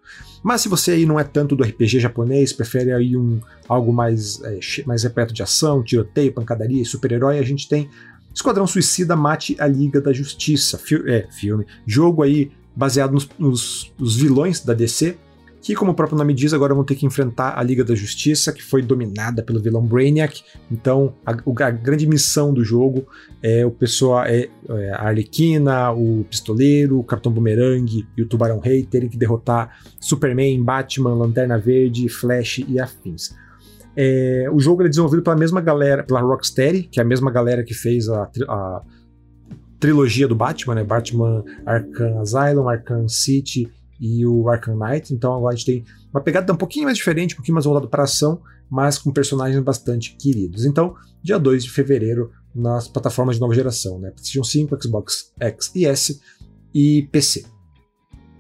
Mas 0.43 0.63
se 0.63 0.69
você 0.69 0.93
aí 0.93 1.07
não 1.07 1.19
é 1.19 1.25
tanto 1.25 1.57
do 1.57 1.65
RPG 1.65 2.01
japonês, 2.01 2.53
prefere 2.53 2.93
aí 2.93 3.17
um 3.17 3.41
algo 3.69 3.93
mais, 3.93 4.41
é, 4.43 4.59
mais 4.87 5.03
repleto 5.03 5.35
de 5.35 5.43
ação, 5.43 5.83
tiroteio, 5.83 6.33
pancadaria 6.33 6.83
e 6.83 6.87
super-herói, 6.87 7.39
a 7.39 7.43
gente 7.43 7.69
tem 7.69 7.89
Esquadrão 8.35 8.67
Suicida 8.67 9.17
Mate 9.17 9.57
a 9.59 9.67
Liga 9.67 10.01
da 10.01 10.13
Justiça, 10.13 10.79
fi 10.79 10.95
é, 11.11 11.27
filme, 11.31 11.67
jogo 11.87 12.23
aí 12.23 12.53
baseado 12.75 13.13
nos, 13.13 13.29
nos, 13.39 13.93
nos 13.99 14.17
vilões 14.17 14.61
da 14.61 14.73
DC, 14.73 15.19
que, 15.69 15.75
como 15.75 15.91
o 15.91 15.95
próprio 15.95 16.17
nome 16.17 16.33
diz, 16.33 16.55
agora 16.55 16.75
vão 16.75 16.83
ter 16.83 16.95
que 16.95 17.05
enfrentar 17.05 17.59
a 17.59 17.63
Liga 17.63 17.85
da 17.85 17.95
Justiça, 17.95 18.55
que 18.55 18.63
foi 18.63 18.81
dominada 18.81 19.43
pelo 19.43 19.61
vilão 19.61 19.85
Brainiac. 19.85 20.43
Então, 20.73 21.13
a, 21.27 21.33
a 21.33 21.71
grande 21.71 22.07
missão 22.07 22.55
do 22.55 22.65
jogo 22.65 23.07
é 23.43 23.67
o 23.67 23.71
pessoal, 23.71 24.25
é, 24.25 24.49
é, 24.67 24.91
a 24.93 25.09
Arlequina, 25.09 25.93
o 25.93 26.25
Pistoleiro, 26.25 26.99
o 26.99 27.05
Capitão 27.05 27.31
Boomerang 27.31 28.07
e 28.17 28.23
o 28.23 28.27
Tubarão 28.27 28.61
Rei 28.61 28.83
terem 28.83 29.11
que 29.11 29.19
derrotar 29.19 29.79
Superman, 30.01 30.65
Batman, 30.65 31.13
Lanterna 31.13 31.59
Verde, 31.59 32.09
Flash 32.09 32.65
e 32.67 32.81
afins. 32.81 33.37
É, 33.95 34.49
o 34.51 34.59
jogo 34.59 34.83
é 34.85 34.89
desenvolvido 34.89 35.23
pela 35.23 35.37
mesma 35.37 35.61
galera, 35.61 36.03
pela 36.03 36.23
Rocksteady, 36.23 36.85
que 36.85 36.99
é 36.99 37.03
a 37.03 37.07
mesma 37.07 37.31
galera 37.31 37.63
que 37.63 37.75
fez 37.75 38.09
a, 38.09 38.23
a 38.49 38.83
trilogia 39.79 40.27
do 40.27 40.35
Batman, 40.35 40.77
né? 40.77 40.83
Batman 40.83 41.45
Arkham 41.67 42.23
Asylum, 42.23 42.71
Arkham 42.71 43.07
City 43.07 43.71
e 44.01 44.25
o 44.27 44.49
Arkham 44.49 44.77
Knight. 44.77 45.13
Então 45.13 45.35
agora 45.35 45.55
a 45.55 45.57
gente 45.57 45.67
tem 45.67 45.85
uma 46.13 46.21
pegada 46.21 46.53
um 46.53 46.57
pouquinho 46.57 46.85
mais 46.85 46.97
diferente, 46.97 47.35
um 47.35 47.37
pouquinho 47.37 47.55
mais 47.55 47.65
voltada 47.65 47.87
para 47.87 48.05
ação, 48.05 48.41
mas 48.71 48.99
com 48.99 49.11
personagens 49.11 49.63
bastante 49.63 50.17
queridos. 50.17 50.65
Então, 50.65 50.95
dia 51.23 51.39
2 51.39 51.65
de 51.65 51.71
fevereiro, 51.71 52.31
nas 52.55 52.89
plataformas 52.89 53.37
de 53.37 53.41
nova 53.41 53.55
geração, 53.55 53.99
né? 53.99 54.11
PlayStation 54.11 54.45
5, 54.45 54.83
Xbox 54.83 55.33
X 55.39 55.71
e 55.75 55.87
S 55.87 56.21
e 56.75 57.09
PC. 57.11 57.45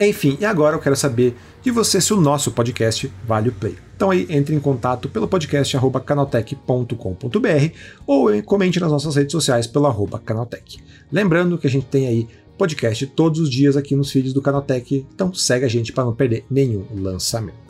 Enfim, 0.00 0.36
e 0.40 0.44
agora 0.44 0.76
eu 0.76 0.80
quero 0.80 0.94
saber 0.94 1.36
de 1.60 1.72
você 1.72 2.00
se 2.00 2.12
o 2.12 2.20
nosso 2.20 2.52
podcast 2.52 3.12
vale 3.26 3.48
o 3.48 3.52
play. 3.52 3.76
Então 3.96 4.12
aí 4.12 4.26
entre 4.30 4.54
em 4.54 4.60
contato 4.60 5.08
pelo 5.08 5.26
podcast 5.26 5.76
canaltech.com.br 6.04 7.74
ou 8.06 8.42
comente 8.44 8.78
nas 8.78 8.92
nossas 8.92 9.16
redes 9.16 9.32
sociais 9.32 9.66
pelo 9.66 9.86
arroba 9.86 10.20
canaltech. 10.20 10.78
Lembrando 11.10 11.58
que 11.58 11.66
a 11.66 11.70
gente 11.70 11.86
tem 11.86 12.06
aí 12.06 12.28
podcast 12.58 13.06
todos 13.06 13.40
os 13.40 13.48
dias 13.48 13.76
aqui 13.76 13.96
nos 13.96 14.10
feeds 14.10 14.32
do 14.32 14.42
Canaltech, 14.42 15.06
então 15.14 15.32
segue 15.32 15.64
a 15.64 15.68
gente 15.68 15.92
para 15.92 16.04
não 16.04 16.14
perder 16.14 16.44
nenhum 16.50 16.84
lançamento. 16.94 17.68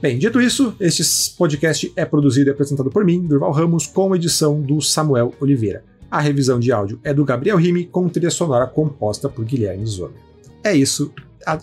Bem, 0.00 0.18
dito 0.18 0.40
isso, 0.40 0.76
este 0.78 1.02
podcast 1.36 1.90
é 1.96 2.04
produzido 2.04 2.50
e 2.50 2.52
apresentado 2.52 2.90
por 2.90 3.04
mim, 3.04 3.26
Durval 3.26 3.50
Ramos, 3.50 3.86
com 3.86 4.14
edição 4.14 4.60
do 4.60 4.80
Samuel 4.82 5.32
Oliveira. 5.40 5.82
A 6.10 6.20
revisão 6.20 6.60
de 6.60 6.70
áudio 6.70 7.00
é 7.02 7.14
do 7.14 7.24
Gabriel 7.24 7.56
Rime, 7.56 7.86
com 7.86 8.08
trilha 8.08 8.30
sonora 8.30 8.66
composta 8.66 9.28
por 9.28 9.44
Guilherme 9.44 9.86
Zomer. 9.86 10.20
É 10.62 10.76
isso, 10.76 11.10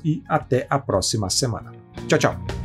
e 0.03 0.23
até 0.27 0.65
a 0.69 0.79
próxima 0.79 1.29
semana. 1.29 1.71
Tchau, 2.07 2.17
tchau! 2.17 2.60